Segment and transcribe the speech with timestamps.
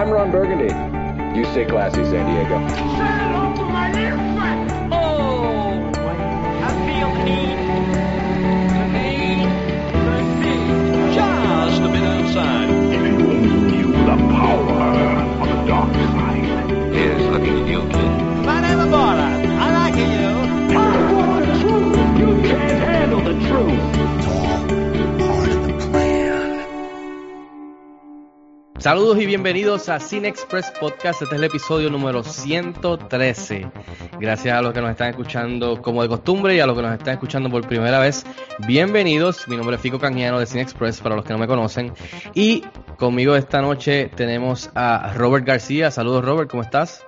[0.00, 0.72] I'm Ron Burgundy.
[1.38, 2.56] You stay classy, San Diego.
[4.90, 5.92] Oh,
[6.64, 7.36] I feel the
[8.96, 9.44] sea,
[11.14, 12.79] just a bit outside.
[28.80, 31.20] Saludos y bienvenidos a Cine Express Podcast.
[31.20, 33.70] Este es el episodio número 113.
[34.18, 36.94] Gracias a los que nos están escuchando como de costumbre y a los que nos
[36.94, 38.24] están escuchando por primera vez.
[38.66, 39.46] Bienvenidos.
[39.48, 41.92] Mi nombre es Fico Canjiano de Cine Express para los que no me conocen.
[42.32, 42.62] Y
[42.96, 45.90] conmigo esta noche tenemos a Robert García.
[45.90, 47.04] Saludos Robert, ¿cómo estás?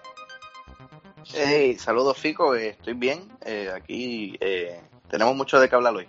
[1.32, 3.20] Hey, saludos Fico, eh, estoy bien.
[3.46, 6.06] Eh, aquí eh, tenemos mucho de qué hablar hoy.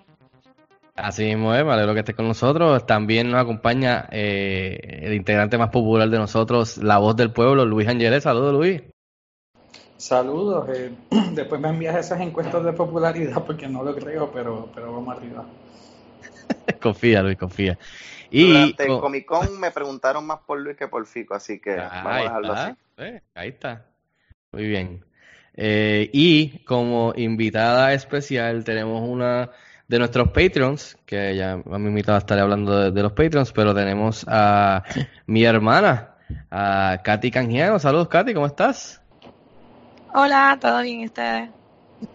[0.95, 2.85] Así mismo es, me alegro que estés con nosotros.
[2.85, 7.87] También nos acompaña eh, el integrante más popular de nosotros, la voz del pueblo, Luis
[7.87, 8.23] Ángeles.
[8.23, 8.81] Saludos Luis.
[9.97, 10.69] Saludos.
[10.69, 10.91] eh,
[11.33, 15.45] después me envías esas encuestas de popularidad porque no lo creo, pero, pero vamos arriba.
[16.81, 17.77] confía Luis, confía.
[18.29, 21.75] Y Durante el Comic Con me preguntaron más por Luis que por Fico, así que
[21.75, 22.75] Ah, vamos a dejarlo está, así.
[22.97, 23.85] eh, ahí está.
[24.51, 25.03] Muy bien.
[25.55, 29.49] Eh, y como invitada especial tenemos una
[29.93, 33.51] de nuestros Patreons, que ya me han invitado a estar hablando de, de los Patreons,
[33.51, 34.83] pero tenemos a
[35.27, 36.15] mi hermana,
[36.49, 37.77] a Katy Canjiano.
[37.77, 39.01] Saludos, Katy, ¿cómo estás?
[40.15, 41.51] Hola, ¿todo bien ¿y ustedes?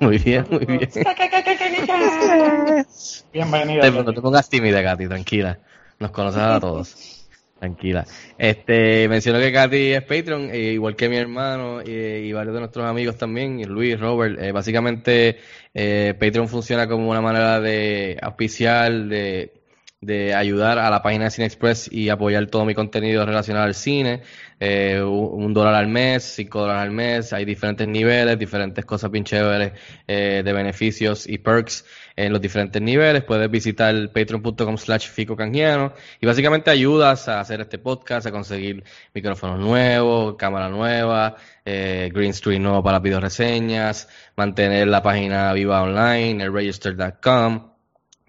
[0.01, 0.91] Muy bien, muy bien.
[3.33, 3.83] Bienvenida.
[3.83, 5.61] Te, no te pongas tímida, Katy, tranquila.
[6.01, 7.18] Nos conoces a todos.
[7.59, 8.07] Tranquila.
[8.37, 12.61] Este, menciono que Katy es Patreon, eh, igual que mi hermano eh, y varios de
[12.61, 14.41] nuestros amigos también, Luis, Robert.
[14.41, 15.39] Eh, básicamente,
[15.75, 19.53] eh, Patreon funciona como una manera de auspiciar, de,
[20.01, 23.75] de ayudar a la página de Cine Express y apoyar todo mi contenido relacionado al
[23.75, 24.23] cine.
[24.61, 29.25] Eh, un dólar al mes, cinco dólares al mes, hay diferentes niveles, diferentes cosas bien
[29.25, 29.73] chéveres
[30.07, 31.85] eh, de beneficios y perks
[32.19, 33.23] en los diferentes niveles.
[33.23, 38.83] Puedes visitar patreon.com slash fico canjiano y básicamente ayudas a hacer este podcast, a conseguir
[39.15, 45.83] micrófonos nuevos, cámara nueva, eh, green screen nuevo para video reseñas, mantener la página viva
[45.83, 47.79] online, el register.com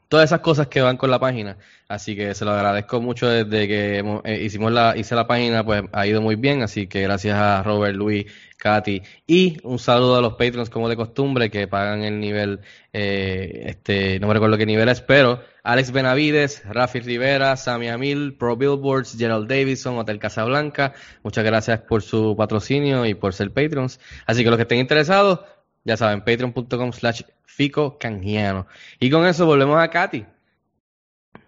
[0.09, 1.57] todas esas cosas que van con la página.
[1.87, 5.83] Así que se lo agradezco mucho desde que eh, hicimos la, hice la página, pues
[5.93, 6.61] ha ido muy bien.
[6.63, 8.25] Así que gracias a Robert, Luis,
[8.59, 12.59] Katy y un saludo a los patrons como de costumbre que pagan el nivel,
[12.91, 18.35] eh, este, no me recuerdo qué nivel es, pero Alex Benavides, Rafi Rivera, Sammy Amil,
[18.37, 20.93] Pro Billboards, Gerald Davidson, Hotel Casablanca.
[21.23, 23.99] Muchas gracias por su patrocinio y por ser patrons.
[24.25, 25.39] Así que los que estén interesados,
[25.85, 28.67] ya saben, patreon.com slash fico canjiano.
[28.99, 30.25] Y con eso volvemos a Katy.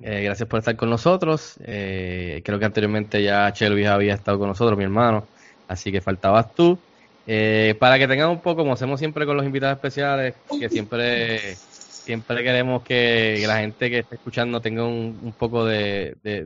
[0.01, 1.57] Eh, gracias por estar con nosotros.
[1.63, 5.27] Eh, creo que anteriormente ya Chelvis había estado con nosotros, mi hermano.
[5.67, 6.79] Así que faltabas tú.
[7.27, 11.55] Eh, para que tengan un poco, como hacemos siempre con los invitados especiales, que siempre,
[11.55, 16.45] siempre queremos que, la gente que esté escuchando tenga un, un poco de, de,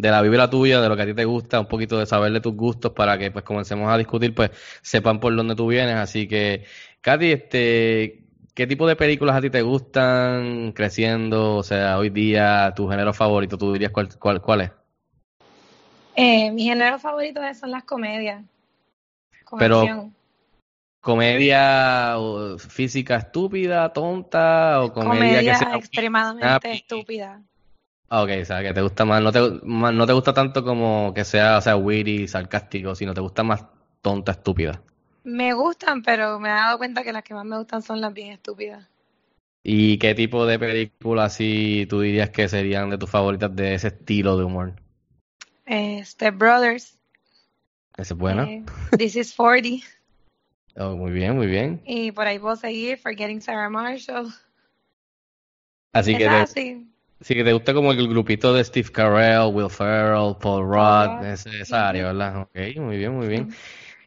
[0.00, 2.32] de la vibra tuya, de lo que a ti te gusta, un poquito de saber
[2.32, 4.50] de tus gustos para que pues comencemos a discutir, pues
[4.82, 5.96] sepan por dónde tú vienes.
[5.96, 6.64] Así que,
[7.00, 8.24] Katy, este,
[8.54, 11.56] ¿qué tipo de películas a ti te gustan creciendo?
[11.56, 14.70] O sea, hoy día, tu género favorito, tú dirías cuál, cuál, cuál es?
[16.16, 18.42] Eh, mi género favorito son las comedias.
[19.50, 20.14] Con Pero- acción.
[21.02, 26.68] ¿Comedia o física estúpida, tonta o comedia, Comedia que sea extremadamente happy?
[26.70, 27.42] estúpida.
[28.10, 30.62] Ah, ok, o sea, que te gusta más, no te, más- no te gusta tanto
[30.62, 33.64] como que sea, o sea, witty, sarcástico, sino te gusta más
[34.02, 34.82] tonta, estúpida.
[35.24, 38.12] Me gustan, pero me he dado cuenta que las que más me gustan son las
[38.12, 38.86] bien estúpidas.
[39.62, 43.88] ¿Y qué tipo de películas así tú dirías que serían de tus favoritas de ese
[43.88, 44.72] estilo de humor?
[45.64, 46.98] Eh, Step Brothers,
[47.96, 48.44] Esa es buena.
[48.44, 48.64] eh,
[48.96, 49.84] This is 40,
[50.76, 51.82] Oh, muy bien, muy bien.
[51.84, 54.28] y por ahí puedo seguir, Forgetting Sarah Marshall.
[55.92, 56.88] Así que te, así.
[57.20, 61.88] sí que te gusta como el grupito de Steve Carell, Will Ferrell, Paul Rudd, esa
[61.88, 62.42] área, ¿verdad?
[62.42, 63.52] Ok, muy bien, muy bien.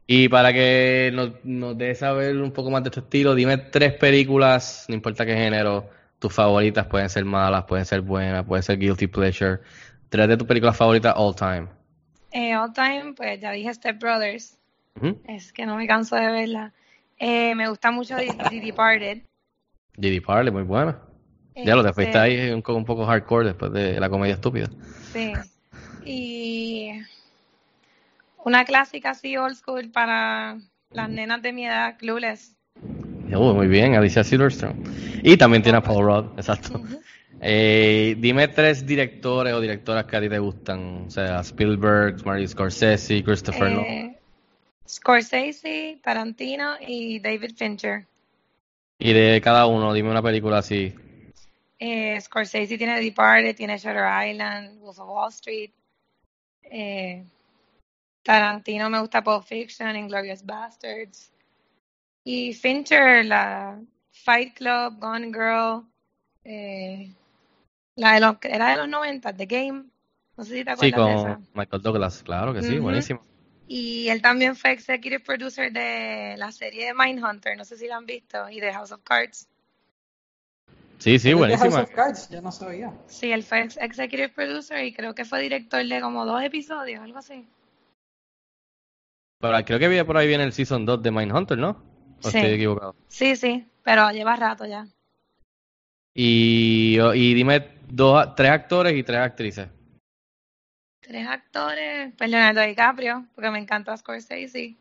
[0.08, 4.86] Y para que nos, nos saber un poco más de tu estilo, dime tres películas,
[4.88, 9.08] no importa qué género, tus favoritas pueden ser malas, pueden ser buenas, pueden ser guilty
[9.08, 9.60] pleasure.
[10.10, 11.68] Tres de tus películas favoritas all time.
[12.34, 14.58] Eh, all time, pues ya dije Step Brothers.
[15.28, 16.74] Es que no me canso de verla.
[17.20, 19.22] Eh, me gusta mucho The, The Departed.
[19.96, 20.22] J.D.
[20.22, 21.00] Parley, muy buena.
[21.56, 24.68] Ya lo te fuiste Este, ahí un, un poco hardcore después de la comedia estúpida.
[25.12, 25.34] Sí.
[26.04, 26.92] Y
[28.44, 30.58] una clásica así old school para
[30.92, 32.56] las nenas de mi edad, Clueless.
[32.82, 34.76] Uh, muy bien, Alicia Silverstone.
[35.22, 36.82] Y también tiene a Paul Rudd, exacto.
[37.46, 41.08] Eh, dime tres directores o directoras que a ti te gustan.
[41.08, 43.86] O sea, Spielberg, Martin Scorsese, Christopher Nolan.
[43.86, 44.20] Eh,
[44.88, 48.08] Scorsese, Tarantino y David Fincher.
[48.98, 50.96] Y de cada uno, dime una película así.
[51.80, 55.72] Eh, Scorsese tiene The Departed, tiene Shutter Island, Wolf of Wall Street.
[56.64, 57.26] Eh,
[58.24, 61.30] Tarantino me gusta Pulp Fiction, Inglorious Bastards.
[62.24, 63.82] Y Fincher, la
[64.12, 65.84] Fight Club, Gone Girl,
[66.46, 67.12] eh,
[67.96, 69.86] la de los, era de los 90, The Game.
[70.38, 71.40] No sé si te Sí, acuerdas de esa.
[71.40, 73.22] con Michael Douglas, claro que sí, buenísimo.
[73.68, 77.98] Y él también fue executive producer de la serie de Mindhunter, no sé si la
[77.98, 79.50] han visto, y de House of Cards.
[81.00, 81.58] Sí, sí, ¿Es de buenísima.
[81.58, 82.30] House of Cards?
[82.30, 82.94] Yo no sabía.
[83.08, 87.02] Sí, él fue ex- executive producer y creo que fue director de como dos episodios,
[87.02, 87.48] algo así.
[89.40, 91.84] Pero creo que viene por ahí viene el Season 2 de Mindhunter, ¿no?
[92.24, 92.40] ¿O Sí.
[92.40, 92.96] estoy equivocado?
[93.08, 94.88] Sí, sí, pero lleva rato ya.
[96.16, 97.62] Y, y dime
[97.96, 99.68] dos, tres actores y tres actrices.
[101.02, 104.76] Tres actores, pues Leonardo DiCaprio, porque me encanta Scorsese,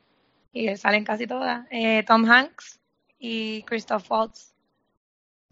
[0.53, 1.67] y él sale en casi todas.
[1.71, 2.81] Eh, Tom Hanks
[3.19, 4.55] y Christoph Waltz.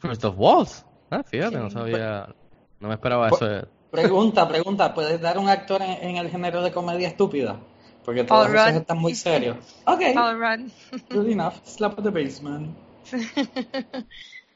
[0.01, 0.85] Christoph Waltz.
[1.11, 1.63] Ah, fíjate, Sí.
[1.63, 2.35] no sabía.
[2.79, 3.69] No me esperaba Pues- eso.
[3.91, 7.59] Pregunta, pregunta, ¿puedes dar un actor en, en el género de comedia estúpida?
[8.05, 8.81] Porque Paul todos esos Rudd.
[8.83, 9.57] están muy serios.
[9.85, 10.71] Ok, Paul Rudd.
[11.11, 11.55] good enough.
[11.65, 12.77] Slap at the basement.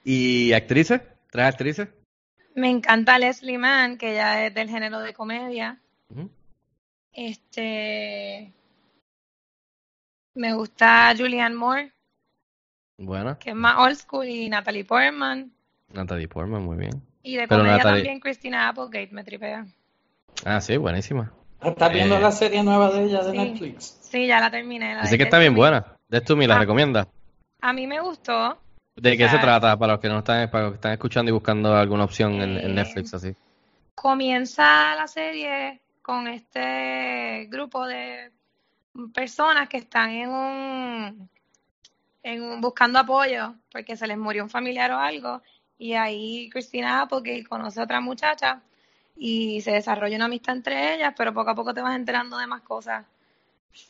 [0.05, 1.01] ¿Y actrices?
[1.33, 1.89] ¿Tres actrices?
[2.55, 5.81] Me encanta Leslie Mann, que ya es del género de comedia.
[7.13, 8.53] Este.
[10.35, 11.93] Me gusta Julianne Moore,
[12.99, 13.39] Buena.
[13.39, 15.53] que es más old school, y Natalie Portman.
[15.93, 17.03] Natalie Portman, muy bien.
[17.23, 19.65] Y de Pero comedia Natalie- también Christina Applegate me tripea.
[20.45, 21.33] Ah, sí, buenísima.
[21.63, 23.39] ¿Estás viendo Eh, la serie nueva de ella de sí.
[23.39, 23.99] Netflix?
[24.11, 24.95] Sí, ya la terminé.
[24.95, 25.97] la Dice de que está bien buena.
[26.09, 26.59] De esto me la Ah.
[26.59, 27.09] recomienda.
[27.63, 28.59] A mí me gustó.
[28.97, 29.77] ¿De qué se trata?
[29.77, 32.57] Para los que no están, para los que están escuchando y buscando alguna opción en,
[32.59, 33.35] en Netflix así.
[33.95, 38.31] Comienza la serie con este grupo de
[39.13, 41.31] personas que están en un,
[42.23, 45.43] en un- buscando apoyo porque se les murió un familiar o algo
[45.79, 48.61] y ahí Cristina Applegate conoce a otra muchacha
[49.17, 52.47] y se desarrolla una amistad entre ellas, pero poco a poco te vas enterando de
[52.47, 53.05] más cosas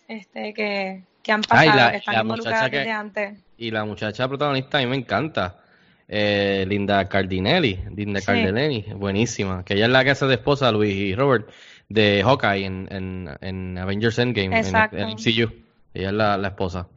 [0.08, 3.43] este que, que han pasado, la- que están involucradas desde antes.
[3.56, 5.60] Y la muchacha protagonista a mí me encanta.
[6.06, 7.80] Eh, Linda Cardinelli.
[7.96, 8.26] Linda Sí.
[8.26, 9.64] Cardinelli, buenísima.
[9.64, 11.48] Que ella es la que hace de esposa a Luis y Robert
[11.88, 14.96] de Hawkeye en, en, en Avengers Endgame, en, Exacto.
[14.98, 15.52] en MCU.
[15.94, 16.88] Ella es la, la esposa.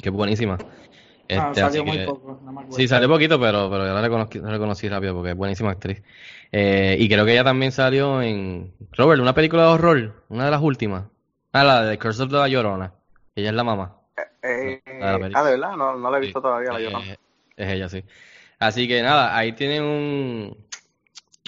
[0.00, 0.56] Que es buenísima.
[0.60, 2.72] Ah, Este, salió así muy que- poco, no me.
[2.72, 6.02] Sí, salió poquito, pero, pero yo la reconocí, la reconocí rápido porque es buenísima actriz.
[6.50, 10.50] Eh, y creo que ella también salió en Robert, una película de horror, una de
[10.50, 11.04] las últimas.
[11.52, 12.92] Ah, la de Curse of the Llorona.
[13.34, 13.96] Ella es la mamá.
[14.42, 16.72] Eh, Ah, de verdad, no, no la he visto Sí, todavía.
[16.72, 17.04] La Llorona.
[17.56, 18.04] es ella, sí.
[18.58, 20.56] Así que nada, ahí tienen un,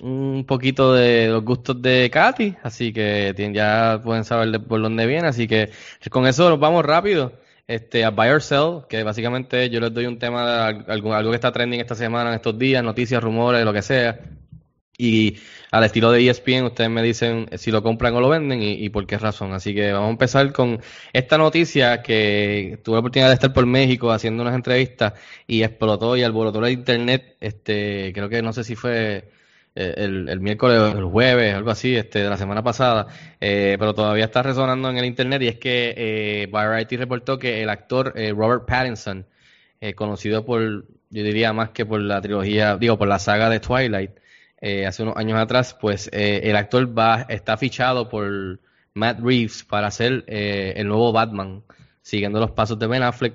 [0.03, 4.81] un poquito de los gustos de Katy, así que tienen- ya pueden saber de por
[4.83, 5.71] dónde viene, así que
[6.11, 7.33] con eso nos vamos rápido.
[7.67, 11.15] Este, a Buy or Sell, que básicamente yo les doy un tema de al- algo,
[11.15, 14.19] algo que está trending esta semana, en estos días, noticias, rumores, lo que sea.
[14.97, 15.39] Y
[15.73, 19.07] al estilo de ESPN, ustedes me dicen si lo compran o lo venden y, por
[19.07, 19.53] qué razón.
[19.53, 20.81] Así que vamos a empezar con
[21.13, 25.15] esta noticia que tuve la oportunidad de estar por México haciendo unas entrevistas
[25.47, 27.37] y explotó y alborotó el internet.
[27.41, 29.31] Este, creo que no sé si fue
[29.75, 33.09] eh, el, el miércoles o el jueves, algo así, este, de la semana pasada,
[33.41, 37.63] eh, pero todavía está resonando en el internet y es que eh, Variety reportó que
[37.63, 39.27] el actor eh, Robert Pattinson,
[39.81, 43.59] eh, conocido por, yo diría más que por la trilogía, digo, por la saga de
[43.61, 44.13] Twilight,
[44.65, 48.59] eh, hace unos años atrás, pues eh, el actor va, está fichado por
[48.95, 51.63] Matt Reeves para ser eh, el nuevo Batman,
[52.01, 53.35] siguiendo los pasos de Ben Affleck.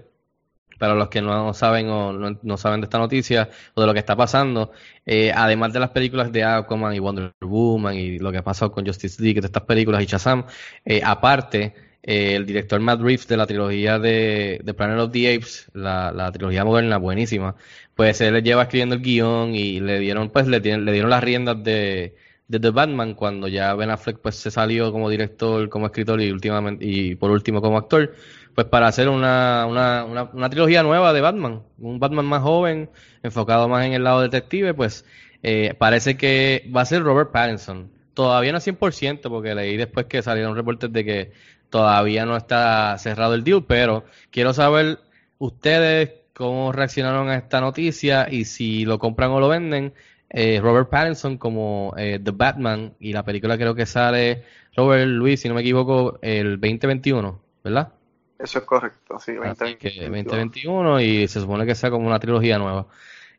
[0.79, 3.91] Para los que no saben o no, no saben de esta noticia o de lo
[3.91, 4.71] que está pasando,
[5.05, 8.71] eh, además de las películas de Aquaman y Wonder Woman y lo que ha pasado
[8.71, 10.45] con Justice League, de estas películas y Shazam,
[10.85, 15.35] eh, aparte, eh, el director Matt Reeves de la trilogía de, de Planet of the
[15.35, 17.55] Apes, la, la trilogía moderna, buenísima,
[17.95, 21.63] pues él lleva escribiendo el guion y le dieron, pues le, le dieron las riendas
[21.63, 22.15] de,
[22.47, 26.31] de The Batman cuando ya Ben Affleck pues se salió como director, como escritor y
[26.31, 28.13] últimamente y por último como actor,
[28.55, 32.89] pues para hacer una, una, una, una trilogía nueva de Batman, un Batman más joven,
[33.23, 35.05] enfocado más en el lado detective, pues
[35.43, 37.91] eh, parece que va a ser Robert Pattinson.
[38.13, 41.31] Todavía no es 100% porque leí después que salieron reportes de que
[41.69, 44.99] todavía no está cerrado el deal, pero quiero saber
[45.37, 49.93] ustedes cómo reaccionaron a esta noticia y si lo compran o lo venden.
[50.31, 54.43] Eh, Robert Pattinson como eh, The Batman y la película creo que sale
[54.75, 57.93] Robert Luis, si no me equivoco, el 2021, ¿verdad?
[58.37, 59.33] Eso es correcto, sí.
[59.43, 60.23] Así que 2021.
[60.23, 62.87] 2021 y se supone que sea como una trilogía nueva.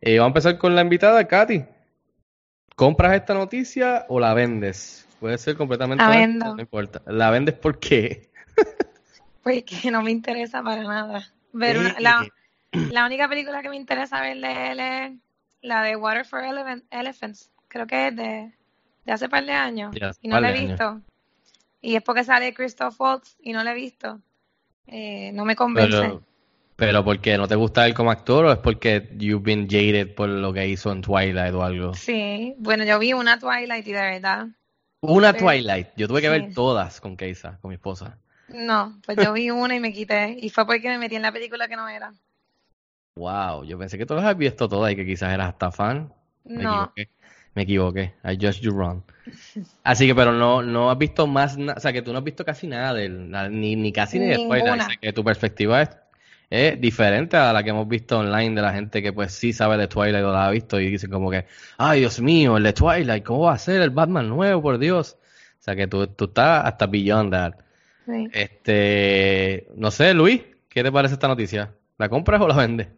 [0.01, 1.65] Eh, vamos a empezar con la invitada, Katy.
[2.81, 5.07] ¿compras esta noticia o la vendes?
[5.21, 6.55] Puede ser completamente La vendo.
[6.57, 7.03] no importa.
[7.07, 8.31] ¿La vendes por qué?
[9.43, 11.33] Porque no me interesa para nada.
[11.53, 12.27] Ver una- la,
[12.73, 15.13] la única película que me interesa ver de él es
[15.63, 17.53] la de Water for Elephant- Elephants.
[17.69, 18.53] Creo que es de,
[19.05, 19.95] de hace par de años.
[20.21, 20.71] Y no la he años.
[20.71, 21.01] visto.
[21.83, 24.21] Y es porque sale Christoph Waltz y no la he visto.
[24.87, 25.97] Eh, no me convence.
[25.99, 26.23] Pero,
[26.77, 30.29] pero porque no te gusta él como actor o es porque you've been jaded por
[30.29, 31.95] lo que hizo en Twilight o algo?
[31.95, 34.49] Sí, bueno, yo vi una Twilight y de verdad.
[35.03, 35.33] Una.
[35.37, 35.89] Twilight.
[35.97, 36.31] Yo tuve que Sí.
[36.31, 38.19] ver todas con Keisa, con mi esposa.
[38.49, 40.37] No, pues yo vi una y me quité.
[40.39, 42.13] Y fue porque me metí en la película que no era.
[43.17, 46.13] Wow, yo pensé que tú las habías visto todas y que quizás eras hasta fan.
[46.55, 47.09] Me No, equivoqué.
[47.55, 48.15] Me equivoqué.
[48.25, 49.03] I judged you wrong.
[49.85, 52.45] Así que, pero no, no has visto más, o sea, que tú no has visto
[52.45, 54.65] casi nada de él, na- ni, ni casi ni de Twilight.
[54.65, 54.85] Ninguna.
[54.85, 55.91] O sea, que tu perspectiva es,
[56.51, 59.77] es diferente a la que hemos visto online de la gente que pues sí sabe
[59.77, 61.47] de Twilight o la ha visto y dicen como que,
[61.79, 65.17] ay Dios mío, el de Twilight, ¿cómo va a ser el Batman nuevo, por Dios?
[65.61, 67.53] O sea, que tú, tú estás hasta beyond that.
[68.07, 68.29] sí.
[68.33, 71.73] Este, no sé, Luis, ¿qué te parece esta noticia?
[71.99, 72.89] ¿La compras o la vendes?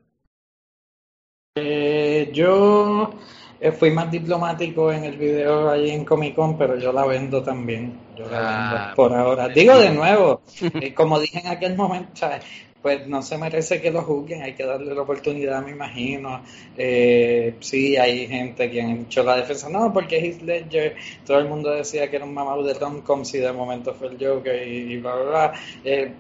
[1.55, 3.13] Eh, yo
[3.61, 7.43] eh, fui más diplomático en el video allí en Comic Con, pero yo la vendo
[7.43, 7.99] también.
[8.17, 9.49] Yo la Ah, vendo por ahora.
[9.49, 10.43] Digo de nuevo,
[10.81, 12.45] eh, como dije en aquel momento, ¿sabes?
[12.83, 16.43] Pues no se merece que lo juzguen, hay que darle la oportunidad, me imagino.
[16.77, 21.49] Eh, sí, hay gente que han hecho la defensa, no, porque Heath Ledger, todo el
[21.49, 24.95] mundo decía que era un mamado de rom-coms y de momento fue el Joker y,
[24.95, 25.53] y bla, bla, bla.
[25.85, 26.13] Eh,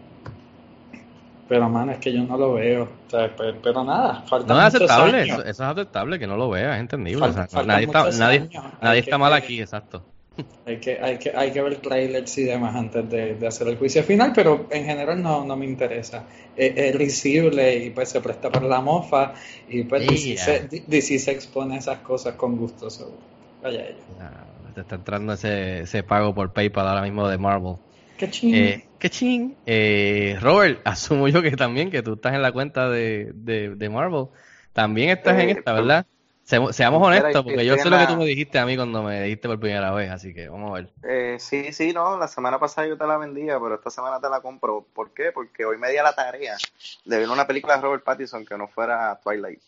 [1.48, 2.84] pero, mano, es que yo no lo veo.
[2.84, 5.38] O sea, pero nada, falta No es aceptable, años.
[5.38, 7.26] eso, eso es aceptable que no lo veas, es entendible.
[7.26, 8.48] O sea, nadie está, nadie,
[8.80, 10.02] nadie que- mal aquí, exacto.
[10.64, 13.76] Hay que, hay que, hay que ver trailers y demás antes de, de hacer el
[13.78, 16.28] juicio final, pero en general no, no me interesa.
[16.54, 19.34] Es, es risible y pues se presta para la mofa
[19.66, 20.36] y pues DC, Yeah.
[20.36, 22.90] se, DC se expone a esas cosas con gusto.
[22.90, 23.24] so,
[23.60, 24.06] vaya ellos.
[24.18, 27.76] Ah, Te está entrando ese, ese pago por PayPal ahora mismo de Marvel.
[28.16, 28.50] Qué ching.
[28.50, 29.56] Eh, qué ching.
[29.66, 33.90] Eh, Robert, asumo yo que también, que tú estás en la cuenta de, de, de
[33.90, 34.26] Marvel.
[34.72, 36.06] También estás en Eh, esta, ¿verdad?
[36.44, 38.76] Se- seamos honestos, es que porque yo sé lo que tú me dijiste a mí
[38.76, 40.88] cuando me dijiste por primera vez, así que vamos a ver.
[41.04, 44.28] Eh, sí, sí, no, la semana pasada yo te la vendía, pero esta semana te
[44.28, 44.84] la compro.
[44.92, 45.32] ¿Por qué?
[45.32, 46.56] Porque hoy me di a la tarea
[47.04, 49.60] de ver una película de Robert Pattinson que no fuera Twilight.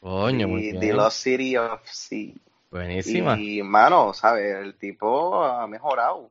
[0.00, 0.80] Coño, muy y bien.
[0.80, 2.32] The Lost City of Sea.
[2.70, 3.36] Buenísima.
[3.38, 4.56] Y, mano, ¿sabes?
[4.56, 6.30] El tipo ha mejorado.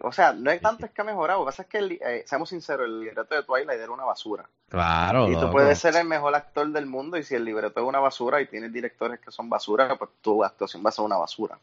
[0.00, 1.40] O sea, no es tanto es que ha mejorado.
[1.40, 4.04] Lo que pasa es que, el- eh, seamos sinceros, el libreto de Twilight era una
[4.04, 4.48] basura.
[4.68, 5.52] Claro, y tú loco.
[5.52, 8.46] puedes ser el mejor actor del mundo y si el libreto es una basura y
[8.46, 11.58] tienes directores que son basura, pues tu actuación va a ser una basura.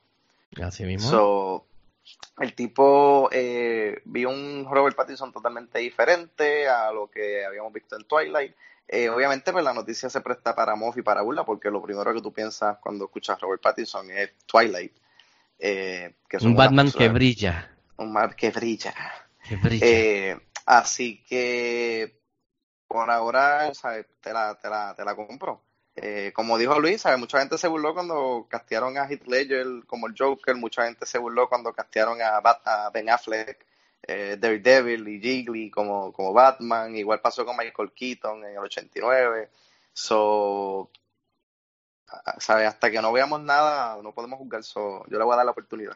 [0.61, 1.09] Así mismo.
[1.09, 1.65] So,
[2.39, 8.03] el tipo eh, vio un Robert Pattinson totalmente diferente a lo que habíamos visto en
[8.03, 8.53] Twilight.
[8.87, 12.13] Eh, obviamente, pues la noticia se presta para mof y para burla, porque lo primero
[12.13, 14.93] que tú piensas cuando escuchas Robert Pattinson es Twilight.
[15.57, 17.71] eh, que Un Batman que brilla.
[17.97, 18.93] Un mar que brilla.
[19.47, 19.85] Que brilla.
[19.85, 22.19] Eh, así que
[22.87, 24.05] por ahora, ¿sabes?
[24.21, 25.61] Te la, te la, te la compro.
[25.95, 27.19] Eh, como dijo Luis, ¿sabes?
[27.19, 31.17] mucha gente se burló cuando castearon a Heath Ledger como el Joker, mucha gente se
[31.19, 33.65] burló cuando castearon a, Bat- a Ben Affleck,
[34.03, 39.49] eh, Daredevil y Jiggly como, como Batman, igual pasó con Michael Keaton en el 89.
[39.93, 40.91] So,
[42.39, 42.67] ¿sabes?
[42.67, 44.63] Hasta que no veamos nada, no podemos juzgar.
[44.63, 45.95] So, yo le voy a dar la oportunidad.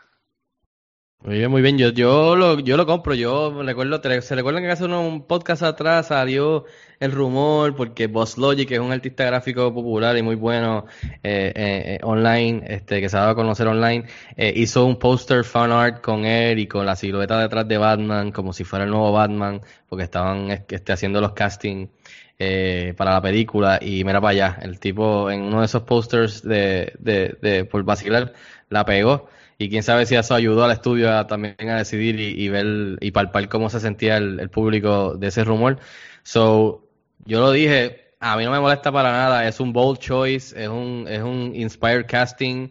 [1.22, 1.78] Muy bien, muy bien.
[1.78, 3.14] Yo, yo lo, yo lo compro.
[3.14, 6.64] Yo recuerdo, se recuerdan que hace uno- un podcast atrás salió
[7.00, 10.86] el rumor porque Boss Logic, que es un artista gráfico popular y muy bueno
[11.24, 14.06] eh, eh, eh, online, este, que se ha dado a conocer online,
[14.38, 18.32] eh, hizo un póster fan art con él y con la silueta detrás de Batman,
[18.32, 19.60] como si fuera el nuevo Batman,
[19.90, 21.90] porque estaban este, haciendo los castings
[22.38, 26.42] eh, para la película y mira para allá, el tipo en uno de esos posters
[26.44, 28.34] de, de, de por vacilar
[28.70, 29.28] la pegó
[29.60, 33.12] y quién sabe si eso ayudó al estudio a, también a decidir y, ver y
[33.12, 35.80] palpar cómo se sentía el, el público de ese rumor.
[36.24, 36.88] So,
[37.26, 40.70] yo lo dije, a mí no me molesta para nada, es un bold choice, es
[40.70, 42.70] un, es un inspired casting,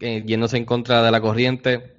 [0.00, 1.94] eh, yéndose en contra de la corriente.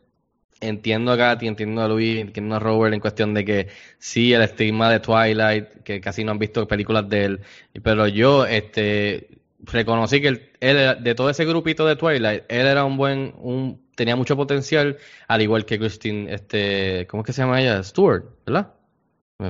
[0.62, 3.68] Entiendo a Katy, entiendo a Luis, entiendo a Robert en cuestión de que
[4.00, 7.42] sí, el estigma de Twilight, que casi no han visto películas de él,
[7.84, 9.28] pero yo este
[9.66, 14.16] reconocí que él, de todo ese grupito de Twilight, él era un buen, un, tenía
[14.16, 17.82] mucho potencial, al igual que Christine, este, ¿cómo es que se llama ella?
[17.84, 18.74] Stewart, ¿verdad?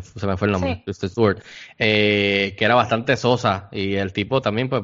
[0.02, 0.82] Se me fue el nombre, Sí.
[0.84, 1.44] Kristen Stewart,
[1.78, 4.84] eh, que era bastante sosa y el tipo también pues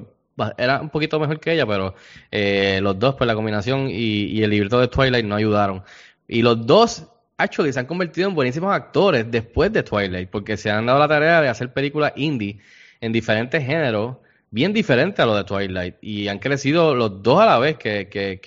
[0.58, 1.96] era un poquito mejor que ella, pero
[2.30, 5.84] eh, los dos pues la combinación y, y el libreto de Twilight no ayudaron.
[6.28, 7.08] Y los dos,
[7.38, 11.08] actually, se han convertido en buenísimos actores después de Twilight, porque se han dado la
[11.08, 12.60] tarea de hacer películas indie
[13.02, 14.18] en diferentes géneros
[14.52, 15.96] bien diferente a lo de Twilight.
[16.02, 18.40] Y han crecido los dos a la vez, que, que,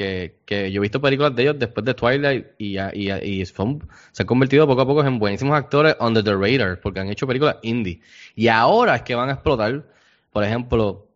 [0.44, 4.26] que, yo he visto películas de ellos después de Twilight y, y, y se han
[4.26, 8.00] convertido poco a poco en buenísimos actores under the radar, porque han hecho películas indie.
[8.36, 9.84] Y ahora es que van a explotar.
[10.30, 11.08] Por ejemplo,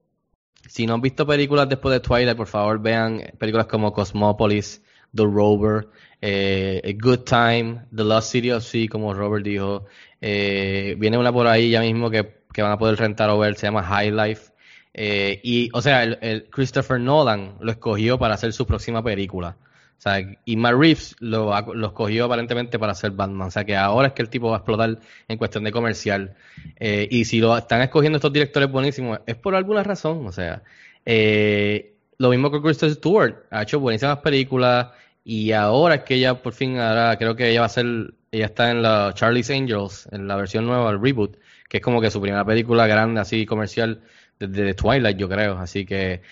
[0.66, 4.82] si no han visto películas después de Twilight, por favor vean películas como Cosmopolis,
[5.14, 5.88] The Rover,
[6.20, 9.86] eh, A Good Time, The Lost City of Sea, como Robert dijo.
[10.20, 13.54] Eh, viene una por ahí ya mismo que, que van a poder rentar o ver,
[13.56, 14.52] se llama High Life.
[15.00, 19.56] Eh, y, o sea, el, Christopher Nolan lo escogió para hacer su próxima película.
[19.96, 23.46] O sea, y Matt Reeves lo, lo escogió aparentemente para hacer Batman.
[23.46, 26.34] O sea, que ahora es que el tipo va a explotar en cuestión de comercial.
[26.80, 30.26] Eh, y si lo están escogiendo estos directores buenísimos, es por alguna razón.
[30.26, 30.64] O sea,
[31.06, 33.36] eh, lo mismo que Kristen Stewart.
[33.50, 34.88] Ha hecho buenísimas películas.
[35.22, 37.86] Y ahora es que ella por fin hará, creo que ella va a ser,
[38.32, 41.36] ella está en la Charlie's Angels, en la versión nueva, el reboot,
[41.68, 44.00] que es como que su primera película grande, así comercial,
[44.38, 45.58] desde Twilight, yo creo.
[45.58, 46.22] Así que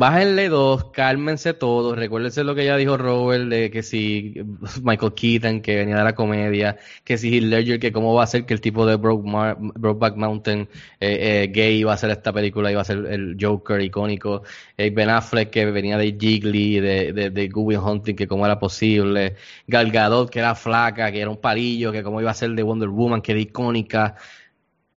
[0.00, 4.34] Bájenle dos, cálmense todos, recuérdense lo que ya dijo Robert de que si
[4.82, 8.26] Michael Keaton que venía de la comedia, que si Heath Ledger que cómo va a
[8.26, 10.70] ser que el tipo de Brokeback Mountain
[11.00, 14.42] eh, eh, gay iba a ser esta película, iba a ser el Joker icónico,
[14.78, 19.36] eh, Ben Affleck que venía de Jiggly, de, de, de Hunting que cómo era posible,
[19.66, 22.62] Gal Gadot que era flaca, que era un palillo, que cómo iba a ser de
[22.62, 24.16] Wonder Woman, que era icónica.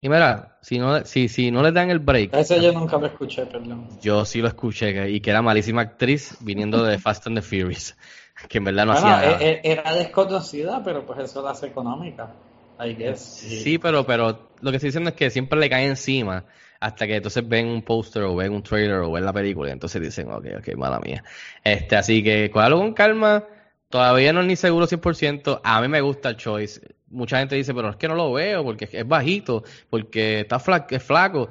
[0.03, 3.05] Y mira, si no, si, si no le dan el break, Eso yo nunca lo
[3.07, 3.87] escuché, perdón.
[4.01, 7.95] yo sí lo escuché y que era malísima actriz viniendo de Fast and the Furious,
[8.49, 9.39] que en verdad no Bueno, hacía nada.
[9.41, 12.35] e- e- era desconocida, pero pues eso la hace económica,
[12.79, 13.41] I guess.
[13.41, 16.45] Sí, pero, pero lo que estoy diciendo es que siempre le cae encima
[16.79, 19.73] hasta que entonces ven un póster o ven un trailer o ven la película y
[19.73, 21.23] entonces dicen, ok, ok, mala mía.
[21.63, 23.45] Este, así que cógalo con calma.
[23.89, 25.61] Todavía no es ni seguro 100%.
[25.63, 26.81] A mí me gusta el Choice.
[27.13, 30.85] Mucha gente dice, pero es que no lo veo porque es bajito, porque está fla-
[30.89, 31.49] es flaco.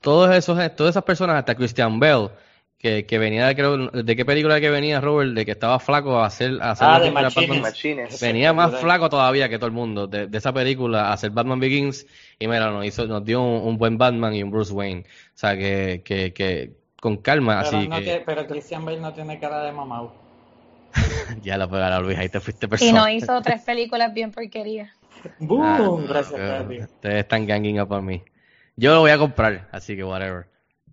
[0.00, 2.30] Todos esos, todas esas personas, hasta Christian Bell,
[2.78, 5.32] que, que venía, creo, ¿de qué película que venía Robert?
[5.32, 7.60] De que estaba flaco a hacer, a hacer Ah, la de Machines.
[7.62, 8.20] Machines.
[8.20, 11.58] Venía más flaco todavía que todo el mundo de, de esa película a hacer Batman
[11.60, 12.06] Begins
[12.38, 15.00] y mira, nos hizo, nos dio un, un buen Batman y un Bruce Wayne.
[15.02, 19.00] O sea que, que, que con calma, Pero, así no que tiene- pero Christian Bale
[19.00, 20.12] no tiene cara de mamau.
[21.42, 23.00] ya la pegará Luis, ahí te fuiste Y persona.
[23.00, 24.90] no hizo tres películas bien porquerías.
[25.38, 25.62] ¡Boom!
[25.64, 26.82] Ah, Gracias, Katy.
[26.82, 28.22] Ustedes están ganging up a mí.
[28.76, 30.46] Yo lo voy a comprar, así que whatever.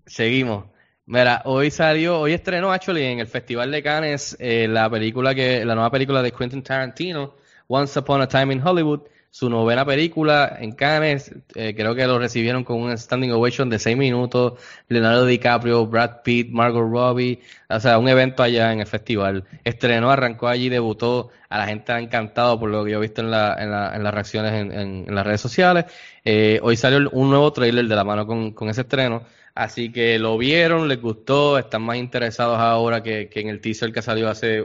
[0.06, 0.66] Seguimos.
[1.08, 5.64] Mira, hoy salió, hoy estrenó actually en el Festival de Cannes eh, la película que,
[5.64, 7.36] la nueva película de Quentin Tarantino,
[7.68, 9.02] Once Upon a Time in Hollywood,
[9.38, 13.80] su novena película en Cannes, eh, creo que lo recibieron con un standing ovation de
[13.80, 14.54] seis minutos,
[14.88, 19.44] Leonardo DiCaprio, Brad Pitt, Margot Robbie, o sea, un evento allá en el festival.
[19.66, 23.20] Estrenó, arrancó allí, debutó, a la gente ha encantado por lo que yo he visto
[23.22, 25.84] en, la, en, la- en las reacciones en, en- las redes sociales.
[26.24, 29.24] Eh, hoy salió un nuevo trailer de la mano con, con ese estreno.
[29.54, 33.92] Así que lo vieron, les gustó, están más interesados ahora que, que en el teaser
[33.92, 34.62] que salió hace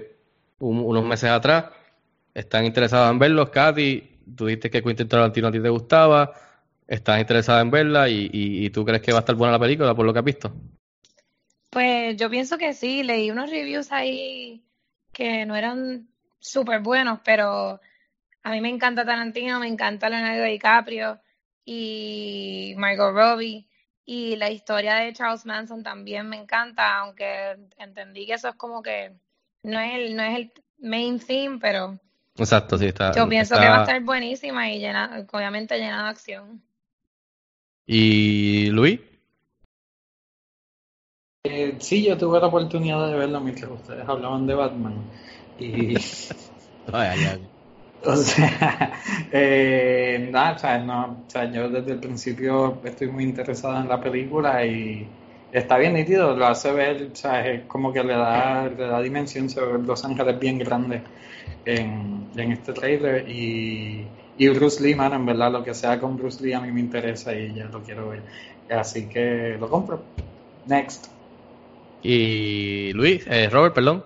[0.61, 1.65] un- unos meses atrás.
[2.35, 4.10] Están interesados en verlos, Katy.
[4.37, 6.33] Tú dijiste que Quentin Tarantino a ti te gustaba.
[6.87, 10.05] Estás interesada en verla y, tú crees que va a estar buena la película por
[10.05, 10.53] lo que has visto.
[11.71, 14.65] Pues yo pienso que sí, leí unos reviews ahí
[15.13, 16.09] que no eran
[16.41, 17.81] súper buenos, pero
[18.43, 21.21] a mí me encanta Tarantino, me encanta Leonardo DiCaprio
[21.65, 23.69] y Margot Robbie
[24.05, 28.83] y la historia de Charles Manson también me encanta, aunque entendí que eso es como
[28.83, 29.13] que
[29.63, 32.01] no es el, no es el main theme, pero
[32.41, 33.13] Exacto, sí, está.
[33.13, 36.63] yo pienso está- que va a estar buenísima y llena, obviamente llena de acción.
[37.87, 39.01] ¿Y Luis?
[41.45, 44.95] Eh, sí, yo tuve la oportunidad de verlo mientras ustedes hablaban de Batman.
[45.59, 45.95] Y,
[46.93, 47.49] Ay, ay, ay.
[48.05, 48.93] o sea,
[49.33, 53.89] eh, nada, o sea, no, o sea, yo desde el principio estoy muy interesado en
[53.89, 55.07] la película y
[55.53, 59.01] está bien nítido, lo hace ver, o sea, es como que le da, le da
[59.01, 61.03] dimensión, se ve Los Ángeles bien grande
[61.65, 66.17] en, en este trailer y, y Bruce Lee, man, en verdad, lo que sea con
[66.17, 68.23] Bruce Lee a mí me interesa y ya lo quiero ver.
[68.71, 70.03] Así que lo compro.
[70.67, 71.07] Next.
[72.03, 74.05] Y Luis, eh, Robert, perdón.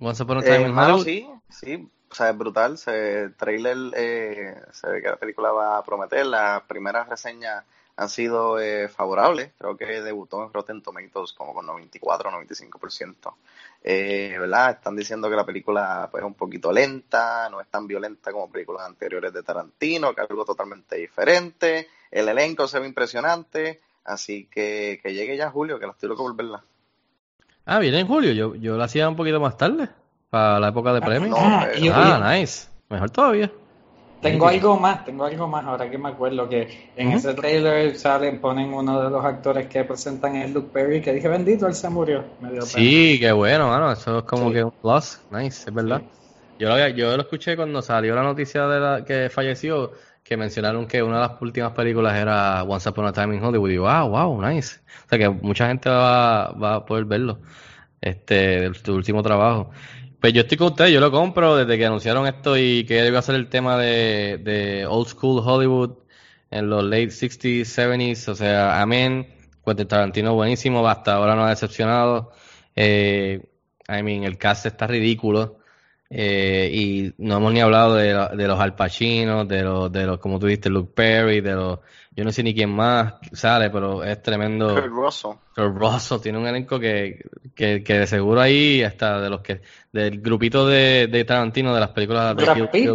[0.00, 1.04] Once Upon a Time Eh, in Hollywood.
[1.04, 2.78] sí, sí, o sea, es brutal.
[2.78, 6.26] Se, el trailer eh, se ve que la película va a prometer.
[6.26, 7.64] Las primeras reseñas
[7.96, 9.52] han sido eh, favorables.
[9.58, 13.34] Creo que debutó en Rotten Tomatoes como con 94 95%.
[13.82, 14.70] Eh, ¿Verdad?
[14.70, 18.50] Están diciendo que la película pues, es un poquito lenta, no es tan violenta como
[18.50, 21.88] películas anteriores de Tarantino, que es algo totalmente diferente.
[22.10, 23.80] El elenco se ve impresionante.
[24.04, 26.62] Así que que llegue ya Julio, que la estoy loco por verla.
[27.66, 28.32] Ah, viene en julio.
[28.32, 29.88] Yo, yo la hacía un poquito más tarde.
[30.30, 31.30] Para la época de premios.
[31.30, 32.68] no, Ah, pero- y- Ah, nice.
[32.90, 33.50] Mejor todavía.
[34.32, 38.40] Tengo algo más, tengo algo más ahora que me acuerdo que en ese trailer salen,
[38.40, 41.88] ponen uno de los actores que presentan es Luke Perry, que dije bendito, él se
[41.90, 42.24] murió.
[42.40, 42.66] Me dio pena.
[42.66, 43.92] Sí, qué bueno, mano.
[43.92, 44.54] Eso es como Sí.
[44.54, 45.20] que un plus.
[45.30, 46.02] Nice, es verdad.
[46.58, 50.86] Yo, lo, yo lo escuché cuando salió la noticia de la, que falleció, que mencionaron
[50.86, 53.70] que una de las últimas películas era Once Upon a Time in Hollywood.
[53.70, 54.80] Y wow, wow, nice.
[55.04, 57.40] O sea que mucha gente va, va a poder verlo.
[58.00, 59.70] Este, de su último trabajo.
[60.24, 63.18] Pues yo estoy con ustedes, yo lo compro desde que anunciaron esto y que iba
[63.18, 65.98] a ser el tema de, de Old School Hollywood
[66.50, 68.28] en los late 60s, 70s.
[68.28, 69.28] O sea, amén.
[69.62, 72.32] Quentin Tarantino buenísimo, hasta ahora no ha decepcionado.
[72.74, 73.38] Eh,
[73.86, 75.58] I mean, el cast está ridículo.
[76.08, 80.06] Eh, y no hemos ni hablado de, la- de los Al Pacino, de los, de
[80.06, 81.80] los, como tú dijiste, Luke Perry, de los,
[82.12, 84.74] yo no sé ni quién más sale, pero es tremendo.
[84.74, 85.30] Kurt Russell.
[85.54, 89.60] Kurt Russell tiene un elenco que, que, que de seguro ahí, hasta de los que,
[89.94, 92.90] del grupito de, de Tarantino, de las películas de Brad Pitt.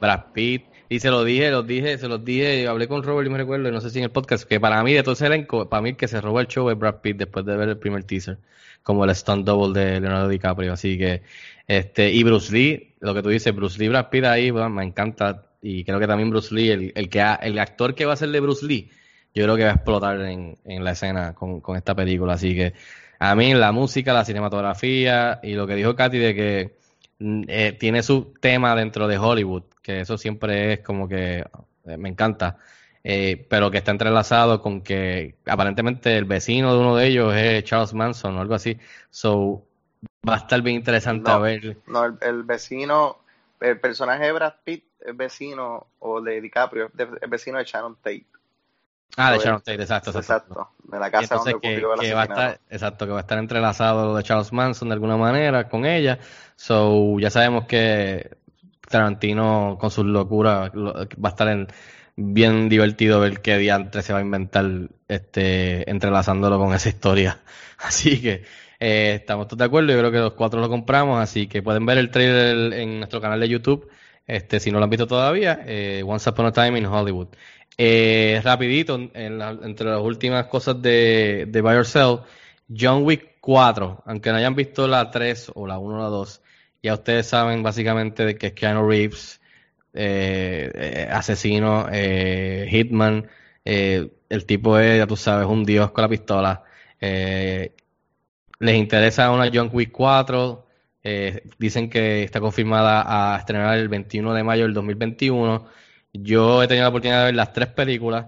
[0.00, 0.64] Brad Pitt.
[0.90, 3.68] Y se lo dije, los dije, se los dije, hablé con Robert y me recuerdo,
[3.68, 5.82] y no sé si en el podcast, que para mí de todo ese elenco, para
[5.82, 8.04] mí el que se robó el show es Brad Pitt después de ver el primer
[8.04, 8.38] teaser,
[8.82, 10.72] como el stunt double de Leonardo DiCaprio.
[10.72, 11.22] Así que,
[11.66, 14.84] este, y Bruce Lee, lo que tú dices, Bruce Lee, Brad Pitt ahí, bueno, me
[14.84, 15.44] encanta.
[15.60, 18.16] Y creo que también Bruce Lee, el, el que ha- el actor que va a
[18.16, 18.90] ser de Bruce Lee,
[19.34, 22.32] yo creo que va a explotar en, en la escena con, con esta película.
[22.34, 22.72] Así que
[23.18, 26.76] a mí la música, la cinematografía y lo que dijo Katy de que
[27.18, 31.44] mm, eh, tiene su tema dentro de Hollywood, que eso siempre es como que
[31.84, 32.58] eh, me encanta,
[33.02, 37.64] eh, pero que está entrelazado con que aparentemente el vecino de uno de ellos es
[37.64, 38.78] Charles Manson o algo así.
[39.10, 39.64] So
[40.28, 41.36] va a estar bien interesante No.
[41.36, 41.78] a ver.
[41.86, 43.18] No, el, el vecino,
[43.60, 48.26] el personaje de Brad Pitt es vecino, o de DiCaprio, es, vecino de Shannon Tate.
[49.16, 50.52] Ah, de Sharon Tate, exacto, exacto.
[50.52, 53.12] Exacto, de la casa entonces donde que, ocurrió el que va a estar, exacto, que
[53.12, 56.18] va a estar entrelazado lo de Charles Manson de alguna manera con ella.
[56.56, 58.36] So, ya sabemos que
[58.88, 61.68] Tarantino con sus locuras lo- va a estar en-
[62.16, 64.64] bien divertido ver qué diantre se va a inventar
[65.08, 67.38] este entrelazándolo con esa historia.
[67.78, 68.44] Así que
[68.80, 71.84] eh, estamos todos de acuerdo, yo creo que los cuatro lo compramos, así que pueden
[71.86, 73.88] ver el trailer en nuestro canal de YouTube.
[74.26, 77.28] Este, si no lo han visto todavía, eh, Once Upon a Time in Hollywood.
[77.80, 82.18] Eh, rapidito, en la- entre las últimas cosas de, de Buy or Sell,
[82.76, 86.42] John Wick 4, aunque no hayan visto la 3 o la 1 o la 2,
[86.82, 89.40] ya ustedes saben básicamente de que es Keanu Reeves,
[89.94, 93.28] eh, eh, asesino, eh, hitman,
[93.64, 96.64] eh, el tipo es, ya tú sabes, un dios con la pistola.
[98.60, 100.66] Les interesa una John Wick 4,
[101.02, 105.66] eh, dicen que está confirmada a estrenar el 21 de mayo del 2021.
[106.12, 108.26] Yo he tenido la oportunidad de ver las tres películas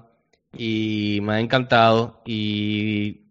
[0.56, 3.22] y me ha encantado y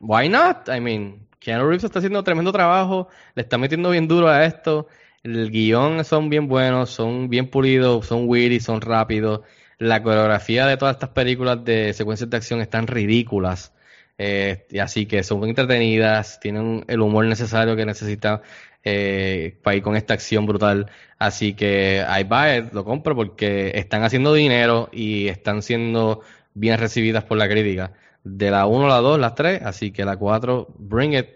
[0.00, 0.68] why not?
[0.68, 4.88] I mean, Keanu Reeves está haciendo tremendo trabajo, le está metiendo bien duro a esto.
[5.22, 9.40] El guion son bien buenos, son bien pulidos, son witty, son rápidos.
[9.78, 13.72] La coreografía de todas estas películas de secuencias de acción están ridículas.
[14.18, 18.42] Eh, así que son muy entretenidas, tienen el humor necesario que necesita
[18.84, 20.90] eh, para ir con esta acción brutal.
[21.18, 26.20] Así que I buy it, lo compro porque están haciendo dinero y están siendo
[26.54, 27.92] bien recibidas por la crítica.
[28.24, 31.28] De la 1 a la 2, las 3, así que la 4, bring it.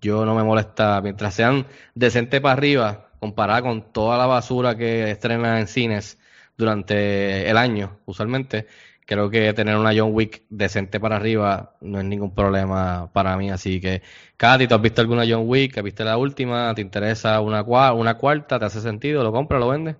[0.00, 5.10] Yo no me molesta, mientras sean decentes para arriba, comparada con toda la basura que
[5.10, 6.18] estrena en cines
[6.56, 8.66] durante el año, usualmente,
[9.06, 13.50] creo que tener una John Wick decente para arriba no es ningún problema para mí.
[13.50, 14.02] Así que,
[14.36, 15.78] Katy, ¿tú has visto alguna John Wick?
[15.78, 16.74] ¿Has visto la última?
[16.74, 18.58] ¿Te interesa una, cua- una cuarta?
[18.58, 19.22] ¿Te hace sentido?
[19.24, 19.60] ¿Lo compras?
[19.60, 19.96] ¿Lo vendes?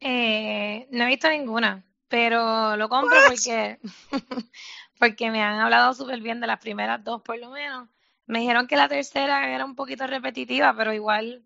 [0.00, 3.78] Eh, no he visto ninguna, pero lo compro porque,
[4.98, 7.88] porque me han hablado súper bien de las primeras dos, por lo menos.
[8.26, 11.44] Me dijeron que la tercera era un poquito repetitiva, pero igual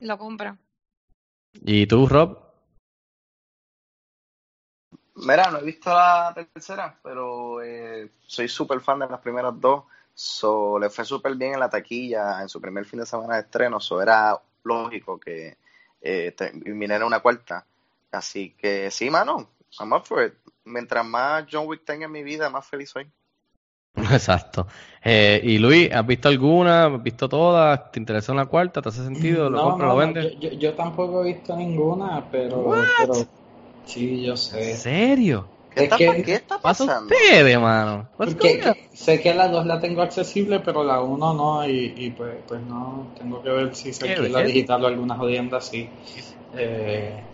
[0.00, 0.58] lo compro.
[1.64, 2.43] ¿Y tú, Rob?
[5.24, 9.84] Mira, no he visto la tercera, pero eh, soy súper fan de las primeras dos.
[10.14, 13.40] So, le fue súper bien en la taquilla en su primer fin de semana de
[13.42, 13.80] estreno.
[13.80, 15.56] So, era lógico que
[16.00, 17.66] eh, te- viniera una cuarta.
[18.12, 20.34] Así que sí, mano, I'm up for it.
[20.64, 23.10] Mientras más John Wick tenga en mi vida, más feliz soy.
[23.96, 24.66] Exacto.
[25.02, 26.86] Eh, y Luis, ¿has visto alguna?
[26.86, 27.90] ¿Has visto todas?
[27.92, 28.82] ¿Te interesa una cuarta?
[28.82, 29.48] ¿Te hace sentido?
[29.50, 29.88] ¿Lo No, compras?
[29.88, 30.32] no, ¿Lo vendes?
[30.38, 32.86] yo, yo- yo tampoco he visto ninguna, pero, What?
[32.98, 33.14] pero
[33.84, 34.62] sí, yo ¿En sé.
[34.62, 35.52] serio?
[35.68, 37.24] ¿Qué, Es está, que- ¿qué está Pasa pasando?
[37.24, 38.10] ustedes, mano.
[38.18, 38.38] On?
[38.38, 42.42] que- sé que la 2 la tengo accesible, pero la 1 no, y, y pues,
[42.46, 45.92] pues no, tengo que ver si se alquila digital o alguna jodienda así.
[46.52, 47.24] Eh,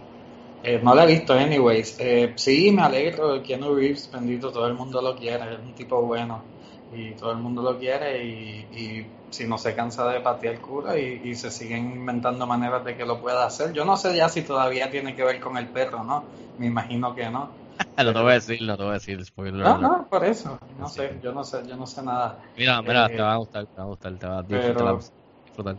[0.62, 1.96] eh, no la he visto, anyways.
[2.00, 6.02] Eh, sí, me alegro, Keanu Reeves, bendito, todo el mundo lo quiere, es un tipo
[6.02, 6.44] bueno.
[6.90, 10.96] y todo el mundo lo quiere y, y si no se cansa de patear culo
[10.98, 13.72] y, y se siguen inventando maneras de que lo pueda hacer.
[13.72, 16.24] Yo no sé ya si todavía tiene que ver con el perro, ¿no?
[16.58, 17.48] Me imagino que no.
[17.96, 19.54] no te voy a decir, no te voy a decir spoiler.
[19.64, 20.58] No, no, por eso.
[20.78, 20.96] No Sí.
[20.96, 22.38] sé, yo no sé, yo no sé nada.
[22.56, 24.62] Mira, mira, Eh, te va a gustar, te va a gustar, te va a pero-
[24.62, 24.96] disfrutar.
[25.44, 25.76] disfrutar.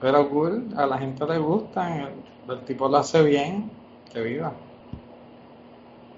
[0.00, 2.08] Pero cool, a la gente le gusta, el,
[2.50, 3.70] el tipo lo hace bien,
[4.12, 4.52] que viva.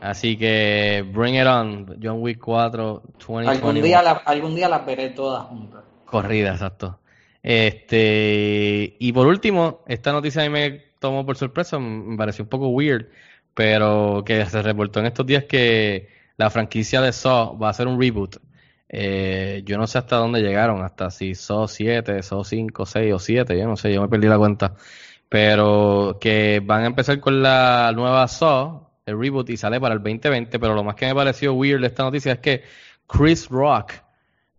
[0.00, 3.50] Así que, bring it on, John Wick 4, 2021.
[3.50, 5.84] Algún día, la- algún día las veré todas juntas.
[6.10, 7.00] Corrida, exacto.
[7.42, 12.48] Este, y por último, esta noticia a mí me tomó por sorpresa, me pareció un
[12.48, 13.08] poco weird,
[13.54, 17.86] pero que se reportó en estos días que la franquicia de Saw va a hacer
[17.86, 18.36] un reboot.
[18.88, 23.18] Eh, yo no sé hasta dónde llegaron, hasta si Saw 7, Saw 5, 6 o
[23.18, 24.74] 7, yo no sé, yo me perdí la cuenta.
[25.28, 30.02] Pero que van a empezar con la nueva Saw, el reboot, y sale para el
[30.02, 32.62] 2020, pero lo más que me pareció weird de esta noticia es que
[33.06, 33.92] Chris Rock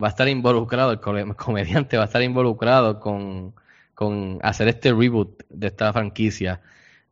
[0.01, 3.53] va a estar involucrado, el come- comediante va a estar involucrado con,
[3.93, 6.61] con hacer este reboot de esta franquicia.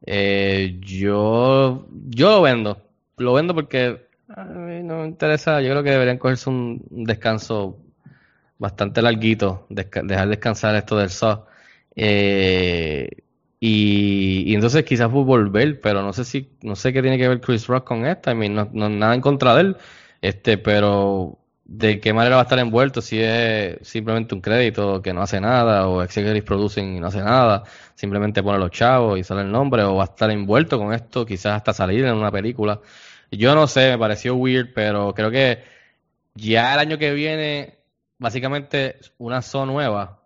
[0.06, 2.82] Eh, yo, yo lo vendo,
[3.18, 7.78] lo vendo porque a mí no me interesa, yo creo que deberían cogerse un, descanso
[8.60, 11.46] bastante larguito, dejar descansar esto del Saw.
[11.96, 13.10] Eh,
[13.60, 17.42] y, y entonces quizás volver, pero no sé si, no sé qué tiene que ver
[17.42, 19.78] Chris Rock con esta, I mean, no, no- nada en contra de él,
[20.22, 25.12] este, pero de qué manera va a estar envuelto, si es simplemente un crédito que
[25.14, 29.24] no hace nada, o Executive Producing y no hace nada, simplemente pone los chavos y
[29.24, 32.32] sale el nombre, o va a estar envuelto con esto, quizás hasta salir en una
[32.32, 32.80] película.
[33.32, 35.64] Yo no sé, me pareció weird, pero creo que
[36.36, 37.80] ya el año que viene,
[38.18, 40.22] básicamente una Saw nueva,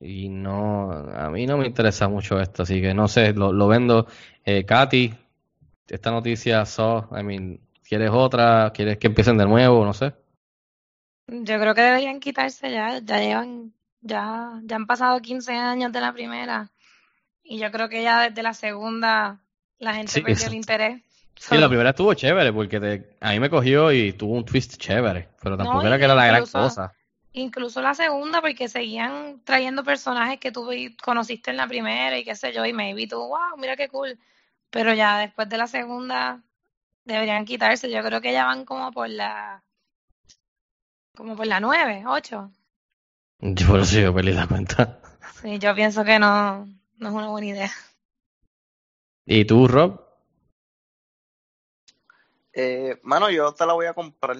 [0.00, 4.06] y no, a mí no me interesa mucho esto, así que no sé, lo, vendo.
[4.44, 5.12] Eh, Katy,
[5.88, 8.72] esta noticia Saw, I mean, ¿quieres otra?
[8.72, 9.84] ¿Quieres que empiecen de nuevo?
[9.84, 10.12] No sé.
[11.28, 16.00] Yo creo que deberían quitarse ya, ya llevan, ya, ya han pasado 15 años de
[16.00, 16.70] la primera
[17.44, 19.38] y yo creo que ya desde la segunda
[19.78, 20.52] la gente Sí, perdió exacto.
[20.52, 21.02] el interés.
[21.36, 24.76] Sí, la primera estuvo chévere porque te- a mí me cogió y tuvo un twist
[24.78, 26.92] chévere, pero tampoco No, era que era la gran cosa.
[27.34, 30.68] Incluso la segunda porque seguían trayendo personajes que tú
[31.02, 34.18] conociste en la primera y qué sé yo, y maybe tú, wow, mira qué cool.
[34.70, 36.42] Pero ya después de la segunda
[37.04, 37.90] deberían quitarse.
[37.90, 39.62] Yo creo que ya van como por la,
[41.18, 42.52] como por la nueve, ocho.
[43.40, 45.00] Yo por eso yo perdí la cuenta.
[45.42, 46.64] Sí, yo pienso que no,
[46.98, 47.70] no es una buena idea.
[49.26, 50.00] ¿Y tú, Rob?
[52.52, 54.36] Eh, mano, yo te la voy a comprar.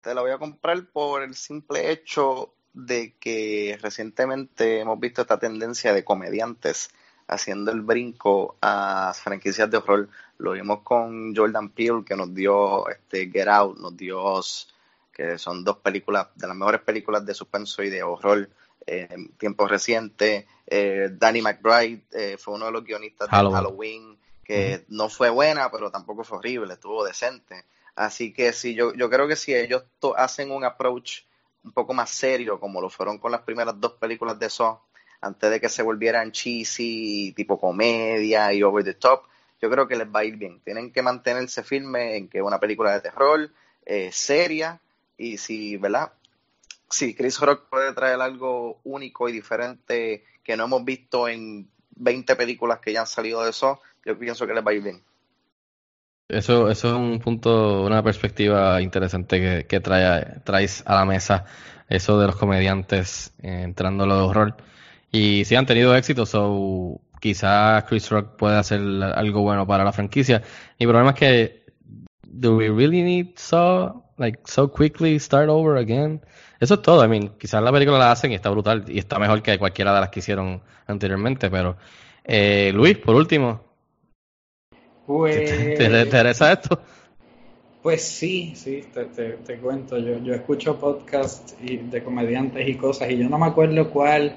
[0.00, 5.38] Te la voy a comprar por el simple hecho de que recientemente hemos visto esta
[5.38, 6.90] tendencia de comediantes
[7.28, 10.08] haciendo el brinco a franquicias de horror.
[10.38, 14.74] Lo vimos con Jordan Peele, que nos dio este, Get Out, nos dio Us,
[15.20, 18.48] que son dos películas, de las mejores películas de suspenso y de horror
[18.86, 20.46] eh, en tiempos recientes.
[20.66, 24.18] Eh, Danny McBride eh, fue uno de los guionistas de Halloween.
[24.42, 27.66] Que no fue buena, pero tampoco fue horrible, estuvo decente.
[27.94, 29.84] Así que sí, yo, yo creo que si ellos
[30.16, 31.20] hacen un approach
[31.62, 34.80] un poco más serio, como lo fueron con las primeras dos películas de Saw,
[35.20, 39.22] antes de que se volvieran cheesy, tipo comedia y over the top,
[39.62, 40.60] yo creo que les va a ir bien.
[40.64, 43.50] Tienen que mantenerse firmes en que es una película de terror,
[43.86, 44.80] eh, seria,
[45.20, 46.12] y si, ¿verdad?
[46.88, 52.34] Si Chris Rock puede traer algo único y diferente que no hemos visto en 20
[52.36, 55.02] películas que ya han salido de Saw, yo pienso que les va a ir bien.
[56.26, 61.44] Eso, eso es un punto, una perspectiva interesante que, que trae, traes a la mesa,
[61.88, 64.56] eso de los comediantes eh, entrando a lo de horror.
[65.12, 69.92] Y sí han tenido éxito, so quizás Chris Rock puede hacer algo bueno para la
[69.92, 70.42] franquicia.
[70.78, 71.64] Mi problema es que,
[72.22, 76.22] do we really need so, like, so quickly start over again?
[76.60, 79.18] Eso es todo, I mean, quizás la película la hacen y está brutal, y está
[79.18, 81.76] mejor que cualquiera de las que hicieron anteriormente, pero,
[82.24, 83.62] eh, Luis, por último,
[85.06, 86.82] Pues, ¿te, te- te interesa esto?
[87.82, 89.98] pues sí, sí, te, te, te cuento.
[89.98, 94.36] Yo, yo escucho podcasts de comediantes y cosas y yo no me acuerdo cuál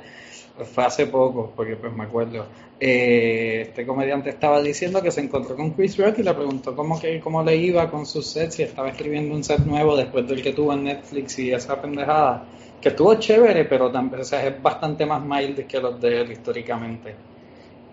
[0.57, 2.45] fue hace poco, porque pues me acuerdo.
[2.79, 6.99] Eh, este comediante estaba diciendo que se encontró con Chris Rock y le preguntó cómo,
[6.99, 10.41] que, cómo le iba con sus sets y estaba escribiendo un set nuevo después del
[10.41, 12.45] que tuvo en Netflix y esa pendejada.
[12.81, 16.31] Que estuvo chévere, pero también o sea, es bastante más mild que los de él
[16.33, 17.15] históricamente.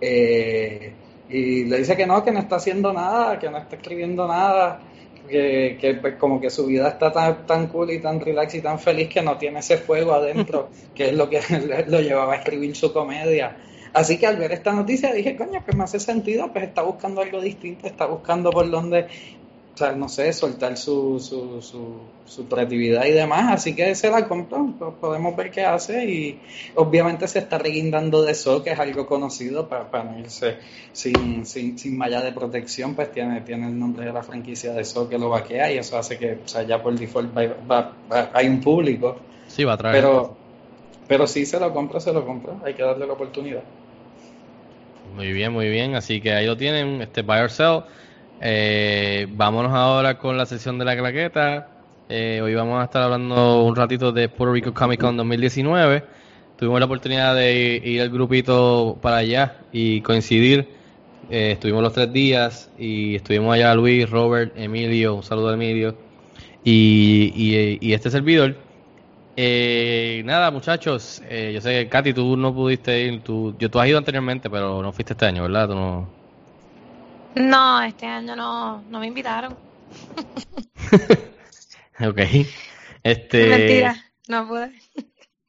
[0.01, 0.93] Eh,
[1.29, 4.81] y le dice que no, que no está haciendo nada, que no está escribiendo nada,
[5.31, 8.61] que, que pues, como que su vida está tan, tan cool y tan relax y
[8.61, 11.41] tan feliz que no tiene ese fuego adentro, que es lo que
[11.87, 13.57] lo llevaba a escribir su comedia.
[13.93, 17.23] Así que al ver esta noticia dije, coño, pues me hace sentido, pues está buscando
[17.23, 19.07] algo distinto, está buscando por dónde,
[19.81, 24.29] sea, no sé, soltar su, su, su, su creatividad y demás, así que se la
[24.29, 26.43] compró, pues podemos ver qué hace y
[26.77, 30.59] obviamente se está reguindando de eso, que es algo conocido para, para irse
[30.93, 34.83] sin, sin, sin malla de protección, pues tiene, tiene el nombre de la franquicia de
[34.83, 38.03] eso que lo vaquea y eso hace que, o sea, ya por default va- va-
[38.11, 40.11] va- hay un público, Sí, va a traer.
[40.11, 40.39] pero,
[41.09, 43.65] pero si se lo compra, se lo compra, hay que darle la oportunidad.
[45.05, 45.95] Muy bien, muy bien.
[45.95, 47.85] Así que ahí lo tienen, este Buy or Sell.
[48.41, 51.69] Eh, vámonos ahora con la sesión de la claqueta.
[52.09, 56.05] Eh, hoy vamos a estar hablando un ratito de Puerto Rico Comic Con 2019.
[56.57, 60.69] Tuvimos la oportunidad de ir al grupito para allá y coincidir.
[61.31, 65.97] Eh, estuvimos los tres días y estuvimos allá Luis, Robert, Emilio, un saludo a Emilio
[66.65, 68.57] y, y, y este servidor.
[69.37, 73.79] Eh, nada, muchachos, eh, yo sé que Katy, tú no pudiste ir, tú, yo, tú
[73.81, 75.69] has ido anteriormente, pero no fuiste este año, ¿verdad?
[75.69, 76.20] Tú no...
[77.35, 79.57] No, este año no, no me invitaron.
[82.03, 82.19] Ok.
[83.03, 83.97] Este, Mentira,
[84.29, 84.73] no pude.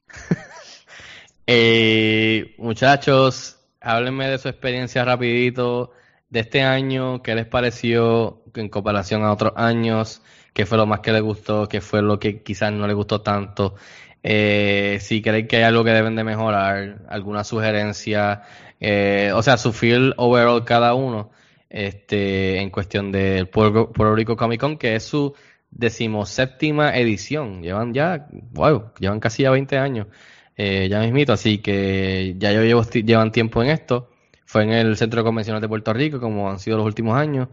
[1.46, 5.92] eh, muchachos, háblenme de su experiencia rapidito
[6.28, 11.00] de este año, qué les pareció en comparación a otros años, qué fue lo más
[11.00, 13.74] que les gustó, qué fue lo que quizás no les gustó tanto,
[14.22, 18.42] eh, si creen que hay algo que deben de mejorar, alguna sugerencia,
[18.80, 21.30] eh, o sea, su feel overall cada uno,
[21.72, 25.34] este, en cuestión del Puerto, Puerto Rico Comic Con, que es su
[25.70, 30.06] decimoséptima edición, llevan ya, wow, llevan casi ya 20 años,
[30.56, 34.10] eh, ya mismito, así que ya yo llevo, llevan tiempo en esto,
[34.44, 37.48] fue en el Centro de de Puerto Rico, como han sido los últimos años.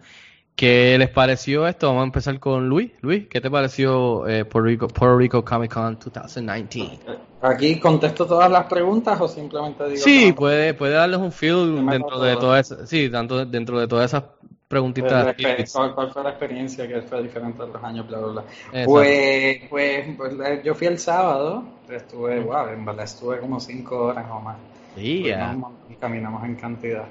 [0.59, 1.87] ¿Qué les pareció esto?
[1.87, 2.91] Vamos a empezar con Luis.
[2.99, 6.99] Luis, ¿qué te pareció eh, Puerto, Rico, Puerto Rico Comic Con 2019?
[7.39, 12.19] Aquí contesto todas las preguntas o simplemente digo Sí, puede, puede darles un feel dentro
[12.19, 14.23] de todas esas, sí, tanto dentro de todas esas
[14.67, 15.33] preguntitas.
[15.71, 18.05] ¿Cuál, cuál fue la experiencia que fue diferente a otros años?
[18.05, 18.43] Bla, bla, bla.
[18.83, 24.07] Pues, pues, pues, eh, yo fui el sábado, estuve, wow, en verdad estuve como cinco
[24.07, 24.57] horas o más.
[24.97, 25.53] Sí, Pues, ya.
[25.53, 27.05] no, y caminamos en cantidad.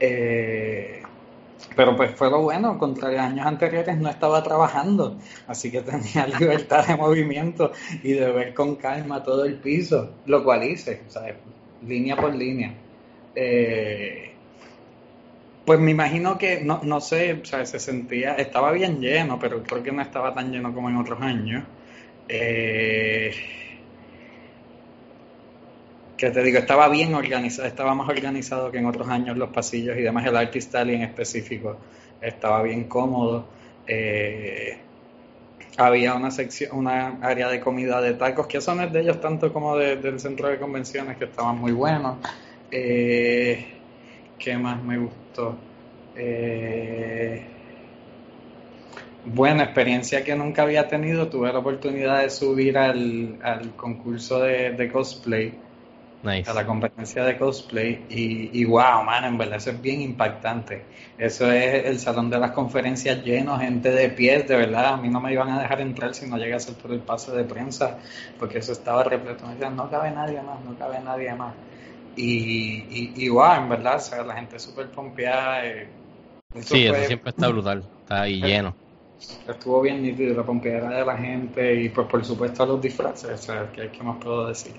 [0.00, 1.02] Eh,
[1.76, 6.26] pero pues fue lo bueno, contrario a años anteriores no estaba trabajando, así que tenía
[6.38, 11.34] libertad de movimiento y de ver con calma todo el piso, lo cual hice, ¿sabes?
[11.86, 12.72] línea por línea.
[13.34, 14.32] Eh,
[15.64, 19.82] pues me imagino que, no, no sé, sea, se sentía, estaba bien lleno, pero creo
[19.82, 21.64] que no estaba tan lleno como en otros años.
[22.28, 23.32] Eh,
[26.32, 30.02] te digo, estaba bien organizado, estaba más organizado que en otros años los pasillos y
[30.02, 31.78] demás, el Artist en específico
[32.20, 33.46] estaba bien cómodo.
[33.86, 34.78] Eh,
[35.76, 39.76] había una sección, una área de comida de tacos, que es de ellos tanto como
[39.76, 42.18] de- del centro de convenciones, que estaban muy buenos.
[42.70, 43.66] Eh,
[44.38, 45.56] ¿Qué más me gustó?
[46.14, 47.50] Eh,
[49.24, 51.28] Buena experiencia que nunca había tenido.
[51.28, 55.58] Tuve la oportunidad de subir al, al concurso de cosplay,
[56.24, 56.50] Nice.
[56.50, 60.88] a la competencia de cosplay, y, y wow, man, en verdad eso es bien impactante.
[61.16, 64.94] Eso es el salón de las conferencias lleno, gente de pies, de verdad.
[64.94, 67.44] A mí no me iban a dejar entrar si no llegase por el pase de
[67.44, 67.98] prensa,
[68.38, 69.46] porque eso estaba repleto.
[69.46, 71.56] Me decían, no cabe nadie más, no cabe nadie más.
[72.14, 75.64] Y, y, y wow, en verdad, o sea, la gente súper pompeada.
[75.66, 75.96] eh,
[76.54, 78.76] eso Sí, eso fue- siempre está brutal, está ahí lleno.
[79.46, 83.36] Estuvo bien nítido la pompeadera de la gente y pues por supuesto los disfraces, o
[83.42, 84.74] sea, ¿qué, qué más puedo decir?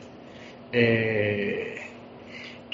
[0.71, 1.75] Eh,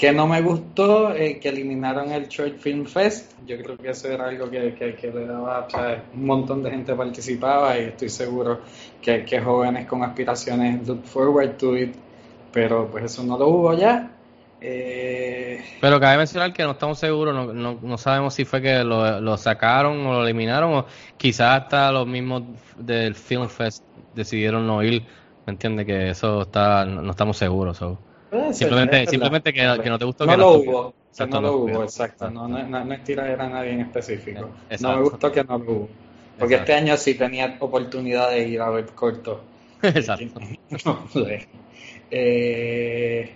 [0.02, 4.08] que no me gustó eh, que eliminaron el Short Film Fest, yo creo que eso
[4.08, 8.10] era algo que, que, le daba, o sea, un montón de gente participaba y estoy
[8.10, 8.62] seguro
[9.00, 11.94] que, que jóvenes con aspiraciones look forward to it,
[12.52, 14.12] pero pues eso no lo hubo ya.
[14.60, 18.84] Eh, Pero cabe mencionar que no estamos seguros, no, no, no sabemos si fue que
[18.84, 20.86] lo, lo sacaron o lo eliminaron, o
[21.18, 22.42] quizás hasta los mismos
[22.76, 23.84] del Film Fest
[24.16, 25.04] decidieron no ir.
[25.46, 25.86] ¿Me entiendes?
[25.86, 27.78] Que eso está, no, no estamos seguros.
[27.78, 27.98] so.
[28.32, 31.42] ser, Simplemente, es simplemente que, que no te gustó No que lo no hubo, Exacto,
[31.42, 32.30] no lo hubo, exacto.
[32.30, 34.50] No, no, no, es tirar a nadie en específico.
[34.80, 35.90] No me gustó que no lo hubo.
[36.40, 36.72] Porque Exacto.
[36.72, 39.42] este año sí tenía oportunidad de ir a ver corto.
[39.82, 40.40] Exacto.
[42.14, 43.34] Eh,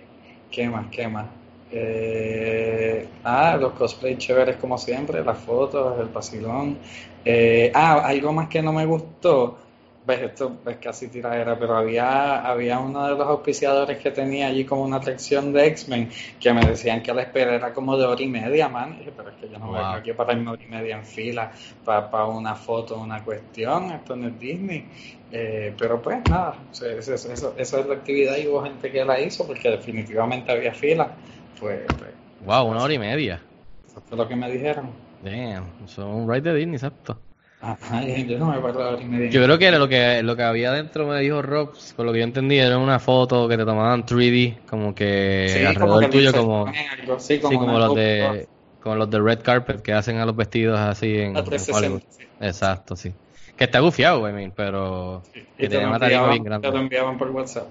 [0.50, 0.88] ¿Qué más?
[0.90, 1.26] ¿Qué más?
[1.72, 6.76] Eh, ah, los cosplays chéveres como siempre, las fotos, el vacilón.
[7.24, 9.58] Eh, ah, algo más que no me gustó.
[10.06, 14.64] Ves, esto es casi tiradera, pero había, había uno de los auspiciadores que tenía allí
[14.64, 18.22] como una atracción de X-Men que me decían que la espera era como de hora
[18.22, 18.94] y media, man.
[18.94, 19.80] Y dije, pero es que yo no Wow.
[19.80, 21.50] aquí para irme hora y media en fila
[21.84, 23.90] para una foto, una cuestión.
[23.90, 24.84] Esto no es Disney.
[25.32, 29.04] Eh, pero pues nada, eso, eso, eso, eso es la actividad y hubo gente que
[29.04, 31.10] la hizo porque definitivamente había fila.
[31.58, 32.10] Pues, pues
[32.46, 33.40] Wow, una hora y media.
[33.88, 34.88] eso fue lo que me dijeron.
[35.20, 37.25] Damn, es un ride de Disney, exacto.
[37.68, 39.30] Ajá, yo no me acuerdo ahora y media.
[39.30, 42.12] Yo creo que era lo que lo que había dentro, me dijo Rob, por lo
[42.12, 46.00] que yo entendí, era una foto que te tomaban 3D, como que Sí, alrededor como
[46.00, 48.48] que tuyo, como, algo, sí, sí, como, los de
[48.78, 52.02] como los de Red Carpet que hacen a los vestidos así en a Hollywood.
[52.02, 52.06] 360.
[52.10, 52.24] sí.
[52.38, 53.16] Exacto, sí.
[53.56, 56.80] Que está gufiado, I mean, pero Y que te tarima bien enviaban, te lo grande.
[56.80, 57.68] enviaban por WhatsApp.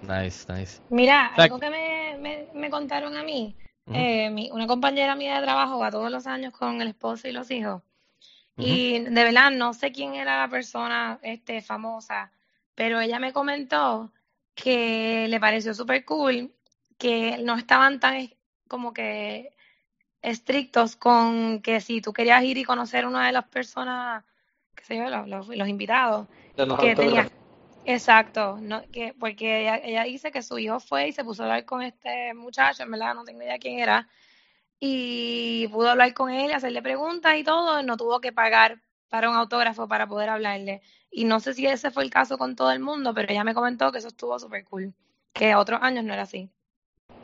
[0.00, 0.80] Nice, nice.
[0.88, 3.56] Mira, algo que me, me, me contaron a mí,
[3.92, 7.32] eh, mi- una compañera mía de trabajo va todos los años con el esposo y
[7.32, 7.82] los hijos.
[8.58, 12.32] Y de verdad no sé quién era la persona este, famosa,
[12.74, 14.12] pero ella me comentó
[14.54, 16.52] que le pareció súper cool
[16.98, 18.30] que no estaban tan
[18.68, 19.52] como que
[20.22, 24.24] estrictos con que si tú querías ir y conocer a una de las personas,
[24.74, 26.96] qué sé yo, los, los- los invitados, los que autógrafos.
[26.96, 27.32] tenía,
[27.84, 31.46] exacto, no, que, porque ella, ella dice que su hijo fue y se puso a
[31.46, 34.08] hablar con este muchacho, en verdad no tengo idea quién era,
[34.80, 39.36] y pudo hablar con él, hacerle preguntas y todo, no tuvo que pagar para un
[39.36, 40.82] autógrafo para poder hablarle.
[41.10, 43.54] Y no sé si ese fue el caso con todo el mundo, pero ella me
[43.54, 44.92] comentó que eso estuvo súper cool,
[45.32, 46.50] que otros años no era así.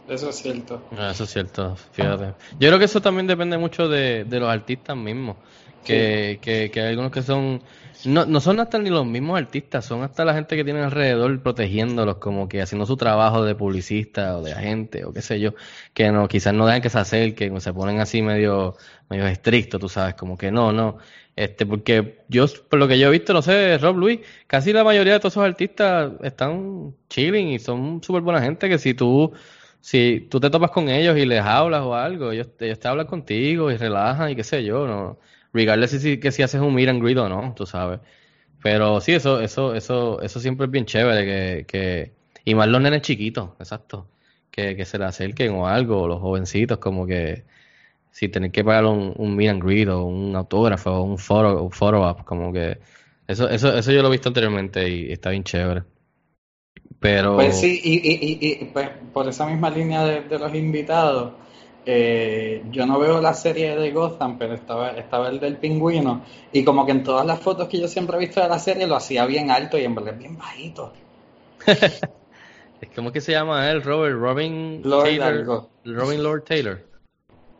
[0.09, 0.83] Eso es cierto.
[0.97, 2.35] Ah, Eso es cierto, fíjate.
[2.59, 5.37] Yo creo que eso también depende mucho de, de los artistas mismos.
[5.85, 7.61] Que, que, que hay algunos que son.
[8.05, 11.41] No, no son hasta ni los mismos artistas, son hasta la gente que tienen alrededor
[11.43, 15.55] protegiéndolos, como que haciendo su trabajo de publicista o de agente o qué sé yo.
[15.95, 18.77] Que no, quizás no dejan que se acerquen se ponen así medio,
[19.09, 20.99] medio estrictos, tú sabes, como que no, no.
[21.37, 24.85] Este, porque yo, por lo que yo he visto, no sé, Rob Luis, casi la
[24.85, 29.33] mayoría de todos esos artistas están chilling y son súper buena gente que si tú
[29.81, 33.07] si tú te topas con ellos y les hablas o algo, ellos, ellos te hablan
[33.07, 35.19] contigo y relajan y qué sé yo, no,
[35.53, 38.01] regardless si, que si haces un meet and greet o no, tú sabes.
[38.63, 42.13] Pero sí, eso, eso, eso, eso siempre es bien chévere que, que,
[42.45, 44.09] y más los nenes chiquitos, exacto,
[44.51, 47.45] que, que se le acerquen o algo, los jovencitos, como que
[48.11, 51.73] si tienen que pagar un, un and greet o un autógrafo o un photo, un
[51.73, 52.79] photo op, como que
[53.27, 55.85] eso, eso, eso yo lo he visto anteriormente y está bien chévere.
[57.01, 60.55] Pero Pues sí, y, y, y, y, pues, por esa misma línea de, de los
[60.55, 61.33] invitados,
[61.87, 66.23] eh, yo no veo la serie de Gotham, pero estaba, estaba el del pingüino,
[66.53, 68.87] y como que en todas las fotos que yo siempre he visto de la serie
[68.87, 70.93] lo hacía bien alto y en verdad bien bajito.
[72.95, 73.83] ¿Cómo es que se llama él?
[73.83, 75.23] Robert, Robin Lord Taylor.
[75.23, 75.71] algo.
[75.85, 76.81] Robin Lord Taylor.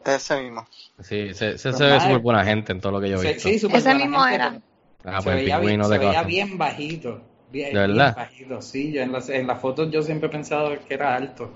[0.05, 0.67] Ese mismo.
[1.03, 3.21] Sí, se, se, Pues, se ve súper buena gente en todo lo que yo he
[3.21, 3.59] visto.
[3.59, 4.61] sí, Ese buena mismo gente, era.
[5.05, 6.29] Ah, se pues el veía, bien, pingüino se de veía Gotham.
[6.29, 7.21] bien bajito.
[7.51, 8.15] Bien, ¿De bien verdad?
[8.15, 11.51] bajito, sí, yo en las, en las fotos yo siempre he pensado que era alto.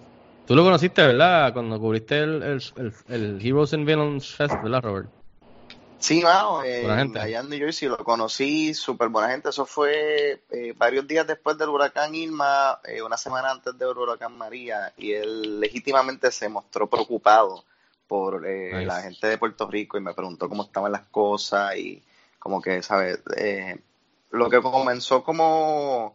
[0.47, 1.53] Tú lo conociste, ¿verdad?
[1.53, 5.09] Cuando cubriste el, el, el, el Heroes and Villains Fest, ¿verdad, Robert?
[5.99, 7.19] Sí, mano, eh, Buena gente.
[7.19, 9.49] allá en New Jersey lo conocí, súper buena gente.
[9.49, 14.37] Eso fue eh, varios días después del huracán Irma, eh, una semana antes del huracán
[14.39, 17.65] María, y él legítimamente se mostró preocupado
[18.07, 18.87] por eh, Nice.
[18.87, 22.01] la gente de Puerto Rico y me preguntó cómo estaban las cosas y
[22.39, 23.19] como que, ¿sabes?
[23.37, 23.77] Eh,
[24.31, 26.15] lo que comenzó como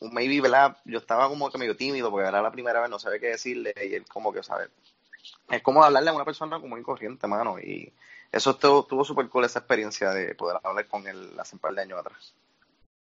[0.00, 0.76] maybe, ¿verdad?
[0.84, 3.74] Yo estaba como que medio tímido porque era la primera vez, no sabía qué decirle
[3.76, 4.70] y él como que, ¿sabes?
[5.50, 7.92] Es como hablarle a una persona común y corriente, mano, y
[8.32, 11.74] eso estuvo, estuvo súper cool esa experiencia de poder hablar con él hace un par
[11.74, 12.34] de años atrás.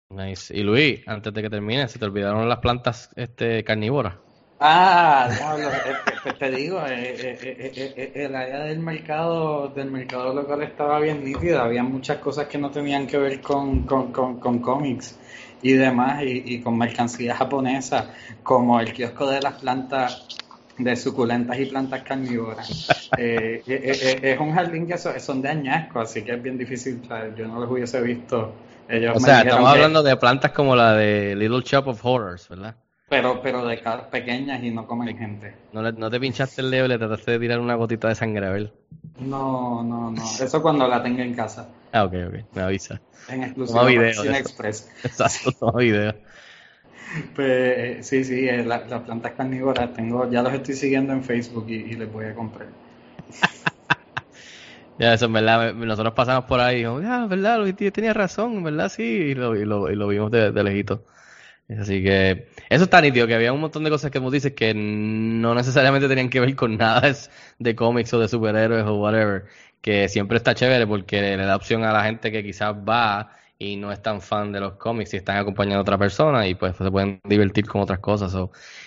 [0.09, 0.57] Nice.
[0.57, 4.15] Y Luis, antes de que termine, se te olvidaron las plantas este, carnívoras.
[4.59, 9.69] Ah, diablo, eh, te, te digo, eh, eh, eh, eh, eh, el área del mercado,
[9.69, 13.85] del mercado local estaba bien nítida, había muchas cosas que no tenían que ver con,
[13.87, 15.19] con, con, con cómics
[15.63, 18.11] y demás, y, y con mercancía japonesa,
[18.43, 20.27] como el kiosco de las plantas,
[20.79, 22.87] de suculentas y plantas carnívoras.
[23.19, 26.43] Eh, eh, eh, eh, es un jardín que so- son de añasco, así que es
[26.43, 28.55] bien difícil, sea, yo no los hubiese visto.
[28.89, 32.49] Ellos O sea, estamos que- hablando de plantas como la de Little Shop of Horrors,
[32.49, 32.77] ¿verdad?
[33.09, 35.53] pero, pero de ca- pequeñas y no comen gente.
[35.73, 38.15] No, le- no te pinchaste el dedo y le trataste de tirar una gotita de
[38.15, 38.73] sangre a ver.
[39.19, 40.23] No, no, no.
[40.41, 41.69] Eso cuando la tenga en casa.
[41.93, 43.01] Ah, ok, ok, me avisa.
[43.29, 44.39] En exclusiva Toma video de Cine.
[44.39, 44.89] Express.
[45.05, 46.15] Exacto, toma video.
[47.35, 51.67] Pues, sí, sí, eh, la- las plantas carnívoras tengo, ya los estoy siguiendo en Facebook
[51.69, 52.69] y, y les voy a comprar.
[54.99, 58.63] Ya, eso en verdad, nosotros pasamos por ahí y dijimos, ah, verdad, Luis tenía razón,
[58.63, 61.05] verdad sí, y lo, y lo, y lo vimos de, de lejito.
[61.81, 64.75] Así que eso está nítido, que había un montón de cosas que vos dices que
[64.75, 69.45] no necesariamente tenían que ver con nada es- de cómics o de superhéroes o whatever,
[69.81, 73.77] que siempre está chévere porque le da opción a la gente que quizás va y
[73.77, 76.77] no es tan fan de los cómics y están acompañando a otra persona y pues
[76.77, 78.35] se pueden divertir con otras cosas.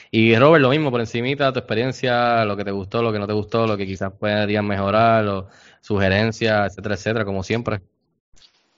[0.10, 3.28] Y Robert, lo mismo, por encimita, tu experiencia, lo que te gustó, lo que no
[3.28, 5.48] te gustó, lo que quizás podrían mejorar, o
[5.80, 7.82] sugerencias, etcétera, etcétera, como siempre.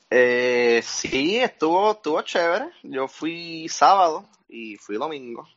[0.10, 2.66] Eh, sí, estuvo, estuvo chévere.
[2.84, 5.48] Yo fui sábado y fui domingo.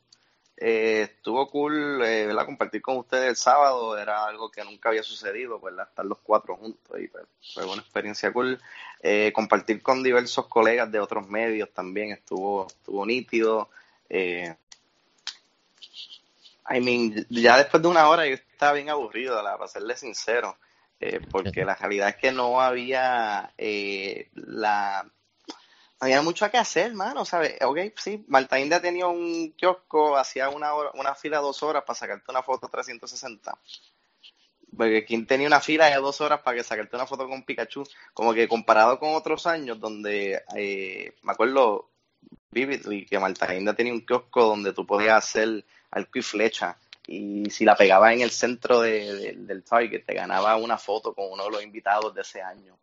[0.60, 2.44] Eh, estuvo cool, eh, ¿verdad?
[2.44, 5.86] Compartir con ustedes el sábado era algo que nunca había sucedido, ¿verdad?
[5.88, 8.60] Estar los cuatro juntos y pues, fue una experiencia cool.
[9.00, 13.70] Eh, compartir con diversos colegas de otros medios también estuvo, estuvo nítido.
[14.10, 14.52] Eh,
[16.68, 20.56] I mean, ya después de una hora yo estaba bien aburrido, la, para serle sincero,
[20.98, 25.08] eh, porque la realidad es que no había eh, la
[26.00, 27.56] había mucho que hacer, mano, ¿sabes?
[27.62, 31.98] Ok, sí, Marta India tenía un kiosco, hacía una, hora, una fila dos horas para
[31.98, 33.58] sacarte una foto 360.
[34.76, 37.84] Porque quien tenía una fila de dos horas para que sacarte una foto con Pikachu,
[38.14, 41.90] como que comparado con otros años donde, eh, me acuerdo
[42.50, 47.48] vividly que Marta India tenía un kiosco donde tú podías hacer arco y flecha y
[47.50, 51.32] si la pegabas en el centro de, de, del target te ganaba una foto con
[51.32, 52.76] uno de los invitados de ese año.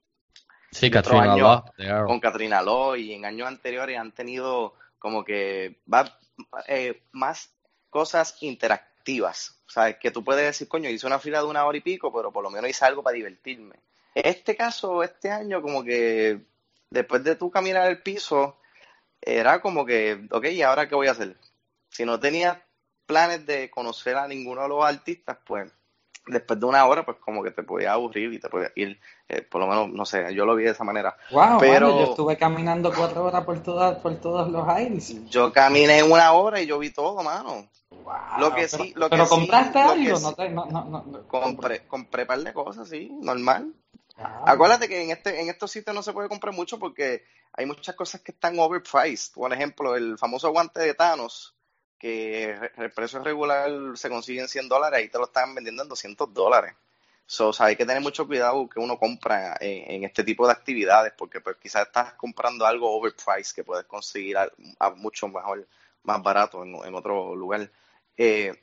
[0.76, 1.64] Sí, Katrina Law,
[2.06, 6.20] con Katrina Law y en años anteriores han tenido como que va,
[6.68, 7.50] eh, más
[7.90, 9.58] cosas interactivas.
[9.68, 9.96] ¿Sabes?
[10.02, 12.44] Que tú puedes decir, coño, hice una fila de una hora y pico, pero por
[12.44, 13.76] lo menos hice algo para divertirme.
[14.14, 16.42] Este caso, este año, como que
[16.90, 18.58] después de tú caminar el piso,
[19.22, 21.38] era como que, ok, ¿y ahora qué voy a hacer?
[21.90, 22.58] Si no tenías
[23.06, 25.72] planes de conocer a ninguno de los artistas, pues
[26.28, 29.00] después de una hora, pues como que te podía aburrir y te podía ir,
[29.30, 31.16] eh, por lo menos, no sé, yo lo vi de esa manera.
[31.32, 35.14] Wow, Pero- mano, yo estuve caminando cuatro horas por, todas por todos los aires.
[35.30, 37.70] Yo caminé una hora y yo vi todo, mano.
[37.92, 41.28] Wow, Lo que pero, sí- lo pero que compraste algo, no, te, no, no, no.
[41.28, 43.74] Compré, compré un par de cosas, sí, normal.
[44.18, 47.24] Acuérdate que en este, en estos sitios no se puede comprar mucho porque
[47.54, 49.34] hay muchas cosas que están overpriced.
[49.34, 51.54] Por ejemplo, el famoso guante de Thanos,
[52.06, 55.90] que el precio regular se consigue en 100 dólares, ahí te lo están vendiendo en
[55.90, 56.76] 200 dólares.
[57.26, 60.46] So, o sea, hay que tener mucho cuidado que uno compra en, en este tipo
[60.46, 64.52] de actividades, porque pues quizás estás comprando algo overpriced que puedes conseguir a,
[64.92, 65.68] mucho mejor,
[66.04, 67.72] más barato en, otro lugar.
[68.16, 68.54] Eh,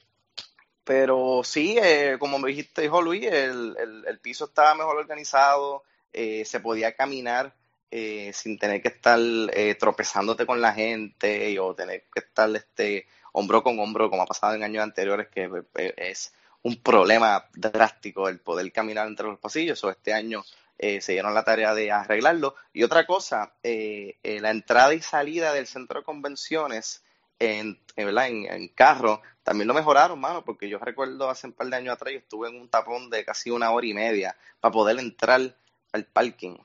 [0.84, 5.82] pero sí, eh, como me dijiste, dijo Luis, el, el, el piso estaba mejor organizado,
[6.12, 7.52] eh, se podía caminar
[7.94, 13.06] eh, sin tener que estar eh, tropezándote con la gente o tener que estar este
[13.32, 18.28] hombro con hombro, como ha pasado en años anteriores, que eh, es un problema drástico
[18.28, 19.82] el poder caminar entre los pasillos.
[19.84, 20.44] O este año
[20.78, 22.54] eh, se dieron la tarea de arreglarlo.
[22.72, 27.04] Y otra cosa, eh, eh, la entrada y salida del centro de convenciones
[27.38, 31.66] en, en, en, en carro también lo mejoraron, mano, porque yo recuerdo hace un par
[31.68, 34.72] de años atrás yo estuve en un tapón de casi una hora y media para
[34.72, 35.56] poder entrar
[35.92, 36.56] al parking.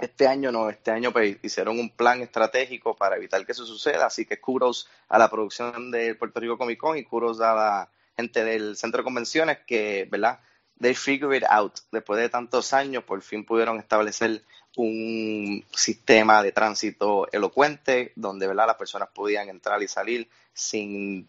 [0.00, 4.06] Este año no, este año pues, hicieron un plan estratégico para evitar que eso suceda,
[4.06, 7.90] así que kudos a la producción de Puerto Rico Comic Con y kudos a la
[8.16, 10.40] gente del centro de convenciones que, ¿verdad?
[10.80, 11.80] They figure it out.
[11.92, 14.42] Después de tantos años, por fin pudieron establecer
[14.76, 18.68] un sistema de tránsito elocuente donde, ¿verdad?
[18.68, 21.28] Las personas podían entrar y salir sin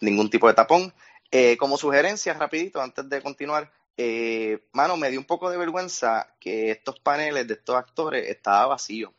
[0.00, 0.92] ningún tipo de tapón.
[1.30, 3.72] Eh, como sugerencia, rapidito, antes de continuar,
[4.02, 8.68] eh, mano, me dio un poco de vergüenza que estos paneles de estos actores estaba
[8.68, 9.12] vacío.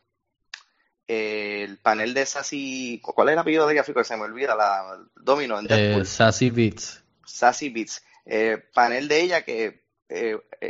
[1.06, 3.84] Eh, el panel de Sassy, ¿cuál es el apellido de ella?
[3.84, 4.02] Fico?
[4.02, 6.02] Se me olvida, la Domino en Deadpool.
[6.02, 7.04] Eh, Sassy Beats.
[7.24, 8.04] Sassy Beats.
[8.26, 9.84] Eh, panel de ella que,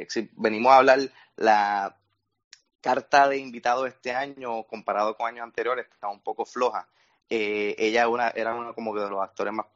[0.09, 1.01] si venimos a hablar,
[1.37, 1.97] la
[2.83, 6.87] carta de invitado este año comparado con años anteriores está un poco floja.
[7.31, 9.67] Ella una, era uno como que de los actores más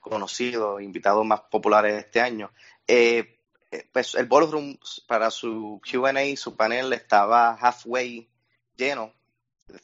[0.00, 2.50] conocidos, invitados más populares de este año.
[2.86, 3.35] Eh,
[3.92, 8.28] pues el ballroom para su Q&A, su panel estaba halfway
[8.76, 9.12] lleno.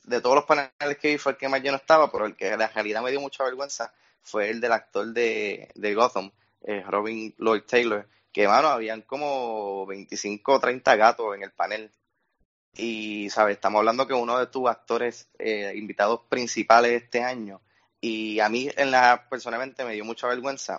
[0.04, 2.48] De todos los paneles que vi fue el que más lleno estaba, pero el que
[2.48, 6.30] en realidad me dio mucha vergüenza fue el del actor de, de Gotham,
[6.62, 11.90] eh, Robin Lloyd Taylor, que, mano, habían como 25 o 30 gatos en el panel.
[12.74, 13.56] Y, ¿sabes?
[13.56, 17.60] Estamos hablando que uno de tus actores eh, invitados principales este año.
[18.00, 20.78] Y a mí, en la, personalmente, me dio mucha vergüenza.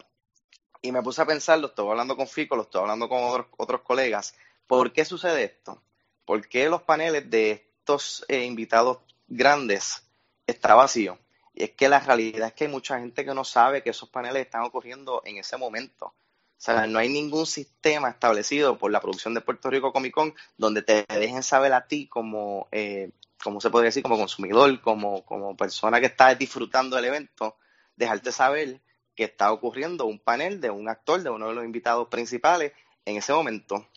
[0.86, 3.48] Y me puse a pensar, lo estoy hablando con Fico, lo estoy hablando con otros,
[3.56, 4.36] otros colegas.
[4.68, 5.82] ¿Por qué sucede esto?
[6.26, 10.04] ¿Por qué los paneles de estos eh, invitados grandes
[10.46, 11.18] está vacío?
[11.54, 14.10] Y es que la realidad es que hay mucha gente que no sabe que esos
[14.10, 16.08] paneles están ocurriendo en ese momento.
[16.08, 16.16] O
[16.58, 20.82] sea, no hay ningún sistema establecido por la producción de Puerto Rico Comic Con donde
[20.82, 23.12] te dejen saber a ti como, eh,
[23.42, 27.56] como se podría decir, como consumidor, como, como persona que está disfrutando del evento,
[27.96, 28.82] dejarte saber
[29.16, 32.74] que está ocurriendo un panel de un actor, de uno de los invitados principales
[33.06, 33.88] en ese momento.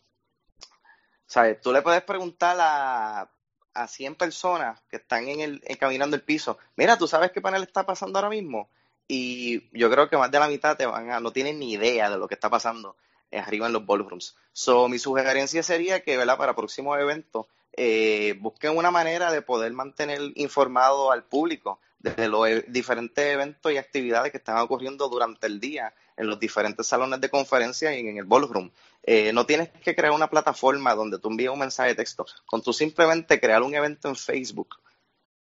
[1.26, 1.60] ¿Sabes?
[1.60, 3.30] Tú le puedes preguntar a,
[3.76, 7.62] a 100 personas que están en el, caminando el piso, mira, ¿tú sabes qué panel
[7.62, 8.68] está pasando ahora mismo?
[9.08, 12.10] Y yo creo que más de la mitad te van a, no tienen ni idea
[12.10, 12.96] de lo que está pasando
[13.32, 14.36] arriba en los ballrooms.
[14.52, 16.38] So, mi sugerencia sería que, ¿verdad?
[16.38, 21.78] Para próximos eventos, eh, busquen una manera de poder mantener informado al público
[22.14, 26.38] de los e- diferentes eventos y actividades que están ocurriendo durante el día en los
[26.38, 28.70] diferentes salones de conferencia y en el ballroom.
[29.02, 32.26] Eh, no tienes que crear una plataforma donde tú envíes un mensaje de texto.
[32.46, 34.76] Con tú simplemente crear un evento en Facebook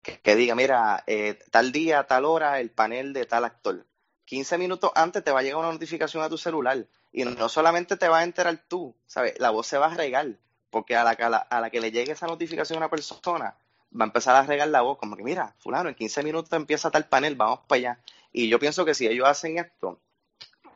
[0.02, 3.86] que, diga, mira, eh, tal día, tal hora, el panel de tal actor.
[4.26, 7.98] 15 minutos antes te va a llegar una notificación a tu celular y no solamente
[7.98, 9.34] te vas a enterar tú, ¿sabes?
[9.40, 10.38] La voz se va a regar
[10.70, 13.58] porque a la, a la, a la que le llegue esa notificación a una persona
[13.92, 16.92] va a empezar a regar la voz como que mira, fulano, en 15 minutos empieza
[16.92, 18.00] tal panel, vamos para allá.
[18.32, 20.00] Y yo pienso que si ellos hacen esto,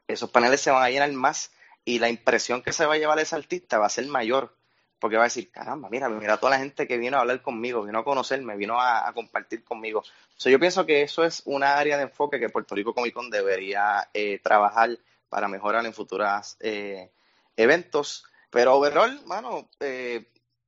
[0.08, 1.52] esos paneles se van a llenar más
[1.86, 4.56] y la impresión que se va a llevar ese artista va a ser mayor,
[5.00, 7.84] porque va a decir, caramba, mira, mira toda la gente que vino a hablar conmigo,
[7.84, 10.04] vino a conocerme, vino a, compartir conmigo.
[10.36, 13.30] So, yo pienso que eso es una área de enfoque que Puerto Rico Comic Con
[13.30, 14.98] debería eh, trabajar
[15.28, 17.12] para mejorar en futuros eh,
[17.58, 18.26] eventos.
[18.50, 20.26] Pero overall, mano, eh,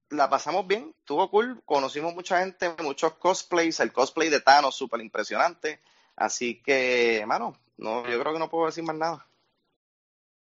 [0.10, 5.02] la pasamos bien, estuvo cool, conocimos mucha gente, muchos cosplays, el cosplay de Thanos súper
[5.02, 5.80] impresionante,
[6.16, 9.26] así que, mano, no, yo creo que no puedo decir más nada.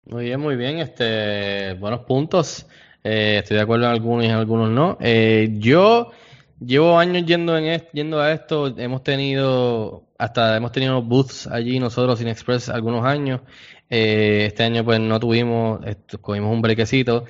[0.07, 0.79] Muy bien, muy bien.
[0.79, 2.67] Este, buenos puntos.
[3.03, 4.97] Eh, estoy de acuerdo en algunos y en algunos no.
[5.01, 6.13] Eh, yo
[6.61, 8.69] llevo años yendo en yendo a esto.
[8.79, 13.41] Hemos tenido hasta hemos tenido booths allí nosotros sin Express algunos años.
[13.91, 15.81] Eh, este año pues no tuvimos,
[16.21, 17.25] cogimos un brequecito.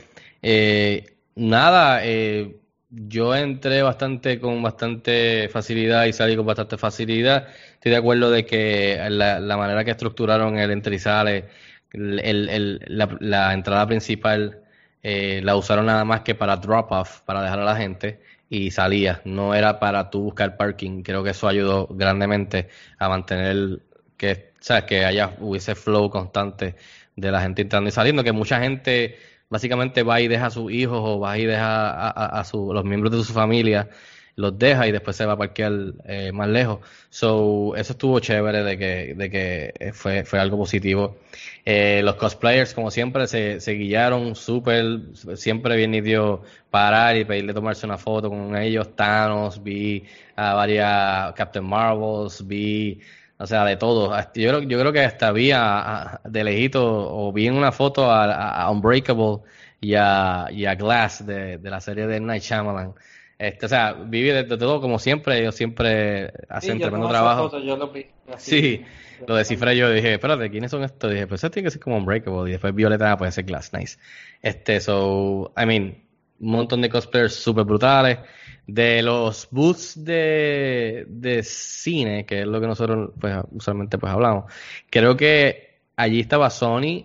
[1.37, 2.61] Nada, eh,
[2.91, 7.49] yo entré bastante con bastante facilidad y salí con bastante facilidad.
[7.75, 11.47] Estoy de acuerdo de que la, manera que estructuraron el entra y sale,
[11.93, 14.63] el, el- el- la, la entrada principal
[15.03, 18.71] eh, la usaron nada más que para drop off, para dejar a la gente y
[18.71, 19.21] salía.
[19.25, 21.03] No era para tú buscar parking.
[21.03, 22.69] Creo que eso ayudó grandemente
[22.99, 23.81] a mantener
[24.17, 26.77] que, sabes, que haya hubiese flow constante
[27.17, 28.25] de la gente entrando y saliendo.
[28.25, 29.17] Que mucha gente
[29.49, 32.85] básicamente va y deja a sus hijos o va y deja a, a- a los
[32.85, 33.89] miembros de su familia,
[34.37, 35.73] los deja y después se va a parquear
[36.05, 36.81] eh, más lejos.
[37.11, 41.17] So, eso estuvo chévere de que, de que eh, fue, fue algo positivo.
[41.65, 45.01] Eh, los cosplayers, como siempre, se, se guiaron súper,
[45.37, 48.95] siempre bien nítido parar y pedirle tomarse una foto con ellos.
[48.95, 50.05] Thanos, vi
[50.37, 53.01] a varias Captain Marvels, vi,
[53.39, 54.11] o sea, de todo.
[54.35, 57.73] Yo creo, yo creo que hasta vi a, a- de lejito o vi en una
[57.73, 58.25] foto a,
[58.63, 59.41] a- Unbreakable
[59.81, 62.95] y a, y Glass de, de la serie de Night Shyamalan.
[63.39, 67.51] Este, o sea, viví de, de todo como siempre, ellos siempre hacen Sí, tremendo trabajo.
[67.51, 68.07] foto, yo lo vi.
[68.39, 68.83] Sí,
[69.27, 71.11] lo descifré yo, dije, espérate, ¿quiénes son estos?
[71.11, 73.99] Dije, pues eso tiene que ser como Unbreakable, y después Violeta puede ser Glass, nice.
[74.43, 76.03] Este, so, I mean,
[76.41, 78.19] un montón de cosplayers súper brutales.
[78.67, 84.53] De los booths de, de cine, que es lo que nosotros pues, usualmente pues hablamos,
[84.91, 87.05] creo que allí estaba Sony,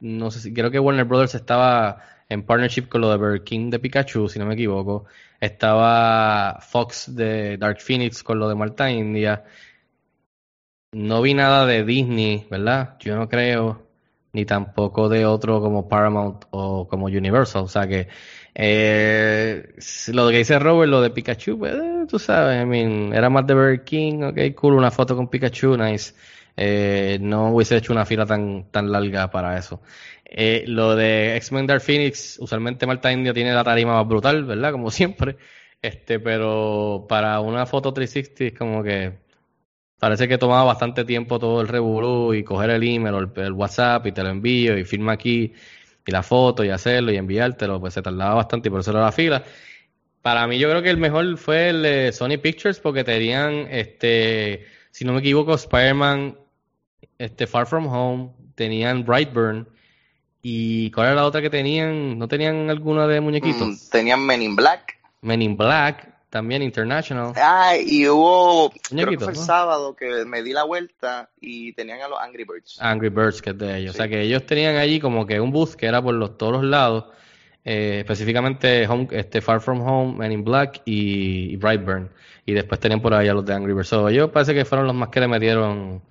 [0.00, 3.70] no sé si, creo que Warner Brothers estaba en partnership con lo de Burger King
[3.70, 5.04] de Pikachu, si no me equivoco.
[5.40, 9.44] Estaba Fox de Dark Phoenix con lo de Malta India.
[10.92, 12.96] No vi nada de Disney, ¿verdad?
[13.00, 13.86] Yo no creo,
[14.32, 17.64] ni tampoco de otro como Paramount o como Universal.
[17.64, 18.08] O sea que
[18.54, 19.74] eh,
[20.08, 23.46] lo que dice Robert, lo de Pikachu, pues, eh, tú sabes, I mean, era más
[23.46, 26.14] de Burger King, ok, cool, una foto con Pikachu, nice.
[26.56, 29.80] Eh, no hubiese hecho una fila tan, tan larga para eso.
[30.24, 34.72] Eh, lo de X-Men Dark Phoenix, usualmente Malta India tiene la tarima más brutal, ¿verdad?
[34.72, 35.36] Como siempre.
[35.80, 39.18] Este, pero para una foto 360 es como que
[39.98, 44.06] parece que tomaba bastante tiempo todo el revolú y coger el email o el WhatsApp
[44.06, 45.52] y te lo envío y firma aquí
[46.06, 49.02] y la foto y hacerlo y enviártelo, pues se tardaba bastante y por eso era
[49.02, 49.44] la fila.
[50.20, 54.66] Para mí yo creo que el mejor fue el de Sony Pictures porque tenían, este,
[54.90, 56.36] si no me equivoco, Spider-Man,
[57.18, 59.68] este, Far From Home, tenían Brightburn
[60.42, 62.18] y ¿cuál era la otra que tenían?
[62.18, 63.68] ¿No tenían alguna de muñequitos?
[63.68, 64.98] Mm, tenían Men in Black.
[65.20, 67.34] Men in Black, también International.
[67.36, 69.44] Ah, y hubo, creo que fue el ¿no?
[69.44, 72.80] sábado que me di la vuelta y tenían a los Angry Birds.
[72.80, 73.94] Angry Birds, que es de ellos.
[73.94, 76.54] O sea que ellos tenían allí como que un booth que era por los, todos
[76.54, 77.04] los lados,
[77.66, 82.10] eh, específicamente Home, este Far From Home, Men in Black y, y Brightburn.
[82.46, 83.88] Y después tenían por ahí a los de Angry Birds.
[83.88, 86.02] So, ellos parece que fueron los más que le metieron,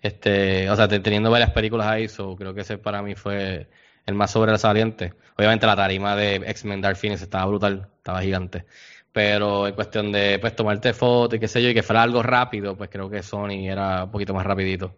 [0.00, 3.66] este, o sea, te- teniendo varias películas ahí, so, creo que ese para mí fue
[4.06, 5.14] el más sobresaliente.
[5.36, 8.66] Obviamente la tarima de X-Men Dark Phoenix estaba brutal, estaba gigante.
[9.14, 12.20] Pero en cuestión de pues tomarte fotos y qué sé yo, y que fuera algo
[12.20, 14.92] rápido, pues creo que Sony era un poquito más rapidito.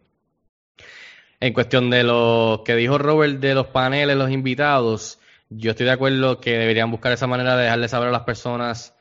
[1.39, 5.19] En cuestión de lo que dijo Robert de los paneles, los invitados,
[5.51, 8.95] yo estoy de acuerdo que deberían buscar esa manera de dejarle saber a las personas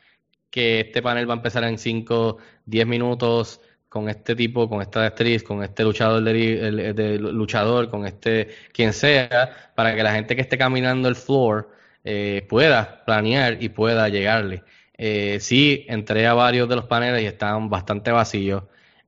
[0.49, 5.05] que este panel va a empezar en 5, 10 minutos con este tipo, con esta
[5.05, 10.41] actriz, con este luchador, de, luchador, con este quien sea, para que la gente que
[10.41, 11.71] esté caminando el floor
[12.03, 14.63] eh, pueda planear y pueda llegarle.
[14.97, 18.63] Eh, sí, entré a varios de los paneles y estaban bastante vacíos.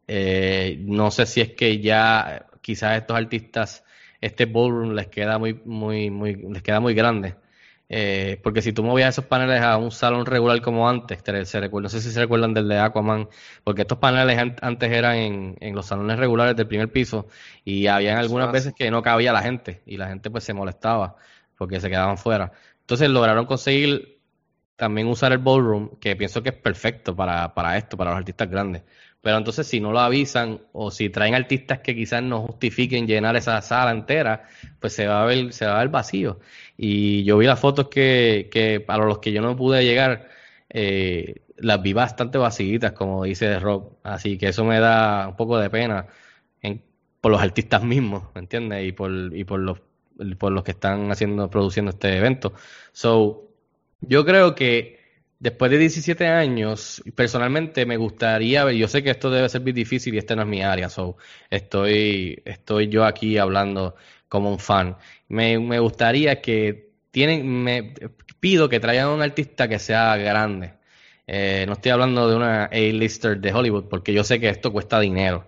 [0.07, 3.83] Eh, no sé si es que ya quizás estos artistas
[4.21, 7.35] este ballroom les queda muy, muy, muy, les queda muy grande.
[7.89, 11.59] Eh, porque si tú movías esos paneles a un salón regular como antes, te- se
[11.61, 13.29] recuerda, no sé si se recuerdan del de Aquaman,
[13.63, 17.27] porque estos paneles an- antes eran en, en los salones regulares del primer piso
[17.63, 21.15] y habían algunas veces que no cabía la gente y la gente pues se molestaba
[21.57, 22.51] porque se quedaban fuera.
[22.81, 24.16] Entonces lograron conseguir
[24.77, 28.49] también usar el ballroom, que pienso que es perfecto para, para esto, para los artistas
[28.49, 28.83] grandes.
[29.21, 33.35] Pero entonces si no lo avisan o si traen artistas que quizás no justifiquen llenar
[33.35, 34.45] esa sala entera,
[34.79, 36.39] pues se va a ver, se va a ver vacío.
[36.77, 40.29] Y yo vi las fotos que, que para los que yo no pude llegar,
[40.69, 43.97] eh, las vi bastante vacíitas, como dice Rob.
[44.03, 46.07] Así que eso me da un poco de pena
[46.61, 46.83] en-
[47.21, 48.87] por los artistas mismos, ¿me entiendes?
[48.87, 49.79] Y por, y por los,
[50.37, 52.53] por los que están haciendo, produciendo este evento.
[52.91, 53.46] So,
[54.01, 54.99] yo creo que
[55.39, 59.75] después de 17 años, personalmente me gustaría ver, yo sé que esto debe ser bien
[59.75, 61.17] difícil y esta no es mi área, so
[61.49, 63.95] estoy, estoy yo aquí hablando
[64.29, 64.97] como un fan.
[65.29, 67.93] Me, gustaría que tienen, me
[68.39, 70.73] pido que traigan un artista que sea grande.
[71.27, 74.99] Eh, no estoy hablando de una A-lister de Hollywood, porque yo sé que esto cuesta
[74.99, 75.47] dinero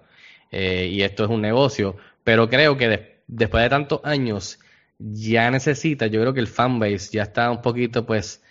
[0.52, 4.60] eh, y esto es un negocio, pero creo que des- después de tantos años
[5.00, 8.41] ya necesita, yo creo que el fanbase ya está un poquito pues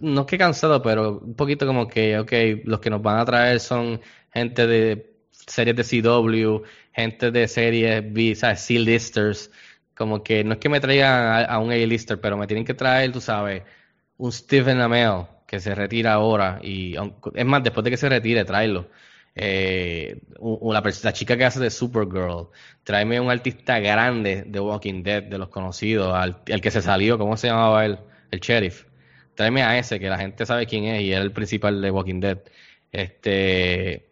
[0.00, 2.32] no es que cansado, pero un poquito como que, ok,
[2.64, 4.00] los que nos van a traer son
[4.32, 8.34] gente de series de CW, gente de series B.
[8.34, 9.50] C-listers,
[9.94, 13.12] como que no es que me traigan a, un A-lister, pero me tienen que traer,
[13.12, 13.62] tú sabes,
[14.18, 16.96] un Stephen Amell que se retira ahora y
[17.34, 18.90] es más, después de que se retire, tráelo.
[19.38, 20.18] Eh,
[20.62, 22.48] la, chica que hace de Supergirl,
[22.84, 27.18] tráeme un artista grande de Walking Dead, de los conocidos, al, el que se salió,
[27.18, 27.98] ¿cómo se llamaba él?
[28.30, 28.86] El sheriff.
[29.34, 32.20] Tráeme a ese, que la gente sabe quién es y es el principal de Walking
[32.20, 32.38] Dead.
[32.90, 34.10] Este,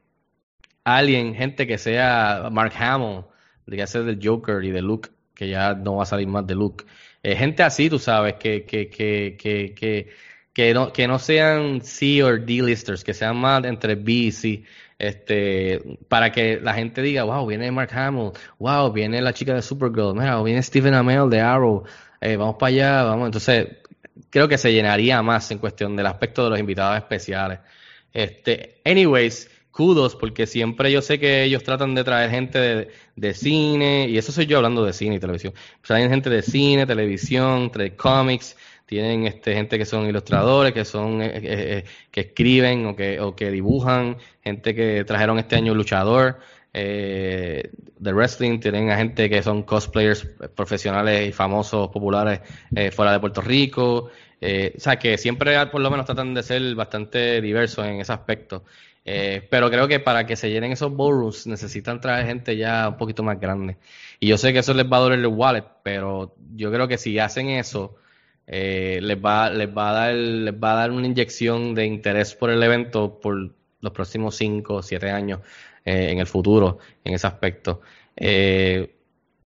[0.85, 3.25] alguien, gente que sea Mark Hamill,
[3.71, 6.55] que hace del Joker y de Luke, que ya no va a salir más de
[6.55, 6.85] Luke.
[7.23, 10.11] Eh, gente así, tú sabes, que, que, que, que, que,
[10.53, 14.65] que no, que no sean C o D-listers, que sean más entre B y C,
[15.09, 19.63] este, para que la gente diga, wow, viene Mark Hamill, wow, viene la chica de
[19.63, 21.85] Supergirl, mira, viene Stephen Amell de Arrow,
[22.21, 23.27] eh, vamos para allá, vamos.
[23.27, 23.69] Entonces,
[24.31, 27.61] creo que se llenaría más en cuestión del aspecto de los invitados especiales.
[28.13, 33.35] Este, anyways, kudos, porque siempre yo sé que ellos tratan de traer gente de, de
[33.35, 35.53] cine, y eso soy yo hablando de cine y televisión.
[35.83, 38.57] Traen gente de cine, televisión, de cómics,
[38.95, 43.21] tienen este, gente que son ilustradores, que son eh, eh, eh, que escriben o que,
[43.21, 46.39] o que dibujan, gente que trajeron este año luchador
[46.73, 52.41] eh, de wrestling, tienen a gente que son cosplayers profesionales y famosos, populares
[52.75, 54.11] eh, fuera de Puerto Rico.
[54.77, 58.63] O sea, que siempre por lo menos tratan de ser bastante diversos en ese aspecto.
[59.07, 62.97] Eh, pero creo que para que se llenen esos ballrooms necesitan traer gente ya un
[62.97, 63.77] poquito más grande.
[64.19, 66.97] Y yo sé que eso les va a doler el wallet, pero yo creo que
[66.97, 67.97] si hacen eso,
[68.47, 72.35] eh, les va, les va a dar, les va a dar una inyección de interés
[72.35, 75.41] por el evento por los próximos 5 o 7 años
[75.85, 77.81] eh, en el futuro, en ese aspecto.
[78.17, 78.95] Eh,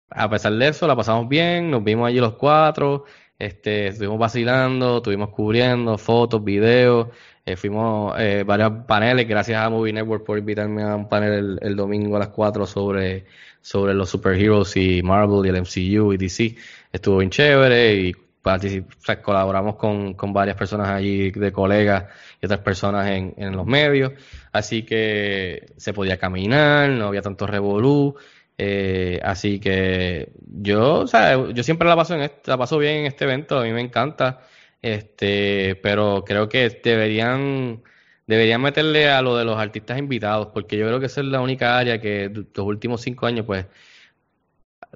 [0.10, 3.06] a pesar de eso, la pasamos bien, nos vimos allí los cuatro,
[3.38, 7.10] este, estuvimos vacilando, estuvimos cubriendo fotos, videos,
[7.46, 8.16] eh, fuimos
[8.46, 12.20] varios paneles, gracias a Movie Network por invitarme a un panel el, el domingo a
[12.20, 13.26] las 4 sobre,
[13.62, 16.56] sobre los superheroes y Marvel y el MCU y DC.
[16.92, 22.06] Estuvo bien chévere y particip- o sea, colaboramos con, con varias personas allí de colegas
[22.42, 24.14] y otras personas en, en los medios.
[24.52, 28.16] Así que se podía caminar, no había tanto revolú.
[28.58, 30.32] Eh, así que
[30.62, 33.60] yo, o sea, yo siempre la paso en este- la paso bien en este evento,
[33.60, 34.42] a mí me encanta.
[34.82, 37.82] Este, pero creo que deberían
[38.28, 41.42] deberían meterle a lo de los artistas invitados, porque yo creo que esa es la
[41.42, 43.66] única área que los últimos cinco años, pues,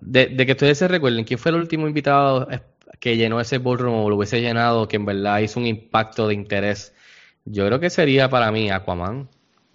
[0.02, 2.48] de, de que ustedes se recuerden, ¿quién fue el último invitado
[3.00, 6.34] que llenó ese ballroom o lo hubiese llenado, que en verdad hizo un impacto de
[6.36, 6.94] interés?
[7.46, 9.30] Yo creo que sería para mí Aquaman.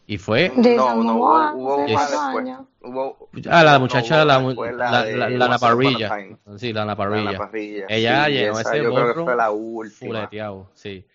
[0.07, 2.47] Y fue No, no, hubo, hubo dos después.
[2.83, 5.99] Hubo, Ah, la no, muchacha, hubo la, la, la de la, Lana Once Upon a
[5.99, 6.09] Parrilla.
[6.09, 6.37] Time.
[6.59, 7.39] Sí, Lana Lana Parrilla.
[7.39, 7.87] Parrilla.
[7.89, 9.99] Ella Sí, llenó esa ese yo creo que fue la última.
[9.99, 11.07] fuleteado, sí.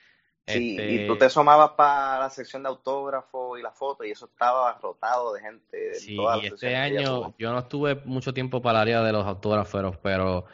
[0.46, 4.12] Sí, Este, y tú te asomabas para la sección de autógrafos y la foto y
[4.12, 7.96] eso estaba rotado de gente de Sí, todas y las este año yo no estuve
[8.06, 10.46] mucho tiempo para el área de los autógrafos, pero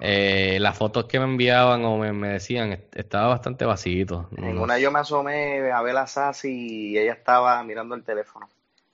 [0.00, 4.28] eh, las fotos que me enviaban o me, me decían est- estaba bastante vacío.
[4.36, 8.48] En una yo me asomé a ver a Sassy y ella estaba mirando el teléfono.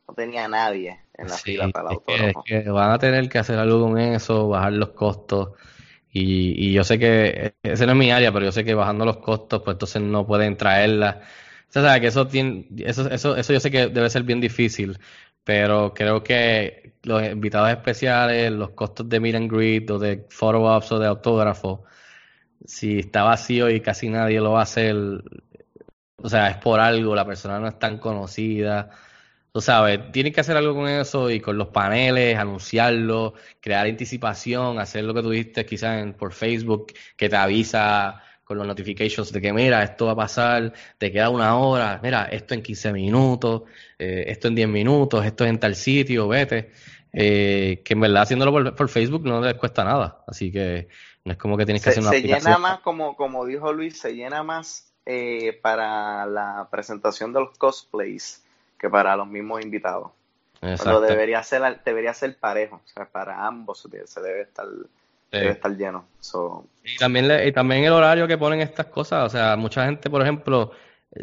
[0.09, 2.44] No tenía nadie en la Sí, fila para el es que, es autógrafo.
[2.44, 5.53] que van a tener que hacer algo con eso, bajar los costos.
[6.12, 8.74] Y, y yo sé que eh, ese no es mi área, pero yo sé que
[8.74, 11.22] bajando los costos, pues entonces no pueden traerla.
[11.70, 14.98] O sea, que eso tiene, eso, eso, eso yo sé que debe ser bien difícil,
[15.45, 20.62] pero creo que los invitados especiales, los costos de meet and greet o de photo
[20.62, 21.84] ops o de autógrafo,
[22.64, 24.97] si está vacío y casi nadie lo va a hacer,
[26.16, 28.90] o sea, es por algo, la persona no es tan conocida.
[29.53, 34.78] Tú sabes, tienen que hacer algo con eso y con los paneles, anunciarlo, crear anticipación,
[34.78, 39.40] hacer lo que tú dijiste quizás por Facebook, que te avisa con los notifications de
[39.40, 43.62] que mira, esto va a pasar, te queda una hora, mira, esto en 15 minutos,
[43.99, 46.70] eh, esto en 10 minutos, esto es en tal sitio, vete.
[47.14, 50.88] Eh, que en verdad haciéndolo por, por, Facebook no les cuesta nada, así que
[51.24, 52.53] no es como que tienes que Se, hacer una se aplicación.
[52.55, 57.59] llena más, como, como dijo Luis, se llena más eh, para la presentación de los
[57.59, 58.43] cosplays
[58.78, 60.11] que para los mismos invitados.
[60.61, 61.01] Pero Exacto.
[61.03, 64.66] debería ser, debería ser parejo, o sea, para ambos se debe estar,
[65.39, 66.09] debe estar lleno.
[66.20, 69.85] So, Y también, le- y también el horario que ponen estas cosas, o sea, mucha
[69.85, 70.72] gente, por ejemplo,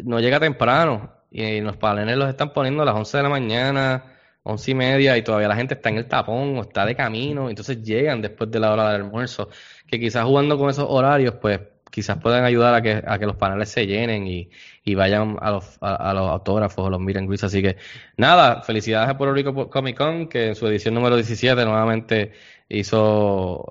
[0.04, 4.04] no llega temprano y los paneles los están poniendo a las 11 de la mañana,
[4.42, 7.48] 11 y media y todavía la gente está en el tapón o está de camino,
[7.50, 9.48] entonces llegan después de la hora del almuerzo,
[9.86, 13.36] que quizás jugando con esos horarios, pues quizás puedan ayudar a que, a que los
[13.36, 14.48] paneles se llenen y,
[14.84, 17.44] y vayan a los, a, a los autógrafos o los and greets.
[17.44, 17.76] Así que
[18.16, 22.32] nada, felicidades a Puerto Rico Comic Con, que en su edición número 17 nuevamente
[22.70, 23.70] hizo,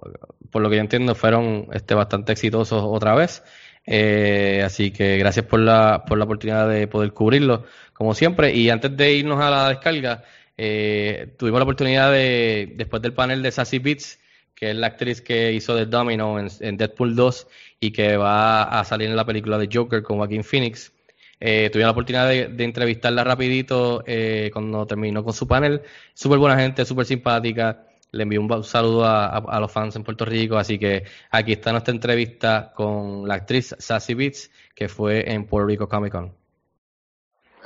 [0.51, 3.43] por lo que yo entiendo, fueron este, bastante exitosos otra vez.
[3.85, 8.53] Eh, así que gracias por la, por la oportunidad de poder cubrirlo, como siempre.
[8.53, 10.23] Y antes de irnos a la descarga,
[10.57, 14.19] eh, tuvimos la oportunidad de, después del panel de Sassy Beats,
[14.53, 17.47] que es la actriz que hizo de Domino en, Deadpool 2
[17.79, 20.91] y que va a salir en la película de Joker con Joaquin Phoenix.
[21.39, 25.81] Eh, tuve la oportunidad de, de entrevistarla rapidito eh, cuando terminó con su panel.
[26.13, 27.85] Súper buena gente, súper simpática.
[28.11, 30.57] Le envío un saludo a, a- a los fans en Puerto Rico.
[30.57, 35.67] Así que aquí está nuestra entrevista con la actriz Sassy Beats, que fue en Puerto
[35.67, 36.33] Rico Comic Con.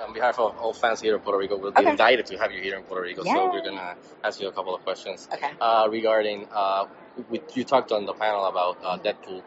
[0.05, 1.95] On behalf of all fans here in Puerto Rico, we're Okay.
[1.95, 3.23] delighted to have you here in Puerto Rico.
[3.23, 3.35] Yeah.
[3.35, 5.51] So we're gonna ask you a couple of questions Okay.
[5.61, 6.45] uh, regarding.
[6.51, 6.87] Uh,
[7.29, 9.41] we, you talked on the panel about uh, Deadpool.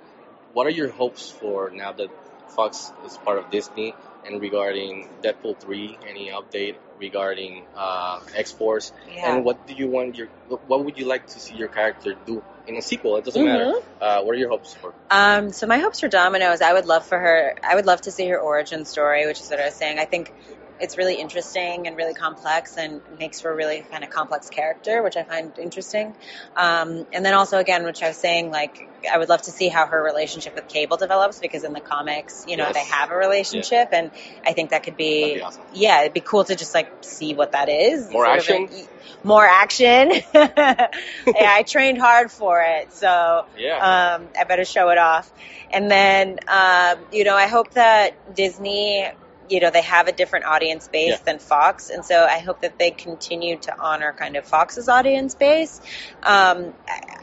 [0.55, 2.09] What are your hopes for now that
[2.49, 3.93] Fox is part of Disney,
[4.27, 5.99] and regarding Deadpool three?
[6.09, 8.93] Any update regarding uh, X Force?
[9.15, 9.37] Yeah.
[9.37, 10.29] And what do you want your?
[10.67, 13.17] What would you like to see your character do in a sequel?
[13.17, 13.47] It doesn't Mhm.
[13.47, 13.73] matter.
[14.01, 14.93] Uh, what are your hopes for?
[15.11, 17.55] Um, so my hopes for Domino is I would love for her.
[17.63, 19.99] I would love to see her origin story, which is what I was saying.
[19.99, 20.33] I think
[20.81, 25.03] it's really interesting and really complex, and makes for a really kind of complex character,
[25.03, 26.15] which I find interesting.
[26.57, 29.69] Um, and then also again, which I was saying, like I would love to see
[29.69, 32.75] how her relationship with Cable develops because in the comics, you know, Yes.
[32.75, 34.11] they have a relationship, and
[34.45, 35.63] I think that could be, be awesome.
[35.75, 38.11] yeah, it'd be cool to just like see what that is.
[38.11, 38.67] More action?
[38.67, 38.89] like,
[39.23, 40.13] more action.
[40.35, 40.89] yeah,
[41.35, 44.17] I trained hard for it, so Yeah.
[44.19, 45.31] um, I better show it off.
[45.71, 49.09] And then, um, you know, I hope that Disney,
[49.49, 51.19] you know, they have a different audience base Yeah.
[51.25, 55.35] than Fox, and so I hope that they continue to honor kind of Fox's audience
[55.35, 55.81] base.
[56.23, 56.75] Um,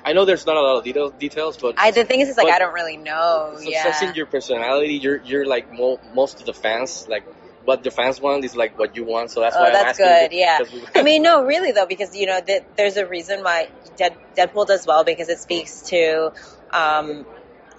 [0.05, 2.37] I know there's not a lot of details, details but I, the thing is, is
[2.37, 3.55] like I don't really know.
[3.57, 4.13] So yeah.
[4.13, 7.25] Your personality, you're you're like mo- most of the fans, like
[7.65, 9.31] what the fans want is like what you want.
[9.31, 10.05] So that's Oh, why I'm that's asking.
[10.07, 10.31] good.
[10.33, 10.59] Yeah.
[10.61, 14.15] we- I mean, no, really though, because you know that there's a reason why Dead,
[14.37, 16.31] Deadpool does well because it speaks to
[16.73, 17.25] um,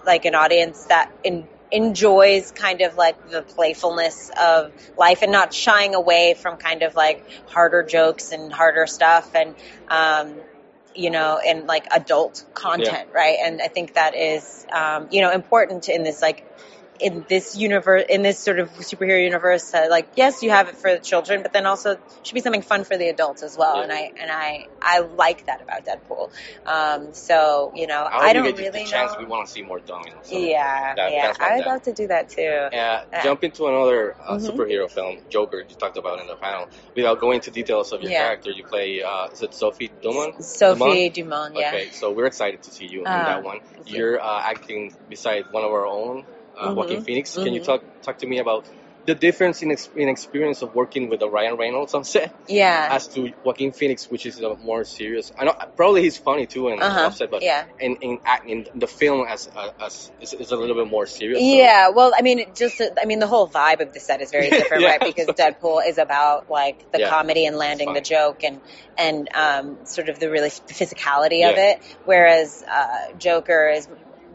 [0.07, 5.53] like an audience that in, enjoys kind of like the playfulness of life and not
[5.53, 9.55] shying away from kind of like harder jokes and harder stuff and
[9.89, 10.37] um,
[10.95, 13.39] you know and like adult content, right?
[13.43, 16.47] And I think that is um, you know important in this like
[17.01, 20.76] in this universe, in this sort of superhero universe, uh, like yes, you have it
[20.76, 23.76] for the children, but then also should be something fun for the adults as well.
[23.78, 23.82] Yeah.
[23.84, 26.30] And I and I I like that about Deadpool.
[26.66, 29.12] Um, so you know, I I don't get really the chance.
[29.12, 29.18] know.
[29.18, 30.16] We want to see more Domino.
[30.22, 30.38] So.
[30.38, 32.42] yeah, that- yeah, I'd that- love to do that too.
[32.42, 33.22] Uh, Yeah.
[33.22, 34.51] jump into another uh, Mhm.
[34.51, 35.59] superhero film, Joker.
[35.68, 36.68] You talked about in the panel.
[36.95, 38.22] Without going into details of your Yeah.
[38.24, 39.03] character, you play.
[39.03, 40.45] Uh, is it Sophie Dumont?
[40.45, 41.68] Sophie Dumont, yeah.
[41.70, 43.61] Okay, so we're excited to see you in Ah, that one.
[43.84, 43.99] you.
[43.99, 46.24] You're uh, acting beside one of our own,
[46.59, 47.34] uh, Mhm, Joaquin Phoenix.
[47.34, 47.64] Can you mhm.
[47.66, 48.64] talk talk to me about
[49.07, 52.88] the difference in, ex- in experience of working with a Ryan Reynolds on set Yeah.
[52.90, 55.30] as to Joaquin Phoenix, which is a more serious.
[55.38, 57.64] I know probably he's funny too and Uh-huh, offset, but yeah.
[57.78, 61.38] in in, in the film as uh, as is, is a little bit more serious.
[61.38, 64.30] so- Yeah, well, I mean, just I mean, the whole vibe of the set is
[64.30, 64.92] very different, Yeah.
[64.92, 65.00] right?
[65.11, 67.11] Because Deadpool is about like the Yeah.
[67.11, 68.62] comedy and landing the joke and
[68.96, 71.72] and um, sort of the really physicality of Yeah.
[71.72, 73.86] it, whereas uh, Joker is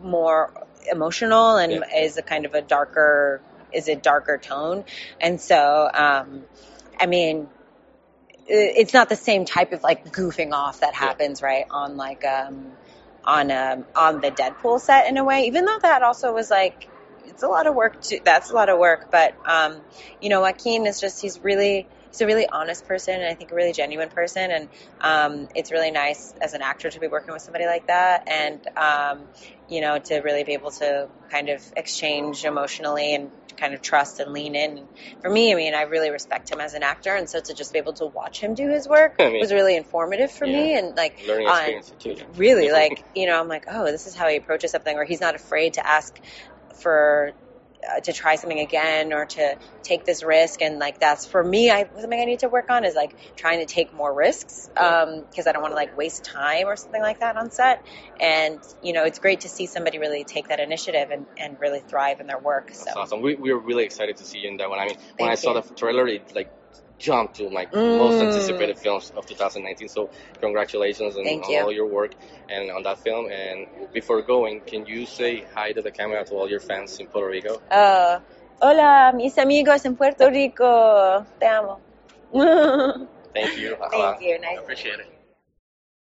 [0.04, 0.54] more
[0.92, 1.98] emotional and Yeah.
[1.98, 4.86] is a kind of a darker is a darker tone,
[5.20, 6.44] and so um,
[7.00, 7.50] I mean.
[8.52, 11.00] It's not the same type of like goofing off that Yeah.
[11.02, 12.72] happens right on like um,
[13.24, 15.44] on um, on the Deadpool set in a way.
[15.44, 16.88] Even though that also was like
[17.26, 18.20] it's a lot of work too.
[18.24, 19.82] That's a lot of work, but um,
[20.20, 23.52] you know, Joaquin is just he's really he's a really honest person and I think
[23.52, 24.52] a really genuine person.
[24.52, 24.70] And
[25.02, 28.60] um, it's really nice as an actor to be working with somebody like that and,
[28.78, 29.20] um,
[29.70, 34.20] you know, to really be able to kind of exchange emotionally and kind of trust
[34.20, 34.88] and lean in.
[35.22, 37.14] For me, I mean, I really respect him as an actor.
[37.14, 39.52] And so to just be able to watch him do his work I mean, was
[39.52, 40.78] really informative for me.
[40.78, 42.16] And like, Learning on- experience too.
[42.18, 42.24] Yeah.
[42.38, 45.22] really like you know i'm like oh this is how he approaches something or he's
[45.22, 46.20] not afraid to ask
[46.82, 47.34] for
[47.88, 50.62] uh, to try something again or to take this risk.
[50.62, 53.60] And like that's for me i something i need to work on is like trying
[53.60, 57.02] to take more risks um because i don't want to like waste time or something
[57.02, 57.84] like that on set.
[58.20, 61.80] And you know it's great to see somebody really take that initiative and, and really
[61.80, 62.92] thrive in their work so.
[63.00, 63.22] awesome.
[63.22, 64.80] We, we were really excited to see you in that one.
[64.80, 66.50] I mean, when I Thank saw the trailer, it like
[67.00, 67.66] jumped to my
[67.98, 68.28] most Mm.
[68.28, 69.88] anticipated films of 2019.
[69.88, 70.10] So
[70.42, 71.60] congratulations on, Thank you.
[71.64, 72.12] all your work
[72.50, 73.26] and on that film.
[73.32, 77.08] And before going, can you say hi to the camera to all your fans in
[77.08, 77.62] Puerto Rico?
[77.72, 78.20] uh,
[78.62, 81.80] hola mis amigos en puerto rico te amo
[83.34, 83.76] Thank you.
[83.92, 84.38] Thank you.
[84.40, 84.60] Nice.
[84.60, 85.08] Appreciate it.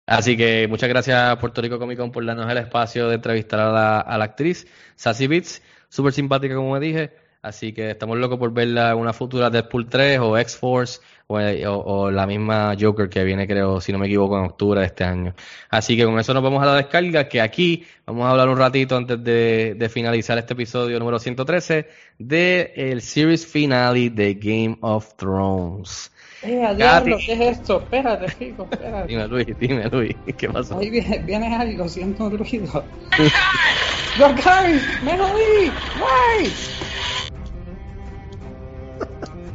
[0.07, 3.59] Así que muchas gracias a Puerto Rico Comic Con por darnos el espacio de entrevistar
[3.59, 4.65] a la, a la actriz
[4.95, 7.11] Sassy Beats, súper simpática como me dije,
[7.41, 11.83] así que estamos locos por verla en una futura Deadpool 3 o X-Force o, o-
[12.05, 15.03] o la misma Joker que viene creo, si no me equivoco, en octubre de este
[15.03, 15.33] año.
[15.69, 18.57] Así que con eso nos vamos a la descarga, que aquí vamos a hablar un
[18.57, 24.77] ratito antes de, de finalizar este episodio número 113 de el series finale de Game
[24.81, 26.11] of Thrones.
[26.43, 26.75] Eh, a Katy.
[26.77, 27.81] diablo, ¿qué es esto?
[27.81, 29.07] Espérate, Rico, espérate.
[29.07, 30.77] Dime Luis, dime Luis, ¿qué pasó?
[30.77, 32.83] Ahí viene, viene algo, siento un ruido.
[34.19, 34.79] ¡Los Gary!
[35.03, 35.71] ¡Me jodí!
[35.99, 36.53] ¡Guay!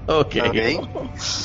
[0.07, 0.37] Ok.
[0.47, 0.91] Ok.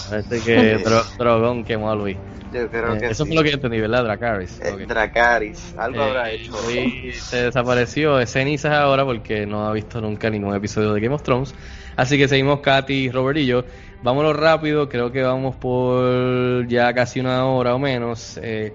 [0.10, 2.18] Parece que Dro- Drogon quemó a Luis.
[2.54, 3.30] Yo creo Eh, que eso sí.
[3.32, 4.04] fue lo que entendí, ¿verdad?
[4.04, 4.60] Dracarys.
[4.62, 4.80] Eh, Ok.
[4.88, 6.52] Dracarys, algo Eh, habrá hecho.
[6.66, 11.14] Luis se desapareció de cenizas ahora porque no ha visto nunca ningún episodio de Game
[11.16, 11.54] of Thrones.
[11.96, 13.64] Así que seguimos Katy, Robert y yo.
[14.04, 18.40] Vámonos rápido, creo que vamos por ya casi una hora o menos.
[18.42, 18.74] eh,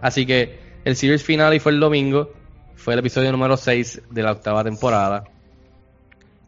[0.00, 2.30] así que el series finale fue el domingo.
[2.78, 5.24] Fue el episodio número 6 de la octava temporada.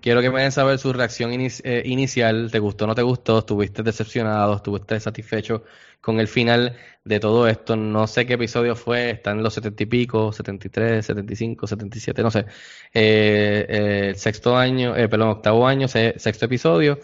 [0.00, 2.50] Quiero que me den saber su reacción eh, inicial.
[2.50, 3.40] ¿Te gustó o no te gustó?
[3.40, 4.54] ¿Estuviste decepcionado?
[4.54, 5.64] ¿Estuviste satisfecho
[6.00, 7.76] con el final de todo esto?
[7.76, 9.10] No sé qué episodio fue.
[9.10, 12.46] Está en los setenta y pico, 73, 75, 77, no sé.
[12.94, 17.00] Eh, eh, el sexto año, eh, perdón, octavo año, se- sexto episodio.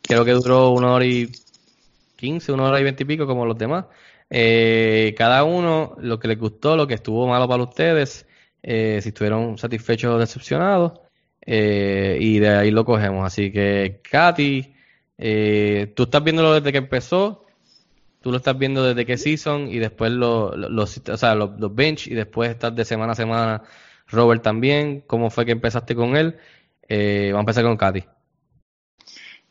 [0.00, 1.28] Creo que duró una hora y
[2.16, 3.86] quince, una hora y veinte como los demás.
[4.30, 8.27] Eh, cada uno, lo que les gustó, lo que estuvo malo para ustedes,
[8.62, 11.00] eh, si estuvieron satisfechos o decepcionados.
[11.44, 13.26] Eh, y de ahí lo cogemos.
[13.26, 14.74] Así que, Katy,
[15.18, 17.46] eh, tú estás viéndolo desde que empezó,
[18.20, 22.74] tú lo estás viendo desde qué season y después los, los bench y después estás
[22.74, 23.62] de semana a semana.
[24.06, 26.38] Robert también, ¿cómo fue que empezaste con él?
[26.88, 28.04] Eh, vamos a empezar con Katy.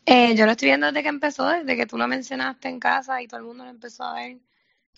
[0.05, 3.21] Eh, yo lo estoy viendo desde que empezó, desde que tú lo mencionaste en casa
[3.21, 4.37] y todo el mundo lo empezó a ver.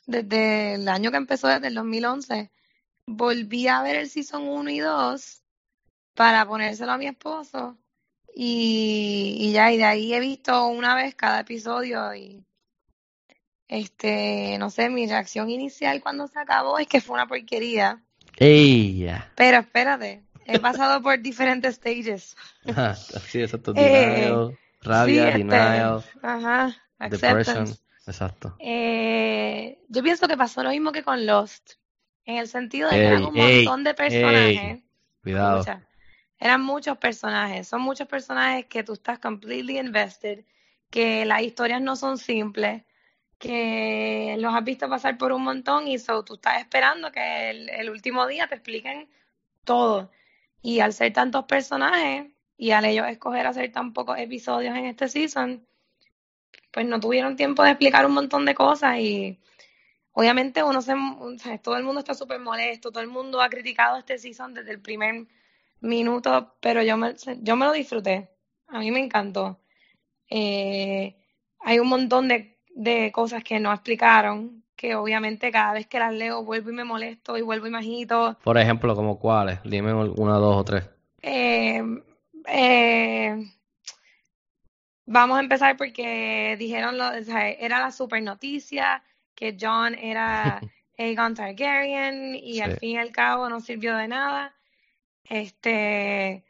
[0.06, 2.52] Desde el año que empezó, desde el 2011.
[3.12, 5.44] Volví a ver el Season 1 y 2
[6.14, 7.78] para ponérselo a mi esposo.
[8.36, 12.46] Y, y ya, y de ahí he visto una vez cada episodio y
[13.68, 18.02] este, no sé, mi reacción inicial cuando se acabó es que fue una porquería.
[18.38, 19.32] ¡Ella!
[19.36, 22.36] Pero espérate, he pasado por diferentes stages.
[22.68, 23.74] Ajá, sí, exacto.
[23.76, 26.78] Eh, Denial, rabia, Sí, este, denial, Ajá,
[27.10, 27.68] depression.
[28.08, 28.56] Exacto.
[28.60, 31.74] Eh, yo pienso que pasó lo mismo que con Lost,
[32.26, 34.84] en el sentido de que eran un ey, montón de personajes.
[35.24, 35.66] Cuidado.
[36.38, 40.46] Eran muchos personajes, son muchos personajes que tú estás completely invested,
[40.90, 42.84] que las historias no son simples,
[43.38, 47.70] que los has visto pasar por un montón y so, tú estás esperando que el,
[47.70, 49.10] el último día te expliquen
[49.66, 50.12] todo.
[50.62, 55.08] Y al ser tantos personajes y al ellos escoger hacer tan pocos episodios en este
[55.08, 55.66] season,
[56.72, 59.40] pues no tuvieron tiempo de explicar un montón de cosas y
[60.20, 63.50] obviamente uno se, o sea, todo el mundo está súper molesto, todo el mundo ha
[63.50, 65.28] criticado este season desde el primer
[65.80, 68.30] minuto, pero yo me, yo me lo disfruté,
[68.68, 69.62] a mí me encantó.
[70.30, 71.16] Eh,
[71.62, 76.14] hay un montón de, de cosas que no explicaron, que obviamente cada vez que las
[76.14, 78.38] leo vuelvo y me molesto y vuelvo y me agito.
[78.44, 79.60] Por ejemplo, como cuáles?
[79.64, 80.90] Dime una, dos o tres.
[81.22, 81.82] Eh,
[82.46, 83.42] eh,
[85.06, 89.02] vamos a empezar porque dijeron, lo, o sea, era la super noticia
[89.40, 90.60] que John era
[90.98, 92.62] Aegon Targaryen y Sí.
[92.62, 94.54] al fin y al cabo no sirvió de nada.
[95.24, 96.44] Este,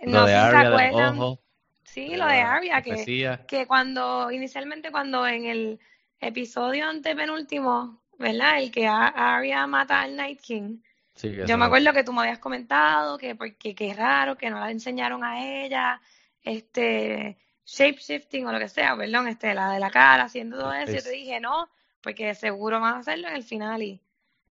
[0.00, 1.18] Lo no de se Arya del acuerdan.
[1.18, 1.40] ojo.
[1.84, 5.80] Sí, lo de Arya, que, que cuando, inicialmente cuando en el
[6.20, 8.58] episodio antepenúltimo, ¿verdad?
[8.58, 10.80] El que Arya mata al Night King.
[11.14, 14.50] Sí, que Yo me acuerdo que tú me habías comentado que porque qué raro que
[14.50, 16.00] no la enseñaron a ella,
[16.42, 20.92] este, shapeshifting o lo que sea, perdón, este, la de la cara, haciendo todo eso,
[20.92, 21.68] yo te Es- dije no,
[22.02, 24.00] porque seguro van a hacerlo en el final y,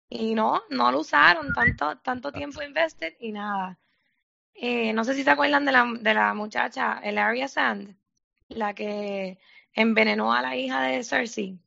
[0.09, 3.77] y no, no lo usaron tanto, tanto tiempo invested y nada.
[4.53, 7.95] Eh, no sé si se acuerdan de la, de la muchacha, Elaria Sand,
[8.49, 9.39] la que
[9.73, 11.59] envenenó a la hija de Cersei,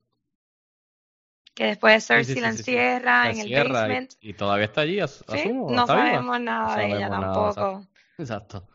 [1.55, 2.59] que después sí, Cersei sí, la sí.
[2.59, 4.15] encierra La en el cierra basement.
[4.21, 6.21] y, todavía está allí, asumo, No está viva.
[6.21, 7.87] sabemos nada No de ella nada, tampoco.
[8.19, 8.69] Exacto.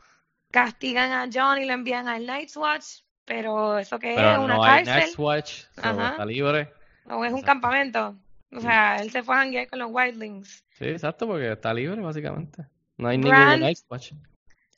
[0.51, 4.63] Castigan a John y lo envían al Night's Watch, pero eso que es una no
[4.63, 6.73] hay cárcel Next Watch, so está libre.
[7.09, 7.45] O es un Exacto.
[7.45, 8.15] campamento.
[8.51, 10.63] O sea, él se fue a janguear con los Wildlings.
[10.77, 12.65] Sí, exacto, porque está libre básicamente.
[12.97, 14.13] No hay Bran- ningún Watch.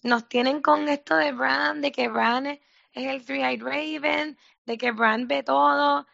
[0.04, 2.60] Nos tienen con esto de Bran, de que Bran es,
[2.94, 6.08] es el Three-Eyed Raven, de que Bran ve todo.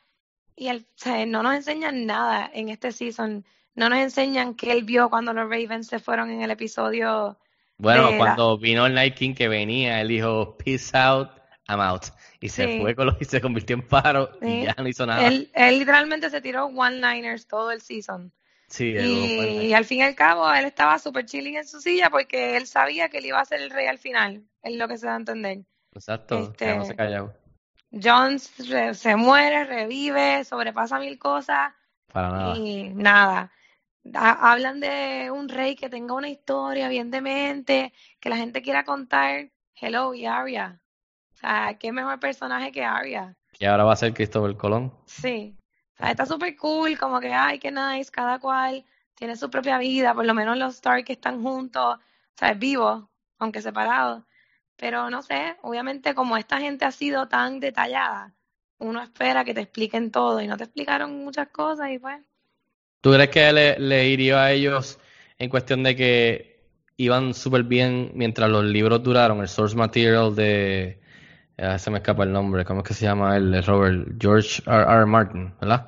[0.55, 3.45] Y el, o sea, no nos enseñan nada en este season.
[3.75, 7.39] No nos enseñan qué él vio cuando los Ravens se fueron en el episodio.
[7.77, 11.29] Bueno, de la- cuando vino el Night King que venía, él dijo, peace out,
[11.67, 12.05] I'm out.
[12.41, 12.79] Y se Sí.
[12.79, 15.27] fue con los, y se convirtió en paro y ya no hizo nada.
[15.27, 18.31] Él, él literalmente se tiró one-liners todo el season.
[18.67, 22.09] Sí, el- Y, al fin y al cabo, él estaba súper chilling en su silla
[22.09, 24.43] porque él sabía que él iba a ser el rey al final.
[24.61, 25.59] Es lo que se da a entender.
[25.95, 27.33] exacto, este- quedándose callado.
[27.91, 31.71] John se, se muere, revive, sobrepasa mil cosas
[32.11, 32.57] Para nada.
[32.57, 33.51] y nada.
[34.15, 38.83] Ha- hablan de un rey que tenga una historia bien demente, que la gente quiera
[38.83, 39.51] contar.
[39.79, 40.79] Hello, y Arya.
[41.43, 43.35] Sea, qué mejor personaje que Arya.
[43.51, 44.93] Que ahora va a ser Cristóbal Colón.
[45.05, 45.57] Sí.
[45.95, 49.77] O sea, está súper cool, como que, ay, qué nice, cada cual tiene su propia
[49.77, 53.03] vida, por lo menos los Stark que están juntos, o sea, vivos,
[53.39, 54.23] aunque separados.
[54.77, 58.33] Pero no sé, obviamente como esta gente ha sido tan detallada,
[58.79, 62.21] uno espera que te expliquen todo y no te explicaron muchas cosas y pues,
[63.01, 64.97] ¿Tú crees que le, le hirió a ellos
[65.37, 69.41] en cuestión de que iban súper bien mientras los libros duraron?
[69.41, 71.02] El source material de...
[71.57, 72.65] eh, se me escapa el nombre.
[72.65, 74.07] ¿Cómo es que se llama el de Robert?
[74.19, 74.83] George R.
[74.83, 75.05] R.
[75.05, 75.87] Martin, ¿verdad?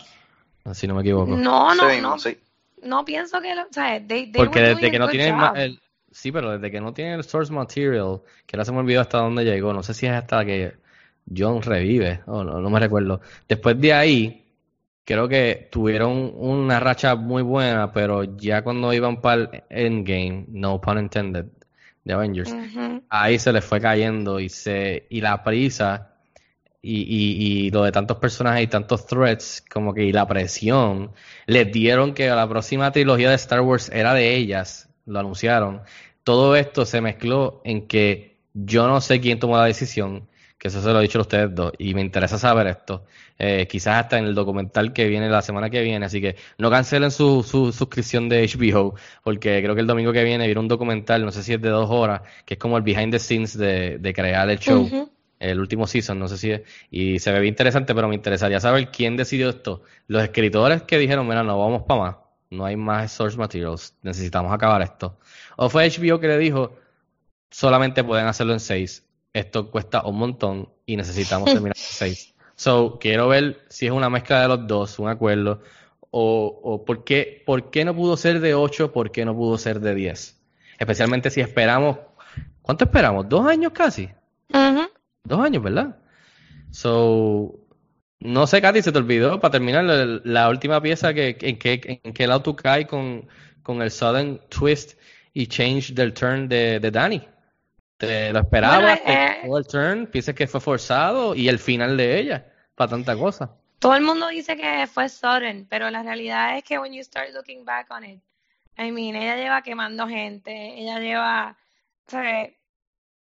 [0.73, 1.35] Si no me equivoco.
[1.35, 2.37] no, no, no, sí.
[2.83, 5.79] no pienso que, lo, o sea, they, they Porque desde que no tienen el...
[6.11, 9.17] Sí, pero desde que no tienen el source material, que ahora se me olvidó hasta
[9.17, 9.73] dónde llegó.
[9.73, 10.75] No sé si es hasta que
[11.35, 13.19] John revive, o no, no me recuerdo.
[13.47, 14.45] Después de ahí,
[15.03, 20.79] creo que tuvieron una racha muy buena, pero ya cuando iban para el endgame, no
[20.79, 21.45] pun intended,
[22.05, 22.55] de Avengers,
[23.09, 26.13] ahí se les fue cayendo y se y la prisa
[26.81, 31.11] y, y, y lo de tantos personajes y tantos threats, como que y la presión,
[31.47, 35.81] les dieron que la próxima trilogía de Star Wars era de ellas, lo anunciaron.
[36.23, 40.27] Todo esto se mezcló en que yo no sé quién tomó la decisión,
[40.65, 43.05] que eso se lo he dicho a ustedes dos, y me interesa saber esto.
[43.37, 46.71] Eh, quizás hasta en el documental que viene la semana que viene, así que no
[46.71, 50.67] cancelen su, su suscripción de HBO, porque creo que el domingo que viene viene un
[50.67, 53.55] documental, no sé si es de dos horas, que es como el behind the scenes
[53.55, 54.89] de, de crear el show,
[55.37, 58.59] el último season, no sé si es, y se ve bien interesante, pero me interesaría
[58.59, 59.83] saber quién decidió esto.
[60.07, 62.15] Los escritores que dijeron, mira, no vamos para más,
[62.49, 65.19] no hay más source materials, necesitamos acabar esto.
[65.57, 66.75] O fue HBO que le dijo,
[67.51, 69.04] solamente pueden hacerlo en seis,
[69.35, 72.33] esto cuesta un montón y necesitamos terminar en seis.
[72.55, 75.61] So, quiero ver si es una mezcla de los dos, un acuerdo,
[76.09, 79.57] o, o por, qué, por qué no pudo ser de 8, por qué no pudo
[79.57, 80.41] ser de 10.
[80.79, 81.97] Especialmente si esperamos,
[82.61, 83.27] ¿cuánto esperamos?
[83.27, 84.09] ¿Dos años casi?
[84.53, 84.87] Ujú.
[85.25, 85.97] Dos años, ¿verdad?
[86.71, 87.59] So,
[88.21, 91.99] no sé, Katy, se te olvidó para terminar la, la última pieza que, en que
[92.01, 93.27] en qué lado tú caes con,
[93.63, 94.97] con el sudden twist
[95.33, 97.34] y change del turn de, de Danny.
[97.97, 98.81] ¿Te lo esperabas?
[98.81, 100.07] Bueno, ¿Te eh, turn?
[100.07, 101.33] ¿Piensas que fue forzado?
[101.33, 103.55] Y el final de ella, para tanta cosa.
[103.79, 107.29] Todo el mundo dice que fue sudden, pero la realidad es que when you start
[107.33, 108.21] looking back on it,
[108.77, 111.57] I mean, ella lleva quemando gente, ella lleva,
[112.07, 112.49] o sea,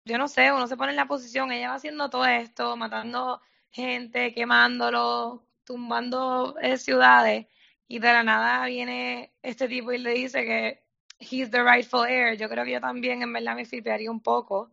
[0.05, 3.41] yo no sé, uno se pone en la posición, ella va haciendo todo esto, matando
[3.71, 7.47] gente, quemándolo, tumbando eh, ciudades,
[7.89, 10.80] y de la nada viene este tipo y le dice que
[11.21, 12.37] he's the rightful heir.
[12.37, 14.71] Yo creo que yo también en verdad me flipearía un poco,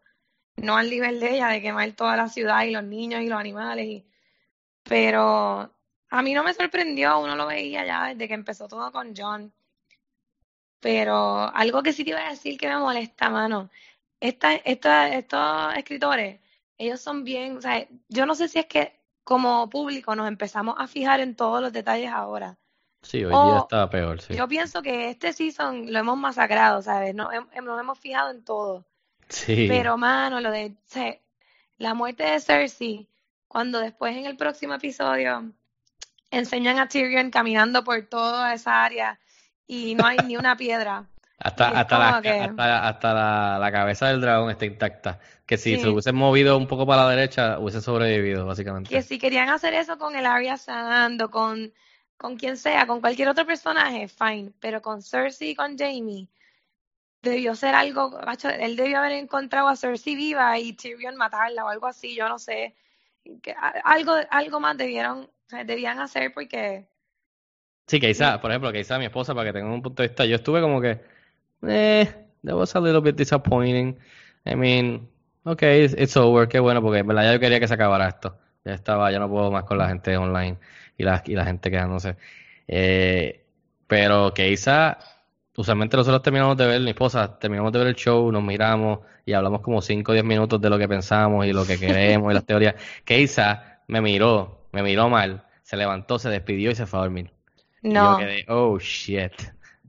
[0.58, 3.40] no al nivel de ella, de quemar toda la ciudad y los niños y los
[3.40, 4.08] animales, y
[4.84, 5.72] pero
[6.10, 9.54] a mí no me sorprendió, uno lo veía ya desde que empezó todo con John.
[10.80, 13.70] Pero algo que sí te iba a decir que me molesta, mano.
[14.20, 16.40] Esta, esta, estos escritores,
[16.78, 20.76] ellos son bien, o sea, yo no sé si es que como público nos empezamos
[20.80, 22.58] a fijar en todos los detalles ahora.
[23.08, 24.34] Sí, hoy O día está peor, sí.
[24.36, 27.16] Yo pienso que este season lo hemos masacrado, ¿sabes?
[27.16, 28.86] Nos, hem- nos hemos fijado en todo.
[29.30, 29.66] Sí.
[29.70, 31.16] Pero, mano, lo de o sea,
[31.78, 33.08] la muerte de Cersei,
[33.48, 35.52] cuando después en el próximo episodio
[36.32, 39.20] enseñan a Tyrion caminando por toda esa área
[39.68, 41.06] y no hay ni una piedra.
[41.40, 45.20] Hasta, hasta, la, que- hasta, hasta la, la cabeza del dragón está intacta.
[45.46, 45.82] Que si Sí.
[45.82, 48.90] se hubiese movido un poco para la derecha, hubiese sobrevivido, básicamente.
[48.90, 51.72] Que si querían hacer eso con el Arya Sand o con,
[52.18, 54.52] con quien sea, con cualquier otro personaje, fine.
[54.60, 56.28] Pero con Cersei y con Jamie,
[57.22, 61.70] debió ser algo, macho, él debió haber encontrado a Cersei viva y Tyrion matarla o
[61.70, 62.76] algo así, yo no sé.
[63.42, 63.54] Que,
[63.84, 65.30] algo, algo más debieron,
[65.66, 66.88] debían hacer porque
[67.88, 70.10] Sí, que Isa, por ejemplo, que Isa, mi esposa, para que tengan un punto de
[70.10, 71.00] vista, yo estuve como que,
[71.68, 73.98] eh, that was a little bit disappointing.
[74.46, 75.08] I mean,
[75.46, 78.10] okay, it's, it's over, qué bueno, porque en verdad ya yo quería que se acabara
[78.10, 78.38] esto.
[78.66, 80.58] Ya estaba, ya no puedo más con la gente online
[80.98, 82.16] y la, y la gente quejándose.
[82.68, 83.44] Eh,
[83.88, 84.54] pero que
[85.56, 89.34] usualmente nosotros terminamos de ver, mi esposa, terminamos de ver el show, nos miramos y
[89.34, 92.34] hablamos como 5 o 10 minutos de lo que pensamos y lo que queremos y
[92.34, 92.76] las teorías.
[93.04, 97.04] Que Isa me miró, me miró mal, se levantó, se despidió y se fue a
[97.04, 97.32] dormir.
[97.82, 98.18] Y yo no.
[98.18, 99.34] quedé, oh shit.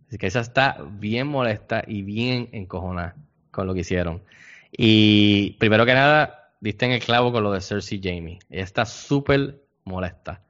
[0.06, 3.16] Así que esa está bien molesta y bien encojonada
[3.51, 4.22] con lo que hicieron.
[4.72, 8.39] Y primero que nada, diste en el clavo con lo de Cersei Jamie.
[8.48, 10.43] Ella está súper molesta.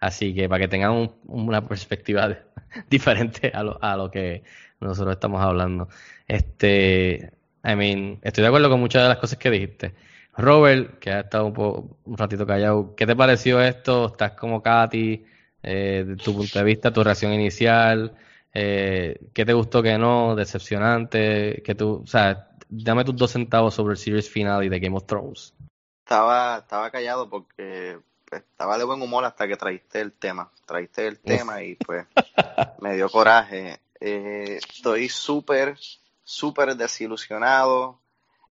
[0.00, 2.36] Así que para que tengan un- una perspectiva
[2.90, 4.42] diferente a lo, a lo que
[4.80, 5.88] nosotros estamos hablando.
[6.26, 7.32] Este,
[7.64, 9.94] I mean, estoy de acuerdo con muchas de las cosas que dijiste.
[10.36, 14.06] Robert, que ha estado un, po- un ratito callado, ¿qué te pareció esto?
[14.06, 15.24] ¿Estás como Katy?
[15.62, 18.14] Eh, de tu punto de vista, tu reacción inicial,
[18.54, 20.34] eh, ¿qué te gustó, qué no?
[20.34, 24.96] Decepcionante, que tú, o sea, dame tus dos centavos sobre el series finale de Game
[24.96, 25.52] of Thrones.
[26.04, 27.98] Estaba, estaba callado porque
[28.30, 30.50] estaba de buen humor hasta que traíste el tema.
[30.66, 32.06] Traíste el tema y pues
[32.80, 33.80] me dio coraje.
[34.00, 35.78] Eh, estoy súper,
[36.24, 38.00] súper desilusionado.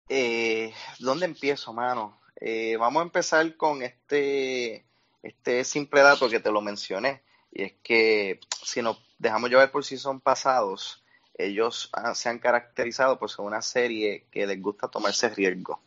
[0.08, 2.20] Eh, ¿dónde empiezo, mano?
[2.40, 4.84] Eh, vamos a empezar con este,
[5.22, 7.22] este simple dato que te lo mencioné.
[7.52, 11.02] Y es que si nos dejamos llevar por si son pasados,
[11.38, 15.80] ellos se han caracterizado por ser una serie que les gusta tomarse riesgo.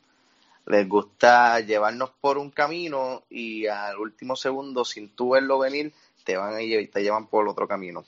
[0.65, 6.37] Les gusta llevarnos por un camino y al último segundo, sin tú verlo venir, te
[6.37, 8.05] van a lle- te llevan por otro camino.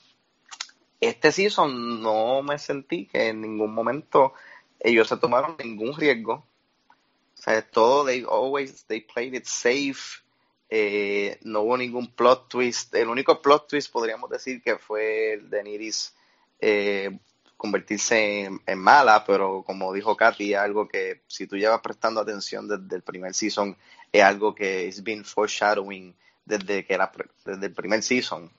[1.00, 4.34] Este season no me sentí que en ningún momento
[4.78, 6.34] ellos se tomaron ningún riesgo.
[6.34, 10.22] O sea, todo, they always, they played it safe.
[10.70, 12.94] Eh, no hubo ningún plot twist.
[12.94, 16.14] El único plot twist podríamos decir que fue el de Niris
[16.60, 17.18] eh,
[17.62, 22.96] convertirse en, mala, pero como dijo Katy, algo que si tú llevas prestando atención desde
[22.96, 23.76] el primer season,
[24.10, 26.12] es algo que es been foreshadowing
[26.44, 28.50] desde que pre- desde el primer season.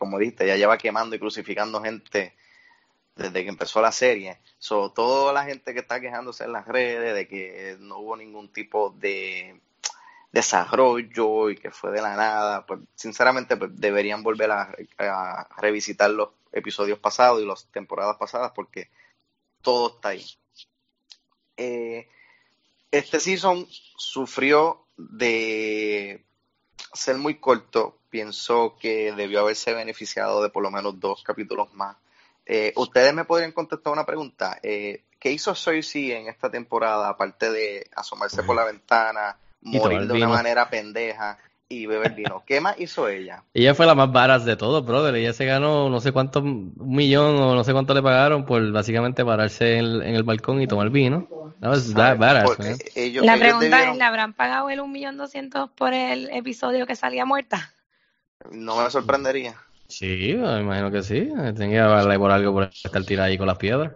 [0.00, 2.34] Como dijiste, ya lleva quemando y crucificando gente
[3.14, 4.38] desde que empezó la serie.
[4.58, 8.48] So, toda la gente que está quejándose en las redes de que no hubo ningún
[8.52, 9.60] tipo de
[10.32, 16.10] desarrollo y que fue de la nada, pues sinceramente pues, deberían volver a, a revisitar
[16.10, 18.88] los episodios pasados y las temporadas pasadas porque
[19.60, 20.24] todo está ahí.
[21.56, 22.08] Eh,
[22.90, 26.24] este season sufrió de
[26.92, 27.98] ser muy corto.
[28.10, 31.96] Pienso que debió haberse beneficiado de por lo menos dos capítulos más.
[32.44, 34.58] Eh, Ustedes me podrían contestar una pregunta.
[34.62, 40.14] Eh, ¿Qué hizo Cersei en esta temporada, aparte de asomarse por la ventana, morir de
[40.14, 42.44] una manera pendeja y beber vino?
[42.46, 43.44] ¿Qué más hizo ella?
[43.54, 45.14] Ella fue la más varas de todos, brother.
[45.14, 48.70] Ella se ganó no sé cuánto, un millón o no sé cuánto le pagaron por
[48.72, 51.28] básicamente pararse en el, en el balcón y tomar vino.
[51.60, 52.78] Ellos,
[53.20, 56.86] La ellos pregunta debieron- es, ¿le habrán pagado el un millón doscientos por el episodio
[56.86, 57.72] que salía muerta?
[58.52, 59.56] no me sorprendería.
[59.88, 61.28] Sí, me imagino que sí.
[61.56, 63.92] Tenía que por algo por estar tirada ahí con las piedras.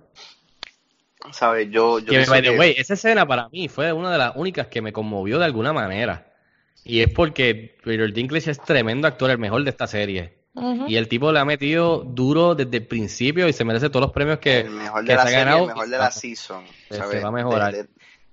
[1.33, 1.69] ¿Sabes?
[1.71, 4.19] Yo, yo Que, pienso by the que- way, esa escena para mí fue una de
[4.19, 6.33] las únicas que me conmovió de alguna manera.
[6.85, 10.37] Y es porque Peter Dinklage es tremendo actor, el mejor de esta serie.
[10.87, 14.13] Y el tipo le ha metido duro desde el principio y se merece todos los
[14.13, 15.61] premios que, el mejor que de la se ha ganado.
[15.63, 16.65] el mejor de la season.
[16.89, 17.11] Se- ¿sabes?
[17.19, 17.73] se va a mejorar.
[17.75, 17.89] De, de-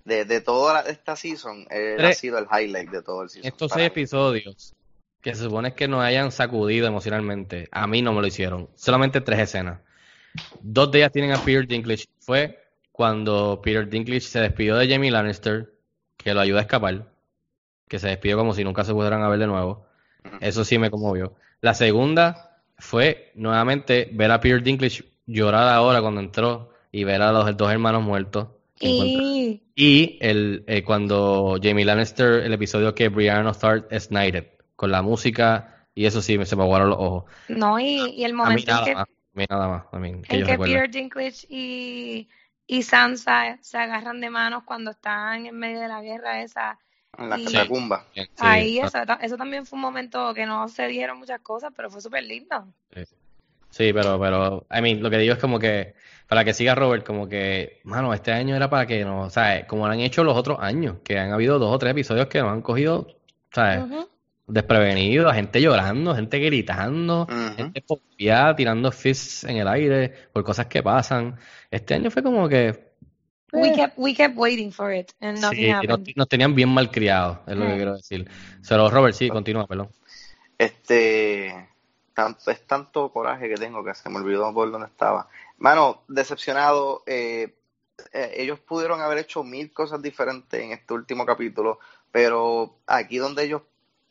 [0.05, 3.29] de- de toda la- esta season, él Tres- ha sido el highlight de todo el
[3.29, 3.45] season.
[3.51, 3.87] Estos seis mí.
[3.87, 4.73] episodios
[5.19, 8.69] que se supone que nos hayan sacudido emocionalmente, a mí no me lo hicieron.
[8.75, 9.79] Solamente tres escenas.
[10.61, 12.05] Dos de ellas tienen a Peter Dinklage.
[12.19, 12.62] Fue
[12.93, 15.73] cuando Peter Dinklage se despidió de Jamie Lannister,
[16.15, 17.11] que lo ayudó a escapar,
[17.89, 19.85] que se despidió como si nunca se pudieran a ver de nuevo.
[20.39, 21.35] Eso sí me conmovió.
[21.59, 27.31] La segunda fue nuevamente ver a Peter Dinklage llorar ahora cuando entró y ver a
[27.33, 28.47] los dos hermanos muertos.
[28.79, 34.45] Y Y el, eh, cuando Jamie Lannister, el episodio que Brianna Stark es knighted,
[34.75, 37.25] con la música, y eso sí, me, se me aguaron los ojos.
[37.47, 39.83] no, y, y el A mí momento en nada que, más, a mí nada más,
[39.91, 40.57] a mí, que en yo que.
[40.59, 42.29] Peter Dinklage y,
[42.67, 46.79] y Sansa se agarran de manos cuando están en medio de la guerra esa.
[47.17, 48.07] En la catacumba.
[48.13, 51.71] Sí, Ahí, sí, eso, eso también fue un momento que no se dieron muchas cosas,
[51.75, 52.65] pero fue súper lindo.
[53.69, 53.93] sí.
[53.93, 55.93] Pero, pero, I mean, lo que digo es como que,
[56.27, 59.65] para que siga Robert, como que, mano, este año era para que no, ¿sabes?
[59.65, 62.39] Como lo han hecho los otros años, que han habido dos o tres episodios que
[62.39, 63.07] nos han cogido,
[63.51, 63.83] ¿sabes?
[64.53, 67.55] Desprevenidos, gente llorando, gente gritando, Ujú.
[67.55, 71.39] gente pompeada, tirando fists en el aire por cosas que pasan.
[71.71, 72.93] Este año fue como que,
[73.51, 76.13] We kept, we kept waiting for it and nothing sí, nos, happened.
[76.15, 78.29] nos tenían bien mal criados, es lo que quiero decir.
[78.67, 79.89] Pero Robert, sí, continúa, perdón.
[80.57, 81.69] Este,
[82.13, 85.27] tanto, es tanto coraje que tengo que se me olvidó por dónde estaba.
[85.57, 87.03] Mano, decepcionado.
[87.07, 87.55] eh,
[88.11, 91.79] eh, ellos pudieron haber hecho mil cosas diferentes en este último capítulo,
[92.11, 93.61] pero aquí donde ellos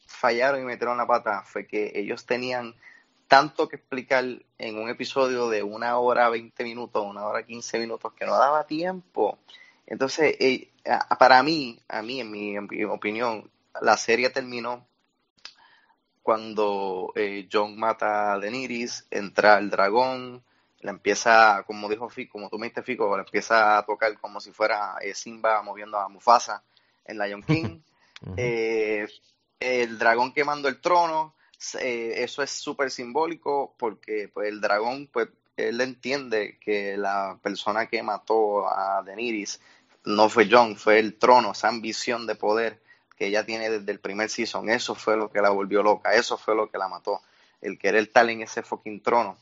[0.06, 2.74] fallaron y metieron la pata fue que ellos tenían
[3.28, 4.24] tanto que explicar
[4.58, 8.66] en un episodio de una hora 20 minutos, una hora 15 minutos, que no daba
[8.66, 9.38] tiempo.
[9.86, 10.68] Entonces, eh,
[11.18, 13.50] para mí, a mí, en mi, en mi opinión,
[13.80, 14.86] la serie terminó
[16.22, 20.42] cuando eh, John mata a Daenerys, entra el dragón,
[20.80, 24.40] la empieza, como dijo Fico, como tú me dijiste Fico, la empieza a tocar como
[24.40, 26.62] si fuera eh, Simba moviendo a Mufasa
[27.04, 27.80] en Lion King.
[28.36, 29.08] Eh,
[29.62, 31.34] el dragón quemando el trono,
[31.80, 37.86] eh, eso es súper simbólico porque pues, el dragón, pues él entiende que la persona
[37.86, 39.60] que mató a Daenerys
[40.05, 42.80] no fue John, fue el trono, esa ambición de poder
[43.16, 44.68] que ella tiene desde el primer season.
[44.68, 47.20] Eso fue lo que la volvió loca, eso fue lo que la mató,
[47.60, 49.39] el querer estar en ese fucking trono.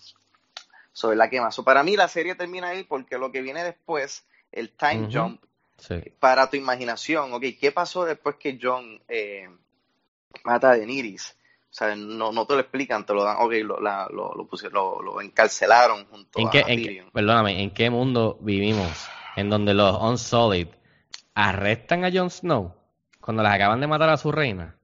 [0.92, 1.50] So, él la quema.
[1.50, 5.42] So, para mí la serie termina ahí porque lo que viene después, el time jump,
[5.78, 5.94] Sí.
[6.18, 9.48] para tu imaginación, ok, ¿qué pasó después que John eh,
[10.44, 11.36] mata a Daenerys?
[11.70, 14.46] O sea, no, no te lo explican, te lo dan, ok, lo, la- lo, lo,
[14.46, 17.10] pusieron- lo, lo encarcelaron junto ¿En a qué, en qué- Tyrion.
[17.12, 19.06] perdóname, ¿en qué mundo vivimos?
[19.36, 20.66] En donde los Unsolid
[21.34, 22.74] arrestan a Jon Snow
[23.20, 24.74] cuando las acaban de matar a su reina.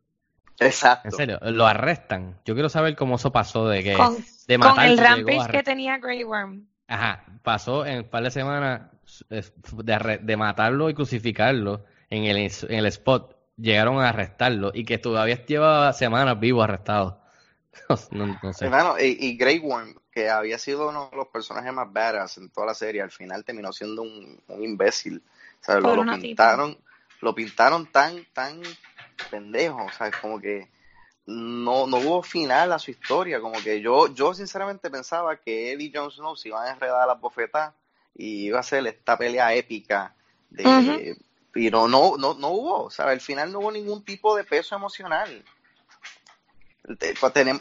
[0.61, 1.09] Exacto.
[1.09, 2.39] En serio, lo arrestan.
[2.45, 4.17] Yo quiero saber cómo eso pasó de que Con,
[4.47, 6.67] de con matar el llegó a rampage que tenía Grey Worm.
[6.89, 8.83] Ajá, pasó en un par de semanas
[9.29, 9.53] es,
[9.83, 13.36] de, matarlo y crucificarlo en el, en el spot.
[13.57, 17.23] Llegaron a arrestarlo y que todavía lleva semanas vivo arrestado.
[18.11, 18.65] No, no sé.
[18.65, 22.49] Hermano, y, y Grey Worm, que había sido uno de los personajes más badass en
[22.49, 25.23] toda la serie, al final terminó siendo un, un imbécil.
[25.61, 26.79] O sea, lo, pintaron,
[27.21, 28.63] lo pintaron tan, tan
[29.31, 30.69] pendejo, o sea, como que
[31.27, 35.81] no, no hubo final a su historia, como que yo, yo sinceramente pensaba que él
[35.81, 37.75] y Jon Snow se iban a enredar a las bofetas
[38.15, 40.15] y iba a ser esta pelea épica
[40.51, 41.26] de Ujú.
[41.57, 44.75] Pero no, no, no hubo, o sea, al final no hubo ningún tipo de peso
[44.77, 45.43] emocional.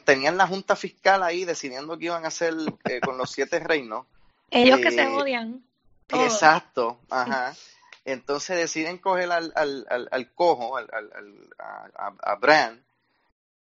[0.03, 2.53] Tenían la junta fiscal ahí decidiendo qué iban a hacer
[2.89, 4.05] eh, con los siete reinos.
[4.51, 5.63] Ellos que se Eh, odian.
[6.07, 6.25] todos.
[6.25, 7.55] Exacto, ajá.
[8.03, 12.83] Entonces deciden coger al, al, al, al cojo, al, al, al- a, a- a Bran.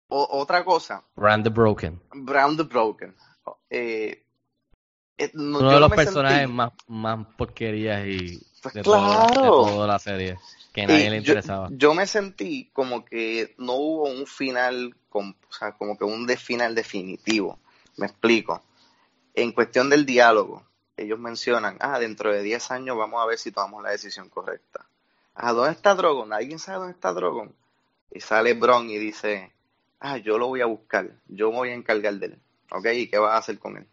[0.08, 2.00] O- otra cosa, Brand the Broken.
[2.12, 3.14] Brown the Broken.
[3.70, 4.20] Eh,
[5.16, 8.82] eh, no- Uno yo de no los personajes sentí- más, más porquerías y Pues de,
[8.82, 9.00] todo- de
[9.32, 9.50] claro.
[9.50, 10.38] toda la serie.
[10.72, 11.68] Que nadie Y le yo, interesaba.
[11.70, 16.26] yo me sentí como que no hubo un final, con, o sea, como que un
[16.26, 17.58] de final definitivo.
[17.96, 18.62] Me explico.
[19.34, 20.64] En cuestión del diálogo,
[20.96, 24.86] ellos mencionan, ah, dentro de 10 años vamos a ver si tomamos la decisión correcta.
[25.34, 26.32] Ah, ¿dónde está Drogon?
[26.32, 27.54] ¿Alguien sabe dónde está Drogon?
[28.12, 29.52] Y sale Bron y dice,
[30.00, 32.38] ah, yo lo voy a buscar, yo me voy a encargar de él.
[32.70, 32.86] ¿Ok?
[32.94, 33.86] ¿Y qué vas a hacer con él?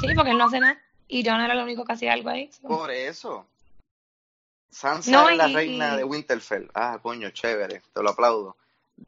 [0.00, 0.78] Sí, porque él no hace nada.
[1.08, 2.50] Y John era el único que hacía algo ahí.
[2.52, 2.66] so.
[2.68, 3.46] Por eso.
[4.70, 6.68] Sansa No, es la y- reina y- de Winterfell.
[6.74, 8.56] Ah, coño, chévere, te lo aplaudo.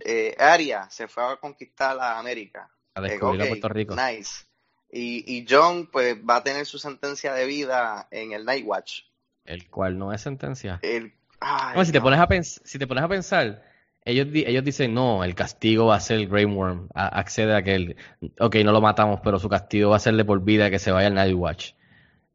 [0.01, 2.69] Eh, Arya se fue a conquistar a América.
[2.95, 3.95] A Eh, descubrir a Puerto Rico.
[3.97, 4.45] Nice.
[4.91, 9.01] Y, y John, pues, va a tener su sentencia de vida en el Night Watch.
[9.45, 10.79] El cual no es sentencia.
[10.83, 13.63] El, ay, No, si te pones a pens- si te pones a pensar,
[14.05, 17.55] ellos, di- ellos dicen, no, el castigo va a ser el Grey Worm, a- accede
[17.55, 17.97] a que el,
[18.41, 20.91] ok, no lo matamos, pero su castigo va a ser de por vida que se
[20.93, 21.73] vaya al Night Watch.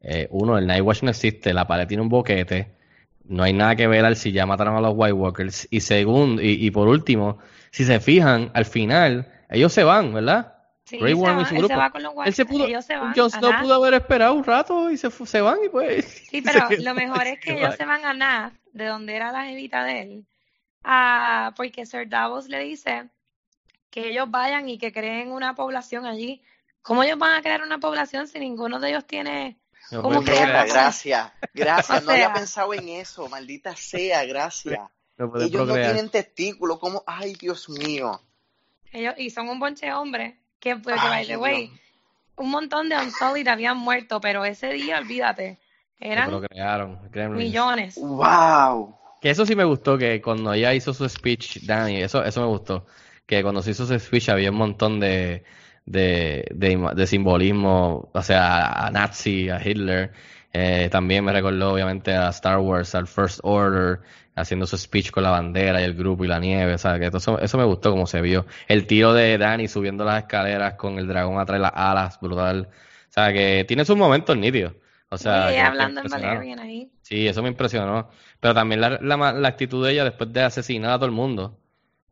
[0.06, 2.70] Eh, uno, el Night Watch no existe, la pared tiene un boquete,
[3.24, 5.66] no hay nada que ver al si ya mataron a los White Walkers.
[5.70, 7.38] Y segundo, y, y por último,
[7.70, 10.54] si se fijan, al final, ellos se van, ¿verdad?
[10.84, 11.14] Sí, va- y
[11.46, 11.68] su él grupo.
[11.68, 14.34] se va con los Él se pudo, ellos se van a Snow pudo haber esperado
[14.34, 15.08] un rato y se,
[15.40, 16.04] van y pues.
[16.30, 17.76] Sí, pero lo mejor es que ellos van.
[17.78, 20.26] se van a Nath, de donde era la jevita de él,
[20.82, 23.08] ah, porque Sir Davos le dice
[23.90, 26.42] que ellos vayan y que creen una población allí.
[26.82, 29.56] ¿Cómo ellos van a crear una población si ninguno de ellos tiene
[29.90, 32.04] No ¿Cómo puede que Mira, procrear, gracias, gracias.
[32.04, 34.80] No había pensado en eso, maldita sea, gracias.
[35.18, 38.20] no Ellos no tienen testículos, como, ay, Dios mío.
[38.92, 41.80] ellos y son un bonche de hombres que, pues, que Ay, by the way, Dios.
[42.36, 45.58] un montón de Unsullied habían muerto, pero ese día, olvídate,
[45.98, 47.44] Se eran procrearon, Gremlins.
[47.44, 47.94] millones.
[47.96, 48.96] Wow.
[49.20, 52.46] Que eso sí me gustó, que cuando ella hizo su speech, Dani, eso, eso me
[52.46, 52.86] gustó.
[53.26, 55.44] Que cuando se hizo su speech había un montón de,
[55.86, 60.12] de, de, de simbolismo, o sea, a Nazi, a Hitler.
[60.52, 64.00] Eh, también me recordó obviamente a Star Wars, al First Order,
[64.36, 67.06] haciendo su speech con la bandera y el grupo y la nieve, o sea, que
[67.06, 68.46] eso, eso me gustó como se vio.
[68.68, 72.68] El tiro de Danny subiendo las escaleras con el dragón atrás de las alas, brutal.
[72.70, 74.74] O sea, que tiene sus momentos nítidos.
[75.08, 76.08] O sea, que hablando en.
[76.08, 76.90] Valerian ahí.
[77.02, 78.08] Sí, eso me impresionó.
[78.40, 81.60] Pero también la, la, la actitud de ella después de asesinar a todo el mundo.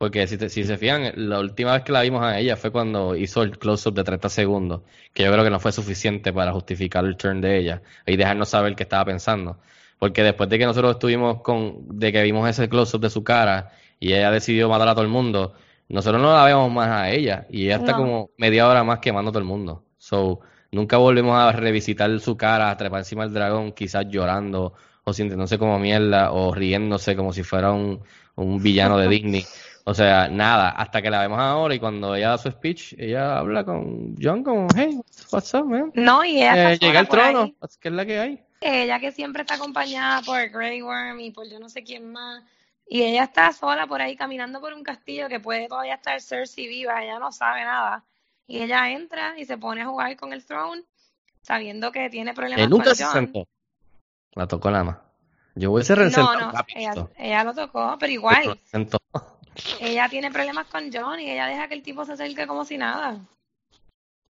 [0.02, 2.72] Porque si, te- si se fijan, la última vez que la vimos a ella fue
[2.72, 4.82] cuando hizo el close-up de 30 segundos,
[5.14, 8.48] que yo creo que no fue suficiente para justificar el turn de ella y dejarnos
[8.48, 9.58] saber qué estaba pensando.
[10.00, 13.70] Porque después de que nosotros estuvimos con, de que vimos ese close-up de su cara
[14.00, 15.54] y ella decidió matar a todo el mundo,
[15.88, 17.98] nosotros no la vemos más a ella y ella está No.
[17.98, 19.84] como media hora más quemando a todo el mundo.
[19.98, 20.40] So,
[20.72, 24.72] nunca volvemos a revisitar su cara, a trepar encima del dragón, quizás llorando
[25.04, 28.00] o sintiéndose como mierda o riéndose como si fuera un,
[28.34, 29.44] un villano de Disney.
[29.84, 33.38] O sea, nada, hasta que la vemos ahora y cuando ella da su speech, ella
[33.38, 35.00] habla con John como, hey,
[35.32, 35.90] what's up, man?
[35.94, 37.56] No, y ella Eh, llega al trono, ahí.
[37.80, 38.44] ¿qué es la que hay?
[38.60, 42.44] Ella que siempre está acompañada por Grey Worm y por yo no sé quién más.
[42.86, 46.68] Y ella está sola por ahí caminando por un castillo que puede todavía estar Cersei
[46.68, 48.04] viva, ella no sabe nada.
[48.46, 50.82] Y ella entra y se pone a jugar con el throne,
[51.42, 53.48] sabiendo que tiene problemas Él nunca con se sentó.
[54.34, 54.96] La tocó nada más.
[55.54, 58.96] Yo hubiese No, resentado no, ella, rapidito, ella lo tocó, pero igual, no se.
[59.80, 62.78] Ella tiene problemas con Jon y ella deja que el tipo se acerque como si
[62.78, 63.18] nada.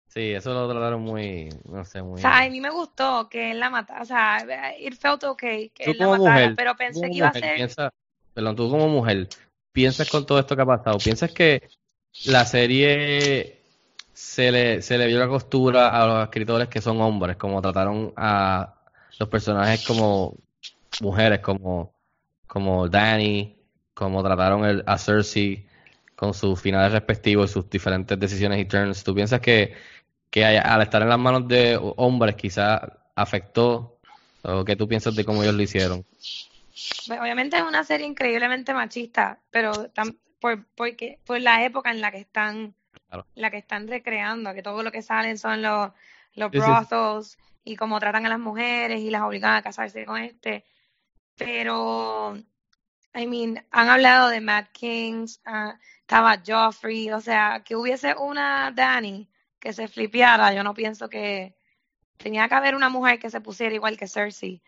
[0.08, 2.20] Sí, eso lo trataron muy, no sé, O muy...
[2.20, 5.84] sea, a mí me gustó que él la matara, o sea, it felt okay que
[5.84, 7.92] Tú él la matara, mujer, pero pensé que iba a ser piensa,
[8.32, 9.28] perdón, tú como mujer,
[9.70, 11.68] piensas con todo esto que ha pasado, piensas que
[12.24, 13.60] la serie
[14.14, 18.12] se le, se le vio la costura a los escritores que son hombres, como trataron
[18.16, 18.74] a
[19.18, 20.34] los personajes como
[21.00, 21.92] mujeres, como,
[22.46, 23.57] como Dany,
[23.98, 25.66] como trataron el, a Cersei
[26.14, 29.02] con sus finales respectivos y sus diferentes decisiones y turns.
[29.02, 29.74] ¿Tú piensas que,
[30.30, 32.80] que al estar en las manos de hombres quizás
[33.16, 33.98] afectó
[34.42, 36.04] o qué tú piensas de cómo ellos lo hicieron?
[37.06, 42.00] Pues, Obviamente es una serie increíblemente machista, pero tam- por, porque, por la época en
[42.00, 42.74] la que están,
[43.08, 43.26] Claro.
[43.34, 45.90] la que están recreando, que todo lo que salen son los,
[46.34, 46.60] los Sí, sí.
[46.60, 50.64] brothels y cómo tratan a las mujeres y las obligan a casarse con este.
[51.36, 52.36] Pero,
[53.14, 58.70] I mean, han hablado de Matt Kings, ah, estaba Joffrey, o sea, que hubiese una
[58.72, 59.28] Dani
[59.58, 61.54] que se flipeara, yo no pienso que
[62.16, 64.62] tenía que haber una mujer que se pusiera igual que Cersei.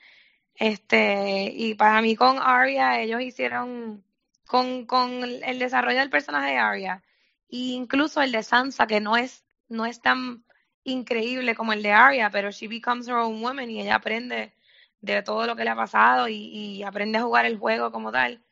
[0.54, 4.04] Este, y para mí con Arya, ellos hicieron
[4.46, 7.02] con, con el desarrollo del personaje de Arya,
[7.48, 10.44] e incluso el de Sansa, que no es, no es tan
[10.84, 14.52] increíble como el de Arya, pero she becomes her own woman y ella aprende
[15.00, 18.12] de todo lo que le ha pasado y, y aprende a jugar el juego como
[18.12, 18.42] tal.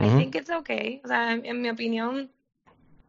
[0.00, 0.16] I Ujú.
[0.16, 1.00] think it's okay.
[1.04, 2.32] O sea, en, en mi opinión,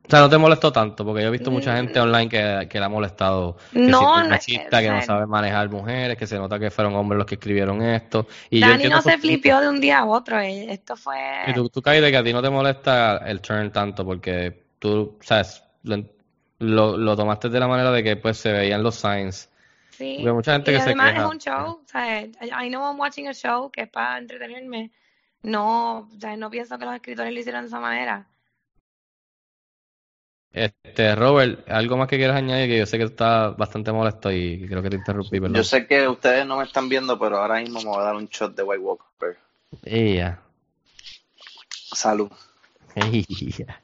[0.05, 1.77] O sea, no te molestó tanto, porque yo he visto mucha Mm.
[1.77, 5.69] gente online que, que le ha molestado, que no, es machista, que no sabe manejar
[5.69, 8.27] mujeres, que se nota que fueron hombres los que escribieron esto.
[8.49, 10.39] Y Dani no se flipió de un día a otro.
[10.39, 11.13] eh, Esto fue.
[11.41, 14.63] Y tú, tú caes de que a ti no te molesta el turn tanto, porque
[14.79, 15.97] tú, sabes, lo,
[16.59, 19.49] lo, lo tomaste de la manera de que pues se veían los signs.
[19.97, 21.23] Sí, Porque hay mucha gente y que se además queja.
[21.23, 24.91] es un show, o sea, I know I'm watching a show que es para entretenerme.
[25.43, 28.27] No, o sea, no pienso que los escritores lo hicieron de esa manera.
[30.51, 32.69] Este, Robert, ¿algo más que quieras añadir?
[32.69, 35.55] Que yo sé que estás bastante molesto y creo que te interrumpí, perdón.
[35.55, 38.15] Yo sé que ustedes no me están viendo, pero ahora mismo me voy a dar
[38.15, 39.37] un shot de White Walker.
[39.83, 40.39] Ella.
[41.69, 42.31] Salud.
[42.95, 43.81] Ella.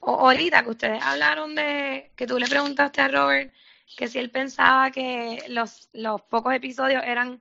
[0.00, 3.52] O, ahorita que ustedes hablaron de que tú le preguntaste a Robert
[3.96, 7.40] que si él pensaba que los, los pocos episodios eran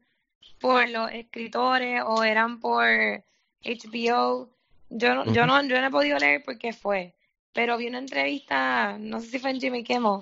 [0.59, 2.83] por los escritores o eran por
[3.63, 4.49] HBO.
[4.89, 7.13] Yo, no- yo, no, yo no he podido leer por qué fue,
[7.53, 10.21] pero vi una entrevista, no sé si fue en Jimmy Kimmel,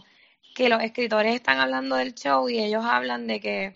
[0.56, 3.76] que los escritores están hablando del show y ellos hablan de que,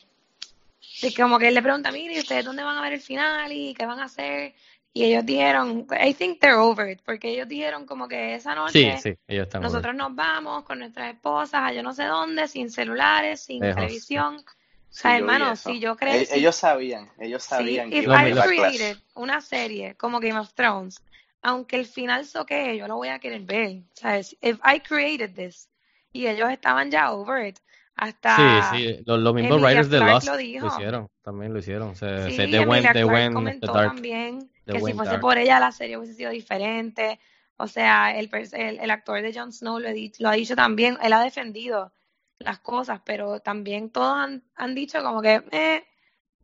[1.02, 3.02] de que como que él le pregunta, mire, ¿y ¿ustedes dónde van a ver el
[3.02, 4.54] final y qué van a hacer?
[4.96, 8.62] Y ellos dijeron, I think they're over it, porque ellos dijeron como que esa Sí,
[8.62, 9.72] noche sí, ellos están over.
[9.74, 13.76] nosotros nos vamos con nuestras esposas a yo no sé dónde, sin celulares, sin Lejos.
[13.76, 14.36] televisión.
[14.38, 14.44] O
[14.90, 17.92] Sí, sea, yo vi hermano, si yo creo, E- si- Ellos sabían, ellos Sí, sabían
[17.92, 20.96] que if iba a created una serie como Game of Thrones,
[21.42, 23.84] aunque el final soquee, yo lo voy a querer ver.
[23.94, 24.38] ¿Sabes?
[24.42, 25.70] If I created this
[26.14, 27.60] y ellos estaban ya over it,
[27.96, 30.68] hasta Sí, sí, los, los mismos Emilia writers de Lost lo lo dijo.
[30.68, 31.96] hicieron, también lo hicieron.
[31.96, 32.94] Se, Sí, se, went, Emilia
[33.32, 33.94] comentó dark.
[33.94, 35.20] también que si fuese dark.
[35.20, 37.20] por ella la serie hubiese sido diferente.
[37.58, 40.56] O sea, el, el, el actor de Jon Snow lo, he dicho- lo ha dicho
[40.56, 41.94] también, él ha defendido
[42.40, 45.86] las cosas, pero también todos han, han dicho como que, eh,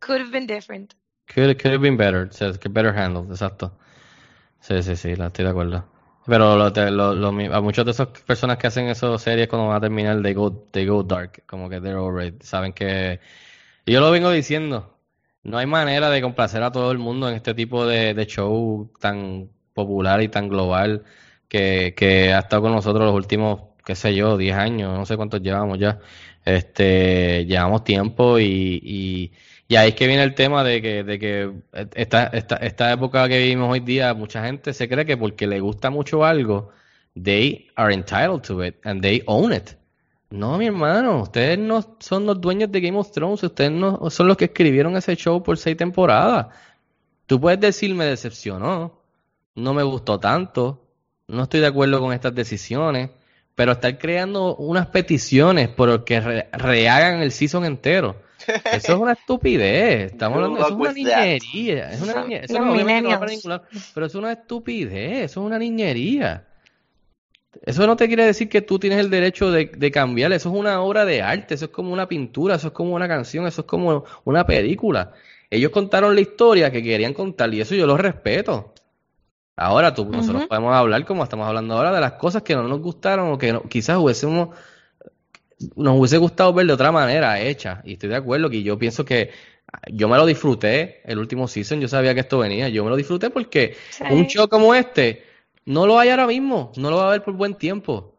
[0.00, 0.94] could have been different.
[1.26, 3.76] Could, could have been better, o sea, better handled, exacto.
[4.60, 5.86] Sí, sí, sí, la estoy de acuerdo.
[6.26, 9.76] Pero lo, lo- lo a muchas de esas personas que hacen esas series cuando van
[9.78, 13.18] a terminar, they go, they go dark, como que they're already, saben que...
[13.86, 14.98] yo lo vengo diciendo,
[15.44, 18.90] no hay manera de complacer a todo el mundo en este tipo de, de show
[19.00, 21.04] tan popular y tan global
[21.48, 25.16] que, que ha estado con nosotros los últimos, qué sé yo, 10 años, no sé
[25.16, 26.00] cuántos llevamos ya.
[26.44, 29.32] Este, llevamos tiempo y, y,
[29.72, 31.54] y ahí es que viene el tema de que,
[31.94, 36.26] esta, época que vivimos hoy día, mucha gente se cree que porque le gusta mucho
[36.26, 36.68] algo,
[37.14, 39.70] they are entitled to it and they own it.
[40.28, 44.28] No, mi hermano, ustedes no son los dueños de Game of Thrones, ustedes no son
[44.28, 46.48] los que escribieron ese show por seis temporadas.
[47.24, 49.00] Tú puedes decir me decepcionó,
[49.54, 50.84] no me gustó tanto,
[51.28, 53.08] no estoy de acuerdo con estas decisiones,
[53.54, 58.16] pero estar creando unas peticiones por que re- rehagan el season entero.
[58.46, 60.12] Eso es una estupidez.
[60.12, 61.22] Estamos hablando, eso es una that.
[61.24, 61.90] niñería.
[61.92, 62.70] Es una niñe- eso no,
[63.02, 63.64] no para ningún lado,
[63.94, 66.46] pero eso es una estupidez, eso es una niñería.
[67.66, 70.54] Eso no te quiere decir que tú tienes el derecho de, de cambiar, eso es
[70.58, 73.60] una obra de arte, eso es como una pintura, eso es como una canción, eso
[73.60, 75.12] es como una película.
[75.50, 78.72] Ellos contaron la historia que querían contar y eso yo lo respeto.
[79.54, 82.80] Ahora tú, nosotros podemos hablar como estamos hablando ahora de las cosas que no nos
[82.80, 84.48] gustaron o que no- quizás hubiésemos,
[85.76, 87.82] nos hubiese gustado ver de otra manera hecha.
[87.84, 89.30] Y estoy de acuerdo que yo pienso que
[89.90, 92.96] yo me lo disfruté el último season, yo sabía que esto venía, yo me lo
[92.96, 94.04] disfruté porque Sí.
[94.10, 95.22] un show como este
[95.64, 98.10] no lo hay ahora mismo, no lo va a haber por buen tiempo.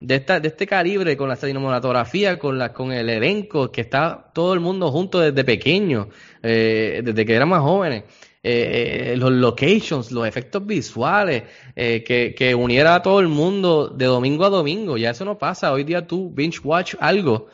[0.00, 4.32] De, esta, de este calibre, con la cinematografía, con, la, con el elenco, que está
[4.34, 6.08] todo el mundo junto desde pequeño,
[6.42, 8.02] eh, desde que eran más jóvenes.
[8.44, 11.44] Eh, eh, los locations, los efectos visuales,
[11.76, 14.96] eh, que, que uniera a todo el mundo de domingo a domingo.
[14.96, 15.72] Ya eso no pasa.
[15.72, 17.46] Hoy día tú binge watch algo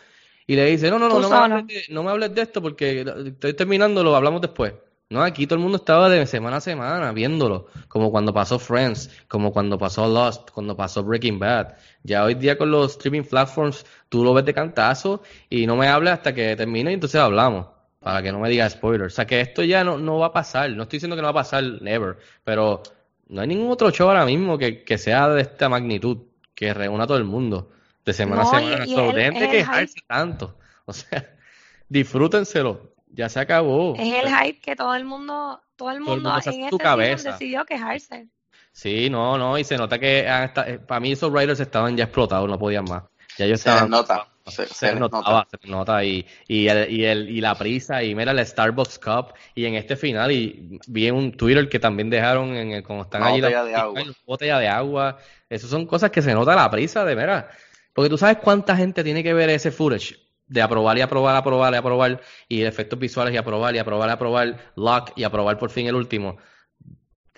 [0.46, 2.62] y le dices, no, no, no, no me, hables de, no me hables de esto
[2.62, 4.72] porque estoy terminando, lo hablamos después.
[5.10, 9.10] No, aquí todo el mundo estaba de semana a semana viéndolo, como cuando pasó Friends,
[9.28, 11.76] como cuando pasó Lost, cuando pasó Breaking Bad.
[12.02, 15.88] Ya hoy día con los streaming platforms tú lo ves de cantazo y no me
[15.88, 17.66] hables hasta que termine y entonces hablamos,
[18.00, 19.12] para que no me digas spoilers.
[19.12, 21.26] O sea que esto ya no, no va a pasar, no estoy diciendo que no
[21.26, 22.82] va a pasar never, pero
[23.28, 26.18] no hay ningún otro show ahora mismo que, que sea de esta magnitud,
[26.54, 27.70] que reúna a todo el mundo
[28.04, 28.86] de semana No, a y- semana.
[28.86, 30.56] y So, el- dejen de el quejarse tanto.
[30.86, 31.24] O sea,
[31.88, 32.92] disfrútenselo.
[33.10, 33.94] Ya se acabó.
[33.96, 36.76] Es el hype que todo el mundo, todo el Todo el mundo se en este
[36.78, 37.32] cabeza.
[37.32, 38.28] decidió quejarse.
[38.70, 42.48] Sí, no, no, y se nota que eh, para mí esos Raiders estaban ya explotados,
[42.48, 43.02] no podían más.
[43.38, 44.26] Ya ellos Se les estaban nota.
[44.50, 45.48] Se, notaba, nota.
[45.60, 49.34] se nota y, y, el, y, el, y la prisa y mira el Starbucks Cup
[49.54, 53.02] y en este final y vi en un Twitter que también dejaron en el, como
[53.02, 54.02] están Una allí botella de agua.
[54.26, 55.18] botella de agua,
[55.48, 57.48] eso son cosas que se nota la prisa de mira,
[57.92, 60.16] porque tú sabes cuánta gente tiene que ver ese footage
[60.46, 64.12] de aprobar y aprobar, aprobar y aprobar y efectos visuales y aprobar y aprobar y
[64.12, 66.38] aprobar, lock y aprobar por fin el último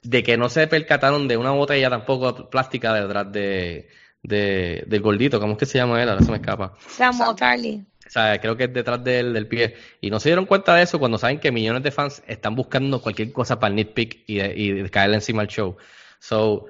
[0.03, 3.89] de que no se percataron de una botella tampoco plástica detrás de,
[4.23, 6.09] de, del gordito, ¿cómo es que se llama él?
[6.09, 6.75] Ahora se me escapa.
[6.89, 7.37] Samuel Sam.
[7.37, 7.85] Tarly.
[8.07, 9.77] O sea, creo que es detrás del, del pie.
[10.01, 13.01] Y no se dieron cuenta de eso cuando saben que millones de fans están buscando
[13.01, 15.77] cualquier cosa para el nitpick y, de- y de caerle encima al show.
[16.19, 16.67] So,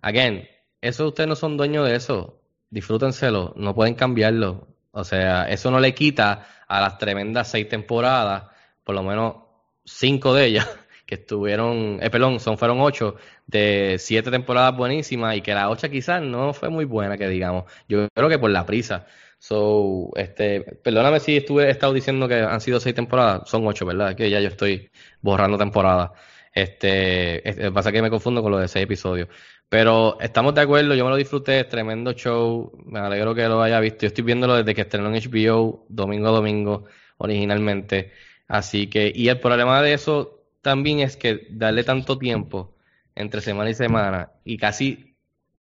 [0.00, 0.46] again,
[0.80, 2.40] eso ustedes no son dueños de eso.
[2.70, 4.68] Disfrútenselo, no pueden cambiarlo.
[4.92, 8.44] O sea, eso no le quita a las tremendas seis temporadas,
[8.84, 9.36] por lo menos
[9.84, 10.68] cinco de ellas,
[11.06, 13.16] que estuvieron, eh, perdón, son, fueron ocho,
[13.46, 17.64] de siete temporadas buenísimas y que la ocha quizás no fue muy buena, que digamos.
[17.88, 19.06] Yo creo que por la prisa.
[19.38, 23.86] So, este, perdóname si estuve, he estado diciendo que han sido seis temporadas, son ocho,
[23.86, 24.16] ¿verdad?
[24.16, 26.10] Que ya yo estoy borrando temporadas.
[26.52, 29.28] Este, pasa que me confundo con lo de seis episodios.
[29.68, 33.80] Pero estamos de acuerdo, yo me lo disfruté, tremendo show, me alegro que lo haya
[33.80, 34.00] visto.
[34.02, 36.84] Yo estoy viéndolo desde que estrenó en HBO, domingo a domingo,
[37.18, 38.12] originalmente.
[38.48, 40.35] Así que, y el problema de eso
[40.66, 42.74] también es que darle tanto tiempo
[43.14, 45.14] entre semana y semana, y casi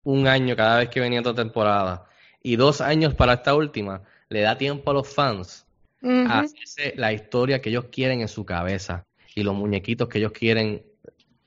[0.03, 2.05] un año cada vez que venía otra temporada,
[2.43, 5.65] y dos años para esta última, le da tiempo a los fans
[6.03, 9.03] a hacerse la historia que ellos quieren en su cabeza
[9.35, 10.83] y los muñequitos que ellos quieren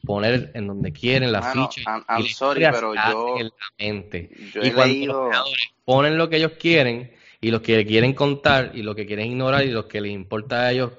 [0.04, 3.68] poner en donde quieren, la Mano, ficha I'm- y I'm sorry, pero yo- en la
[3.78, 4.30] mente.
[4.52, 5.12] Yo y cuando leído.
[5.12, 9.06] los creadores ponen lo que ellos quieren y lo que quieren contar y lo que
[9.06, 10.90] quieren ignorar y lo que les importa a ellos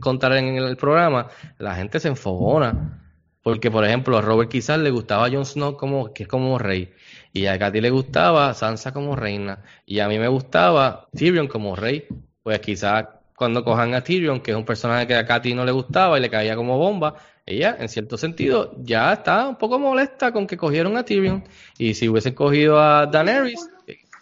[0.00, 1.28] contar en el programa,
[1.58, 3.00] la gente se enfogona.
[3.42, 6.94] Porque, por ejemplo, a Robert quizás le gustaba Jon Snow como, que es como rey.
[7.32, 9.62] Y a Katy le gustaba Sansa como reina.
[9.84, 12.06] Y a mí me gustaba Tyrion como rey.
[12.42, 13.06] Pues quizás
[13.36, 16.22] cuando cojan a Tyrion, que es un personaje que a Katy no le gustaba y
[16.22, 20.56] le caía como bomba, ella, en cierto sentido, ya está un poco molesta con que
[20.56, 21.44] cogieron a Tyrion.
[21.76, 23.68] Y si hubiesen cogido a Daenerys,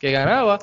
[0.01, 0.59] que ganaba,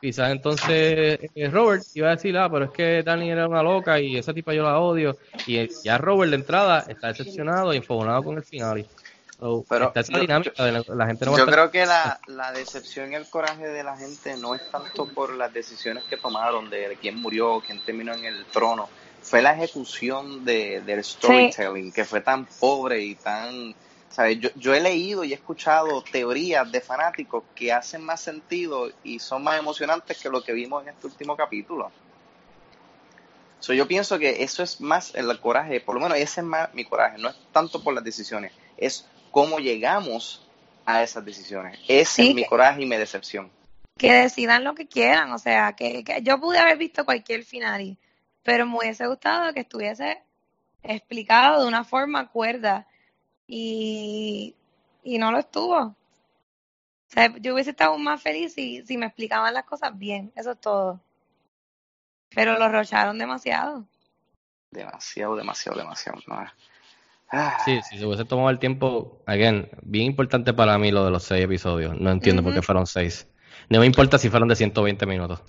[0.00, 4.00] quizás entonces eh, Robert iba a decir, ah, pero es que Dani era una loca
[4.00, 5.16] y esa tipa yo la odio.
[5.46, 8.86] Y eh, ya Robert de entrada está decepcionado y enfogonado con el final.
[9.38, 11.54] So, Pero está esa yo- dinámica de la, la gente no va a Yo estar-
[11.54, 15.34] creo que la, la decepción y el coraje de la gente no es tanto por
[15.34, 18.88] las decisiones que tomaron, de quién murió, quién terminó en el trono,
[19.22, 23.74] fue la ejecución de, del storytelling, que fue tan pobre y tan...
[24.10, 24.38] ¿sabes?
[24.40, 29.18] Yo, yo he leído y he escuchado teorías de fanáticos que hacen más sentido y
[29.18, 31.90] son más emocionantes que lo que vimos en este último capítulo.
[33.60, 36.72] So, yo pienso que eso es más el coraje, por lo menos ese es más
[36.74, 40.46] mi coraje, no es tanto por las decisiones, es cómo llegamos
[40.86, 41.78] a esas decisiones.
[41.86, 43.50] Ese Sí, es mi coraje y mi decepción.
[43.98, 47.98] que decidan lo que quieran, o sea, que, que yo pude haber visto cualquier final,
[48.42, 50.22] pero me hubiese gustado que estuviese
[50.82, 52.86] explicado de una forma cuerda
[53.52, 54.54] y,
[55.02, 55.76] y no lo estuvo.
[55.76, 55.96] O
[57.08, 60.60] sea, yo hubiese estado más feliz si, si me explicaban las cosas bien, eso es
[60.60, 61.00] todo.
[62.32, 63.84] Pero lo rocharon demasiado.
[64.70, 66.20] Demasiado, demasiado, demasiado.
[66.28, 66.46] ¿no?
[67.32, 71.10] Ah, Sí, si se hubiese tomado el tiempo, again, bien importante para mí lo de
[71.10, 71.98] los seis episodios.
[72.00, 73.26] No entiendo por qué fueron seis.
[73.68, 75.42] No me importa si fueron de 120 minutos.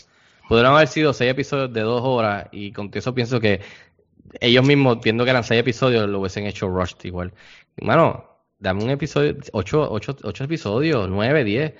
[0.47, 3.61] Pudieron haber sido seis episodios de dos horas y con eso pienso que
[4.39, 7.33] ellos mismos, viendo que eran seis episodios, lo hubiesen hecho rushed igual.
[7.81, 8.25] Mano,
[8.59, 11.73] dame un episodio, ocho, ocho, ocho episodios, nueve, diez.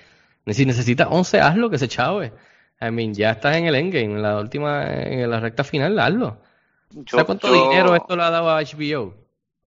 [0.48, 2.34] Si necesitas once, hazlo, que se chave.
[2.82, 6.42] I mean, ya estás en el endgame, en la última, en la recta final, hazlo.
[6.90, 9.14] yo, ¿Sabes cuánto yo- dinero esto le ha dado a HBO?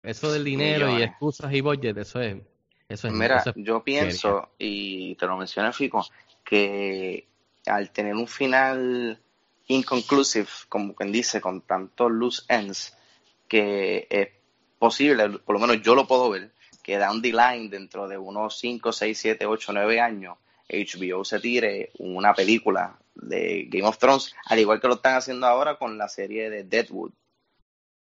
[0.04, 2.38] Eso del dinero y excusas y budget, eso es,
[2.90, 6.04] eso es, Mira, eso es yo pienso, y te lo mencioné, Fico,
[6.44, 7.28] que
[7.68, 9.20] al tener un final
[9.72, 12.96] inconclusive, como quien dice, con tantos loose ends,
[13.48, 14.30] que es
[14.78, 16.52] posible, por lo menos yo lo puedo ver,
[16.84, 20.38] que down the line, dentro de unos 5, 6, 7, 8, 9 años,
[20.70, 25.46] HBO se tire una película de Game of Thrones, al igual que lo están haciendo
[25.48, 27.12] ahora con la serie de Deadwood,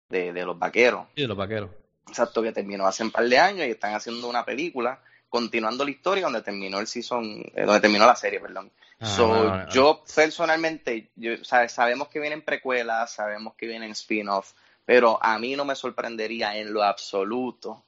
[0.08, 1.06] de, de los vaqueros.
[1.14, 1.70] Sí, de los vaqueros.
[2.08, 5.90] Exacto, que terminó hace un par de años y están haciendo una película continuando la
[5.90, 8.70] historia donde terminó el season, eh, donde terminó la serie, perdón.
[9.00, 14.52] Ah, so, yo personalmente, yo, sabemos que vienen precuelas, sabemos que vienen spin-off,
[14.84, 17.84] pero a mí no me sorprendería en lo absoluto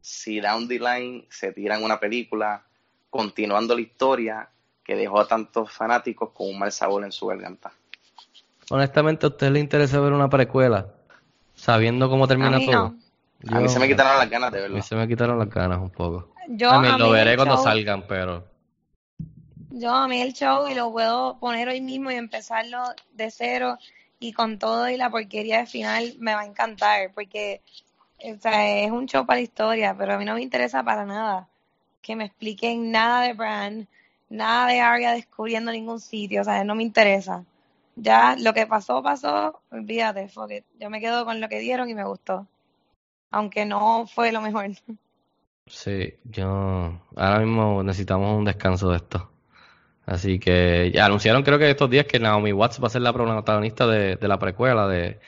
[0.00, 2.64] si down the line se tiran una película
[3.10, 4.48] continuando la historia
[4.82, 7.72] que dejó a tantos fanáticos con un mal sabor en su garganta.
[8.70, 10.86] Honestamente, ¿a usted le interesa ver una precuela?
[11.54, 12.94] Sabiendo cómo termina A mí todo.
[13.48, 14.82] a mí se me quitaron las ganas de a mí verlo.
[14.82, 16.32] se me quitaron las ganas un poco.
[16.48, 18.44] Yo, A mí a lo mí veré el cuando show- salgan, pero
[19.70, 23.78] Yo amé el show y lo puedo poner hoy mismo y empezarlo de cero
[24.18, 27.60] y con todo y la porquería de final me va a encantar porque
[28.24, 31.04] o sea, es un show para la historia, pero a mí no me interesa para
[31.04, 31.48] nada
[32.02, 33.86] que me expliquen nada de Bran,
[34.30, 37.44] nada de Arya descubriendo ningún sitio, o sea, no me interesa.
[37.96, 40.64] Ya lo que pasó, pasó, olvídate, fuck it.
[40.80, 42.46] Yo me quedo con lo que dieron y me gustó.
[43.30, 44.70] Aunque no fue lo mejor.
[45.68, 49.30] sí, yo ahora mismo necesitamos un descanso de esto.
[50.06, 53.12] Así que ya anunciaron creo que estos días que Naomi Watts va a ser la
[53.12, 55.20] protagonista de, de la precuela de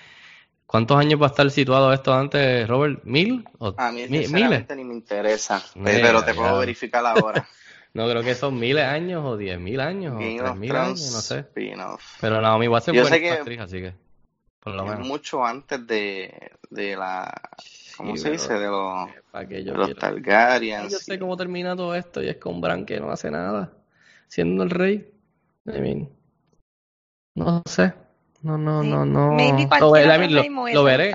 [0.66, 3.00] ¿Cuántos años va a estar situado esto antes, Robert?
[3.04, 3.44] ¿Mil?
[3.58, 4.28] ¿O A mí mi- miles?
[4.28, 6.60] sinceramente ni me interesa, Mira, pero te puedo ya.
[6.60, 7.44] verificar ahora.
[7.94, 11.20] No, creo que son miles años o diez mil años o tres mil años, no
[11.20, 11.44] sé.
[11.48, 12.02] spin-off.
[12.20, 13.94] Pero Naomi Watts es Yo buena sé que actriz, así que
[14.60, 15.08] por lo menos.
[15.08, 17.32] mucho antes de, de la,
[18.00, 18.54] ¿cómo Sí, se dice?
[18.54, 19.94] De los, ¿Para qué de yo los?
[19.96, 20.92] Targaryens.
[20.92, 23.72] Yo sé cómo termina todo esto y es con Bran que no hace nada,
[24.28, 25.10] siendo el rey.
[25.66, 26.08] I mean,
[27.34, 27.92] no sé.
[28.42, 28.88] No, no, Sí.
[28.88, 29.36] no, no.
[29.36, 31.14] Lo, I mean, veré.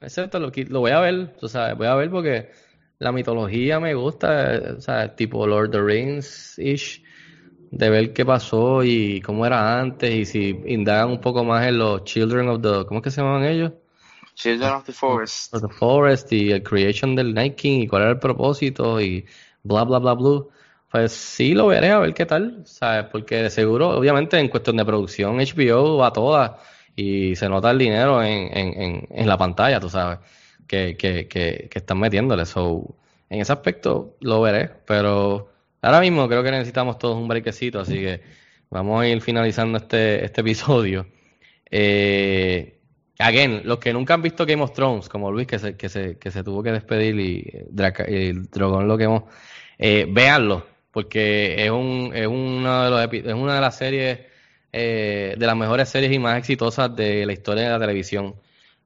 [0.00, 2.50] Excepto lo, lo voy a ver, tú sabes, voy a ver porque
[2.98, 7.02] la mitología me gusta, o sea, tipo Lord of the Rings-ish,
[7.70, 11.78] de ver qué pasó y cómo era antes y si indagan un poco más en
[11.78, 13.72] los Children of the, ¿cómo es que se llaman ellos?
[14.38, 15.52] Children of the Forest.
[15.54, 19.26] of the Forest y el creation del Night King y cuál era el propósito y
[19.64, 20.42] bla bla bla bla.
[20.90, 23.06] Pues sí lo veré a ver qué tal, ¿sabes?
[23.10, 26.60] Porque de seguro, obviamente en cuestión de producción HBO va toda
[26.94, 30.20] y se nota el dinero en, en, en, en la pantalla, tú sabes,
[30.68, 32.46] que, que, que, que están metiéndole.
[32.46, 32.94] So,
[33.28, 35.50] en ese aspecto lo veré, pero
[35.82, 38.22] ahora mismo creo que necesitamos todos un brequecito, así que
[38.70, 41.06] vamos a ir finalizando este, este episodio.
[41.70, 42.77] Eh,
[43.18, 46.18] again, los que nunca han visto Game of Thrones, como Luis, que se, que se,
[46.18, 47.50] que se tuvo que despedir y,
[48.08, 49.28] y Dragón lo quemó,
[49.78, 54.20] eh, véanlo, porque es, un, es, uno de los, es una de las series,
[54.72, 58.34] eh, de las mejores series y más exitosas de la historia de la televisión.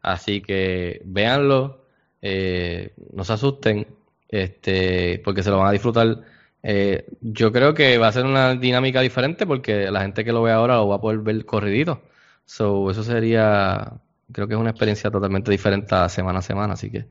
[0.02, 1.86] Así que véanlo,
[2.20, 3.86] eh, no se asusten,
[4.28, 6.22] este, porque se lo van a disfrutar.
[6.62, 10.42] Eh, yo creo que va a ser una dinámica diferente porque la gente que lo
[10.42, 12.02] ve ahora lo va a poder ver corridito.
[12.44, 14.00] So, eso sería,
[14.32, 17.06] creo que es una experiencia totalmente diferente semana a semana, así que,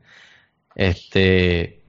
[0.74, 1.82] este,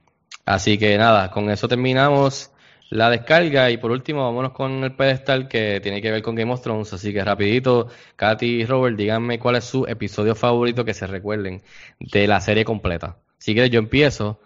[0.44, 2.50] Así que nada, con eso terminamos
[2.90, 6.52] la descarga y por último vámonos con el pedestal que tiene que ver con Game
[6.52, 6.92] of Thrones.
[6.92, 11.62] Así que rapidito, Katy y Robert, díganme cuál es su episodio favorito que se recuerden
[11.98, 13.16] de la serie completa.
[13.38, 14.40] Si quieres yo empiezo.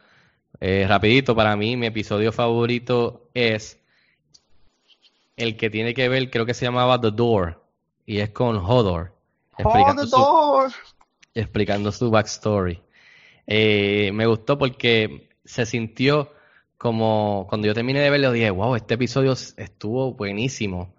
[0.60, 3.81] Eh, rapidito, para mí mi episodio favorito es
[5.36, 7.62] el que tiene que ver, creo que se llamaba The Door
[8.06, 9.18] y es con Hodor.
[9.59, 10.71] Explicando, the door.
[10.71, 10.79] Su,
[11.35, 12.81] explicando su backstory.
[13.47, 16.33] Eh, me gustó porque se sintió
[16.77, 20.95] como cuando yo terminé de verlo dije, wow, este episodio estuvo buenísimo,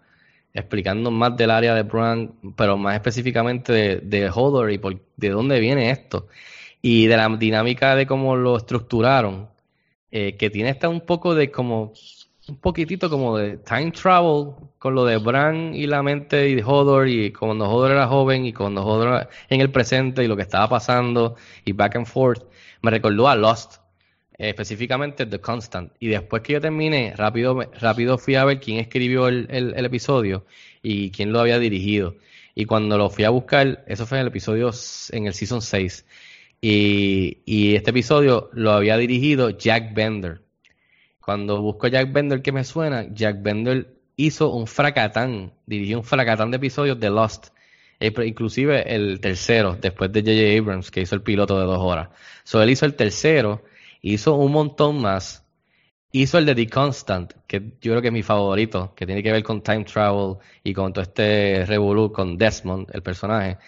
[0.53, 5.30] explicando más del área de Bran, pero más específicamente de, de Hodor y por, de
[5.30, 6.27] dónde viene esto.
[6.81, 9.49] Y de la dinámica de cómo lo estructuraron,
[10.11, 11.94] eh, que tiene hasta un poco de como,
[12.49, 17.07] un poquitito como de time travel con lo de Bran y la mente de Hodor
[17.07, 20.67] y cuando Hodor era joven y cuando Hodor en el presente y lo que estaba
[20.69, 21.35] pasando
[21.65, 22.43] y back and forth.
[22.81, 23.81] Me recordó a Lost
[24.39, 25.91] específicamente The Constant.
[25.99, 29.85] Y después que yo terminé, rápido, rápido fui a ver quién escribió el, el, el,
[29.85, 30.45] episodio
[30.81, 32.15] y quién lo había dirigido.
[32.55, 34.71] Y cuando lo fui a buscar, eso fue en el episodio,
[35.11, 36.05] en el Season 6.
[36.61, 40.41] Y, y este episodio lo había dirigido Jack Bender.
[41.30, 46.49] Cuando busco Jack Bender, que me suena, Jack Bender hizo un fracatán, dirigió un fracatán
[46.49, 47.49] de episodios de Lost.
[47.99, 50.60] Eh, inclusive el tercero, después de J.J.
[50.60, 52.10] Abrams, que hizo el piloto de dos horas.
[52.43, 53.64] So, él hizo el tercero
[54.01, 55.45] hizo un montón más.
[56.11, 59.31] Hizo el de The Constant, que yo creo que es mi favorito, que tiene que
[59.31, 63.60] ver con time travel y con todo este revolú con Desmond, el personaje.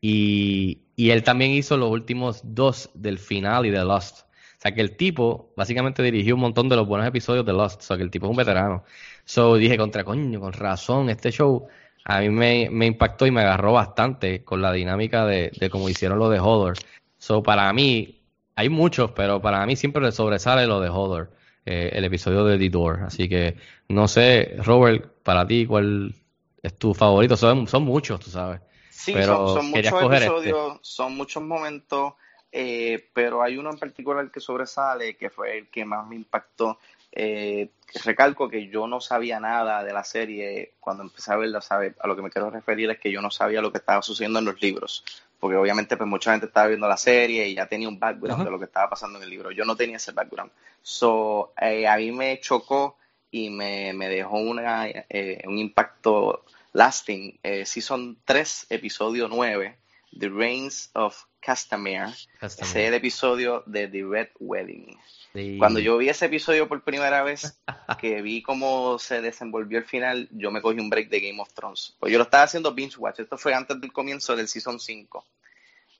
[0.00, 4.24] Y, y él también hizo los últimos dos del final y de Lost.
[4.64, 7.80] Sea que el tipo básicamente dirigió un montón de los buenos episodios de Lost.
[7.80, 8.84] O sea que el tipo es un veterano.
[9.24, 11.68] So dije, contra coño, con razón, este show
[12.04, 15.88] a mí me, me impactó y me agarró bastante con la dinámica de, de cómo
[15.90, 16.78] hicieron lo de Hodor.
[17.18, 18.22] So para mí,
[18.56, 21.32] hay muchos, pero para mí siempre le sobresale lo de Hodor,
[21.66, 23.00] eh, el episodio de The Door.
[23.06, 23.56] Así que
[23.88, 26.14] no sé, Robert, para ti, ¿cuál
[26.62, 27.36] es tu favorito?
[27.36, 28.60] Son, son muchos, tú sabes.
[28.90, 30.78] Sí, pero son, muchos episodios, este.
[30.82, 32.14] son muchos momentos,
[32.56, 36.78] eh, pero hay uno en particular que sobresale, que fue el que más me impactó.
[37.10, 37.68] Eh,
[38.04, 41.96] recalco que yo no sabía nada de la serie cuando empecé a verla, ¿sabe?
[41.98, 44.38] a lo que me quiero referir es que yo no sabía lo que estaba sucediendo
[44.38, 45.04] en los libros,
[45.40, 48.44] porque obviamente pues mucha gente estaba viendo la serie y ya tenía un background Ajá.
[48.44, 49.50] de lo que estaba pasando en el libro.
[49.50, 50.52] Yo no tenía ese background.
[50.80, 52.98] So, eh, a mí me chocó
[53.32, 57.36] y me, me dejó una, eh, un impacto lasting.
[57.42, 59.76] Eh, Season 3, episodio 9,
[60.16, 62.14] The Reigns of Castamere.
[62.38, 62.70] Castamere.
[62.70, 64.98] Ese es el episodio de The Red Wedding.
[65.34, 65.58] Sí.
[65.58, 67.60] Cuando yo vi ese episodio por primera vez,
[68.00, 71.52] que vi cómo se desenvolvió el final, yo me cogí un break de Game of
[71.52, 71.96] Thrones.
[71.98, 75.26] Pues yo lo estaba haciendo binge watch, esto fue antes del comienzo del season 5.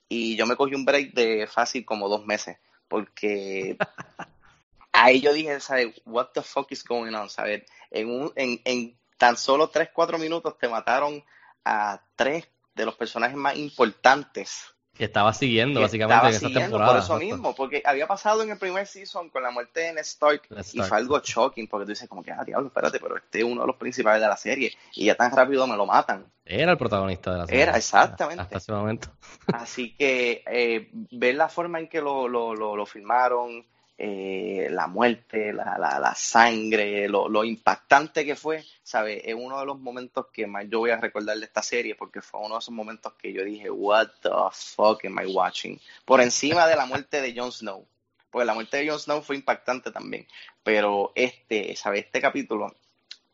[0.08, 2.56] Y yo me cogí un break de fácil como dos meses,
[2.88, 3.76] porque
[4.92, 6.00] ahí yo dije, ¿sabes?
[6.06, 7.28] What the fuck is going on?
[7.28, 7.64] ¿Sabes?
[7.90, 11.22] En, un, en, en tan solo 3, 4 minutos te mataron
[11.66, 16.46] a tres de los personajes más importantes Que estaba siguiendo, que básicamente, estaba en esa
[16.46, 16.92] siguiendo temporada.
[16.92, 20.02] por eso mismo, porque había pasado en el primer season con la muerte de Ned
[20.02, 20.42] Stark
[20.72, 23.44] y fue algo shocking porque tú dices como que, ah, diablo, espérate, pero este es
[23.44, 26.26] uno de los principales de la serie y ya tan rápido me lo matan.
[26.44, 27.62] Era el protagonista de la serie.
[27.62, 28.42] Era, exactamente.
[28.42, 29.08] Hasta ese momento.
[29.52, 33.64] Así que eh, ver la forma en que lo, lo, lo, lo filmaron,
[33.96, 39.22] eh, la muerte, la, la, la sangre, lo, lo impactante que fue, ¿sabes?
[39.24, 42.20] Es uno de los momentos que más yo voy a recordar de esta serie porque
[42.20, 45.80] fue uno de esos momentos que yo dije, what the fuck am I watching?
[46.04, 47.86] Por encima de la muerte de Jon Snow.
[48.30, 50.26] Porque la muerte de Jon Snow fue impactante también.
[50.64, 52.06] Pero este, ¿sabes?
[52.06, 52.74] Este capítulo,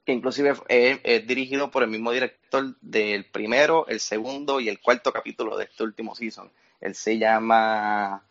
[0.05, 4.79] que inclusive es, es dirigido por el mismo director del primero, el segundo y el
[4.79, 6.51] cuarto capítulo de este último season.
[6.83, 8.23] Él se llama...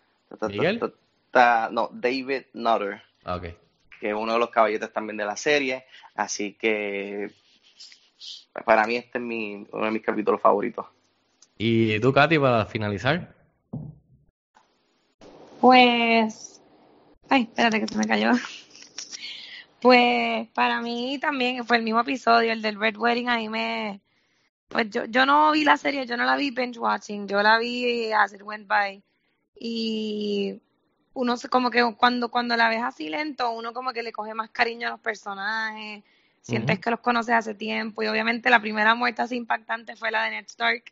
[0.47, 0.93] ¿Miguel?
[1.33, 3.43] No, David Nutter, Ah, Ok.
[3.99, 5.85] que es uno de los caballetes también de la serie.
[6.15, 7.31] Así que
[8.65, 10.85] para mí este es mi, uno de mis capítulos favoritos.
[11.57, 13.35] ¿Y tú, Katy, para finalizar?
[15.59, 16.61] Pues,
[17.29, 18.31] ay, espérate que se me cayó.
[19.81, 24.01] Pues para mí también fue el mismo episodio, el del Red Wedding, a mí me...
[24.67, 27.57] Pues yo, yo no vi la serie, yo no la vi binge watching, yo la
[27.57, 29.01] vi as it went by.
[29.59, 30.59] Y
[31.13, 34.33] uno se- como que cuando, cuando la ves así lento, uno como que le coge
[34.33, 36.03] más cariño a los personajes,
[36.41, 38.03] sientes que los conoces hace tiempo.
[38.03, 40.83] Y obviamente la primera muerte así impactante fue la de Ned Stark.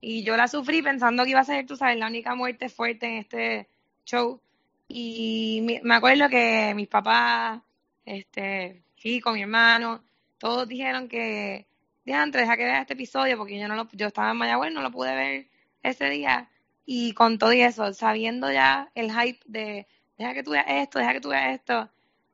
[0.00, 3.06] Y yo la sufrí pensando que iba a ser, tú sabes, la única muerte fuerte
[3.06, 3.68] en este
[4.04, 4.40] show.
[4.88, 7.60] Y me acuerdo que mis papás,
[8.04, 10.02] este, Chico, mi hermano,
[10.38, 11.66] todos dijeron que,
[12.04, 14.82] diantre, deja que vea este episodio porque yo no lo, yo estaba en Mayagüez, no
[14.82, 15.46] lo pude ver
[15.82, 16.48] ese día.
[16.84, 19.86] Y con todo y eso, sabiendo ya el hype de
[20.18, 21.88] deja que tú veas esto, deja que tú veas esto.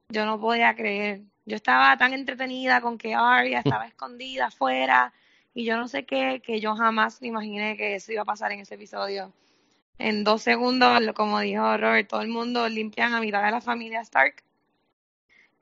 [0.08, 1.22] Yo no podía creer.
[1.46, 5.12] Yo estaba tan entretenida con que Arya estaba escondida afuera
[5.54, 8.52] y yo no sé qué, que yo jamás me imaginé que eso iba a pasar
[8.52, 9.32] en ese episodio.
[9.98, 14.00] En dos segundos, como dijo Robert, todo el mundo limpian a mitad de la familia
[14.02, 14.44] Stark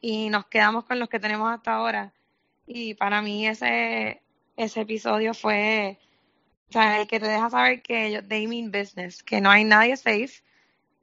[0.00, 2.12] y nos quedamos con los que tenemos hasta ahora.
[2.66, 4.22] Y para mí ese,
[4.56, 5.98] ese episodio fue,
[6.70, 9.64] o sea, el que te deja saber que ellos, they mean business, que no hay
[9.64, 10.42] nadie safe,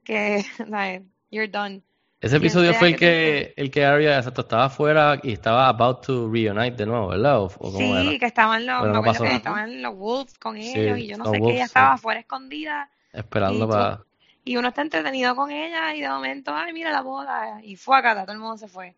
[0.04, 0.44] que,
[1.30, 1.82] you're done.
[2.20, 6.28] Ese episodio fue el que el que Arya exacto, estaba afuera y estaba about to
[6.30, 7.38] reunite de nuevo, ¿verdad?
[7.40, 8.20] ¿O, o cómo Sí, era?
[8.20, 9.24] que estaban los, Pero me no acuerdo pasó.
[9.28, 11.66] que estaban los Wolves con Sí, ellos y yo no sé qué, Wolves, ella sí.
[11.66, 14.04] estaba afuera escondida Esperando y, tú- para...
[14.44, 17.98] y uno está entretenido con ella y de momento, ay, mira la boda y fue
[17.98, 18.96] acá, todo el mundo se fue.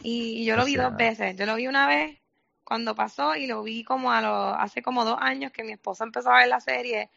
[0.00, 2.18] Y, y yo lo vi O sea, dos veces, yo lo vi una vez
[2.64, 6.04] cuando pasó y lo vi como a lo, hace como dos años que mi esposa
[6.04, 7.10] empezó a ver la serie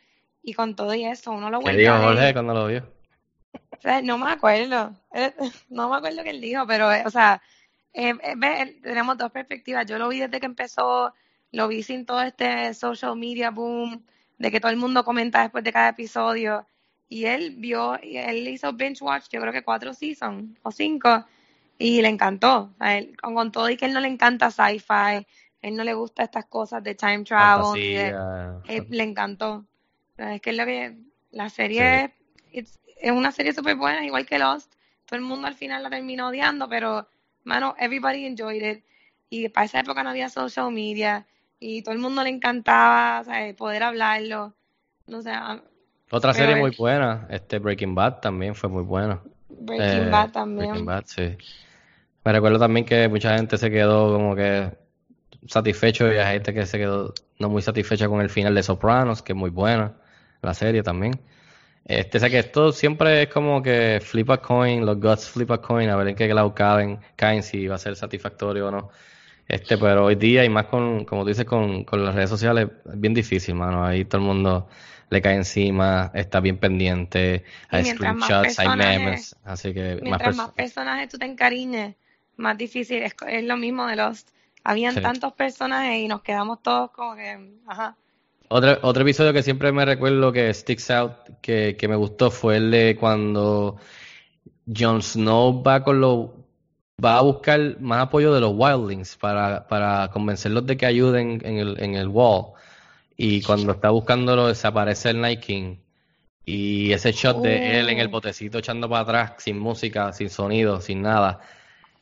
[0.44, 2.06] y con todo y eso uno lo ¿Qué vuelve dijo a ver.
[2.06, 2.88] Jorge cuando lo vio?
[3.78, 5.34] O sea, no me acuerdo, Eh,
[5.70, 7.42] no me acuerdo qué él dijo, pero, eh, o sea,
[7.94, 9.86] eh, eh, eh, tenemos dos perspectivas.
[9.86, 11.14] Yo lo vi desde que empezó,
[11.52, 14.06] lo vi sin todo este social media boom,
[14.38, 16.68] de que todo el mundo comenta después de cada episodio.
[17.10, 21.26] Y él vio, y él hizo binge watch, yo creo que cuatro seasons o cinco,
[21.78, 22.74] y le encantó.
[22.80, 25.26] A él, con, con todo y que él no le encanta sci-fi,
[25.62, 28.62] él no le gusta estas cosas de time travel, de, Fantasía.
[28.68, 29.66] eh, le encantó.
[30.18, 30.98] Es que es lo que
[31.32, 32.14] la serie
[32.52, 34.74] it's- es una serie súper buena, igual que Lost.
[35.06, 37.08] Todo el mundo al final la terminó odiando, pero,
[37.44, 38.84] mano, everybody enjoyed it.
[39.30, 41.26] Y para esa época no había social media
[41.60, 44.54] y todo el mundo le encantaba, o sea, poder hablarlo.
[45.06, 45.32] No sé,
[46.12, 49.22] Otra serie es- muy buena, este Breaking Bad también fue muy buena.
[49.50, 50.68] Breaking Eh, Bad también.
[50.70, 51.38] Breaking Bad, sí.
[52.28, 54.70] Me recuerdo también que mucha gente se quedó como que
[55.48, 59.22] satisfecho y hay gente que se quedó no muy satisfecha con el final de Sopranos,
[59.22, 59.94] que es muy buena,
[60.42, 61.22] la serie también.
[61.86, 65.50] Este, o sea que esto siempre es como que flip a coin, los guts flip
[65.52, 68.72] a coin, a ver en qué lado caen, caen si va a ser satisfactorio o
[68.72, 68.90] no.
[69.48, 72.68] Este, pero hoy día y más con, como tú dices, con, con las redes sociales,
[72.92, 73.86] es bien difícil, mano.
[73.86, 74.68] Ahí todo el mundo
[75.10, 80.36] le cae encima, está bien pendiente, hay más screenshots, hay memes, así que más Mientras
[80.36, 80.54] más personas.
[80.56, 81.96] personajes tú te encariñes,
[82.38, 83.04] más difícil.
[83.04, 84.30] Es, es lo mismo de Lost.
[84.64, 85.02] Habían Sí.
[85.02, 87.38] tantos personajes y nos quedamos todos como que,
[87.68, 87.96] ajá.
[88.50, 92.58] Otro, otro episodio que siempre me recuerdo que sticks out, que, que me gustó, fue
[92.58, 93.78] el de cuando
[94.74, 96.30] Jon Snow va con los,
[97.04, 101.58] va a buscar más apoyo de los Wildlings para, para convencerlos de que ayuden en
[101.58, 102.54] el, en el wall.
[103.18, 105.76] Y cuando está buscándolo, desaparece el Night King.
[106.46, 108.12] Y ese shot de él en el Oh.
[108.12, 111.42] botecito echando para atrás, sin música, sin sonido, sin nada,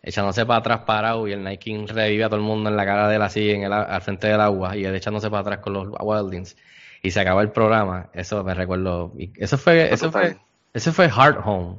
[0.05, 2.85] echándose para atrás parado y el Night King revive a todo el mundo en la
[2.85, 5.57] cara de él así, en el, al frente del agua, y él echándose para atrás
[5.59, 6.55] con los Wildlings.
[7.01, 8.09] Y se acaba el programa.
[8.13, 9.11] Eso me recuerdo.
[9.35, 10.37] Eso fue, eso fue,
[10.73, 11.77] ese fue Hard Home.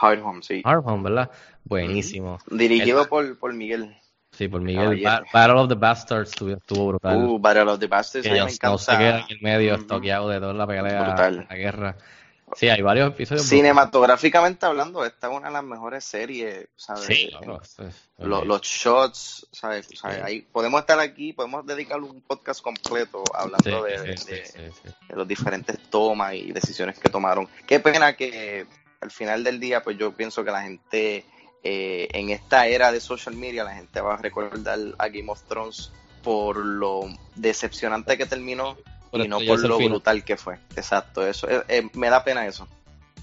[0.00, 0.62] Hard Home, sí.
[0.64, 1.30] Hard Home, ¿verdad?
[1.64, 2.38] Buenísimo.
[2.50, 3.94] Dirigido El- por, por Miguel.
[4.30, 5.02] Sí, por Miguel.
[5.02, 7.16] Ba- Battle of the Bastards estuvo, estuvo brutal.
[7.24, 8.98] Uh, Battle of the Bastards, que me se encanta.
[8.98, 11.46] queda en el medio, estoqueado de toda la pelea, Brutal.
[11.48, 11.96] la guerra.
[12.56, 13.46] Sí, hay varios episodios.
[13.46, 17.04] Cinematográficamente hablando, esta es una de las mejores series, ¿sabes?
[17.04, 17.76] Sí, claro, es-
[18.18, 19.88] los shots, ¿sabes?
[19.94, 20.16] ¿sabes?
[20.18, 20.22] Sí.
[20.24, 24.72] Ahí podemos estar aquí, podemos dedicar un podcast completo hablando Sí, de, sí, de-
[25.08, 27.48] de los diferentes tomas y decisiones que tomaron.
[27.66, 28.66] Qué pena que
[29.00, 31.24] al final del día, pues yo pienso que la gente
[31.64, 35.42] eh, en esta era de social media, la gente va a recordar a Game of
[35.42, 35.90] Thrones
[36.22, 37.00] por lo
[37.34, 38.76] decepcionante que terminó
[39.10, 39.92] Por y no por lo final.
[39.92, 40.56] brutal que fue.
[40.76, 41.48] Exacto, eso.
[41.50, 42.68] eh, eh, me da pena eso.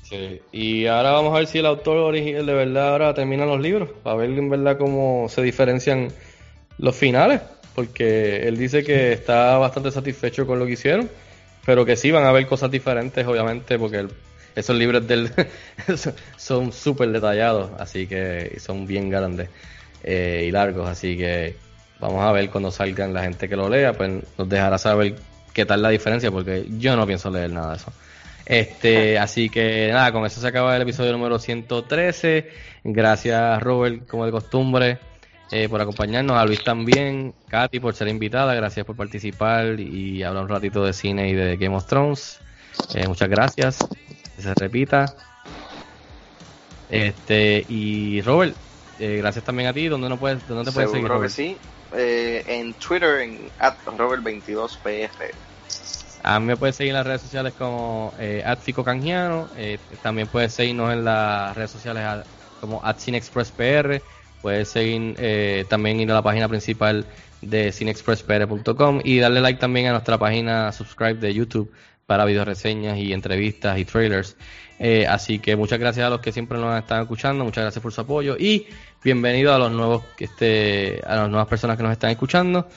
[0.04, 3.60] Sí, y ahora vamos a ver si el autor original de verdad ahora termina los
[3.60, 6.10] libros, para ver en verdad cómo se diferencian
[6.78, 7.42] los finales,
[7.74, 11.10] porque él dice que está bastante satisfecho con lo que hicieron,
[11.66, 14.12] pero que sí van a haber cosas diferentes, obviamente, porque el-
[14.56, 15.32] esos libros del
[16.38, 19.50] son súper detallados, así que son bien grandes
[20.04, 21.56] eh, y largos, así que
[22.00, 25.16] vamos a ver cuando salgan la gente que lo lea, pues nos dejará saber
[25.56, 27.94] qué tal la diferencia, porque yo no pienso leer nada de eso.
[28.46, 32.52] Este, así que nada, con eso se acaba el episodio número 113.
[32.84, 35.00] Gracias Robert, como de costumbre,
[35.52, 40.44] eh, por acompañarnos, a Luis también, Katy por ser invitada, gracias por participar y hablar
[40.44, 42.40] un ratito de cine y de Game of Thrones.
[42.94, 43.80] Eh, muchas gracias,
[44.36, 45.16] que se repita.
[46.90, 48.56] Este, y Robert,
[49.00, 51.08] eh, gracias también a ti, ¿dónde, no puedes, dónde te puedes seguir?
[51.08, 51.34] Seguro que Robert?
[51.34, 51.58] sí.
[51.94, 55.32] Eh, en Twitter, en Robert22PR.
[56.28, 60.54] A mí me puedes seguir en las redes sociales como eh, @ficocanjiano, eh, también puedes
[60.54, 62.26] seguirnos en las redes sociales
[62.60, 64.02] como @cinexpresspr,
[64.42, 67.06] puedes seguir eh, también ir a la página principal
[67.42, 71.72] de cinexpresspr.com y darle like también a nuestra página subscribe de YouTube
[72.08, 74.36] para videoreseñas y entrevistas y trailers.
[74.80, 77.94] Eh, así que muchas gracias a los que siempre nos están escuchando, muchas gracias por
[77.94, 78.66] su apoyo y
[79.04, 82.68] bienvenido a los nuevos, este, a las nuevas personas que nos están escuchando.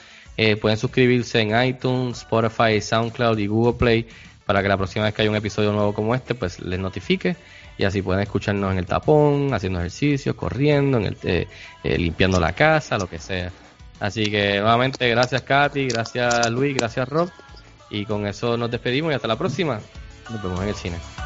[0.41, 4.07] Eh, pueden suscribirse en iTunes, Spotify, SoundCloud y Google Play
[4.45, 7.35] para que la próxima vez que haya un episodio nuevo como este, pues les notifique
[7.77, 11.47] y así pueden escucharnos en el tapón, haciendo ejercicio, corriendo, en el, eh,
[11.83, 13.51] eh, limpiando la casa, lo que sea.
[13.99, 17.29] Así que nuevamente gracias Katy, gracias Luis, gracias Rob
[17.89, 19.81] y con eso nos despedimos y hasta la próxima.
[20.29, 21.18] Nos vemos en el cine.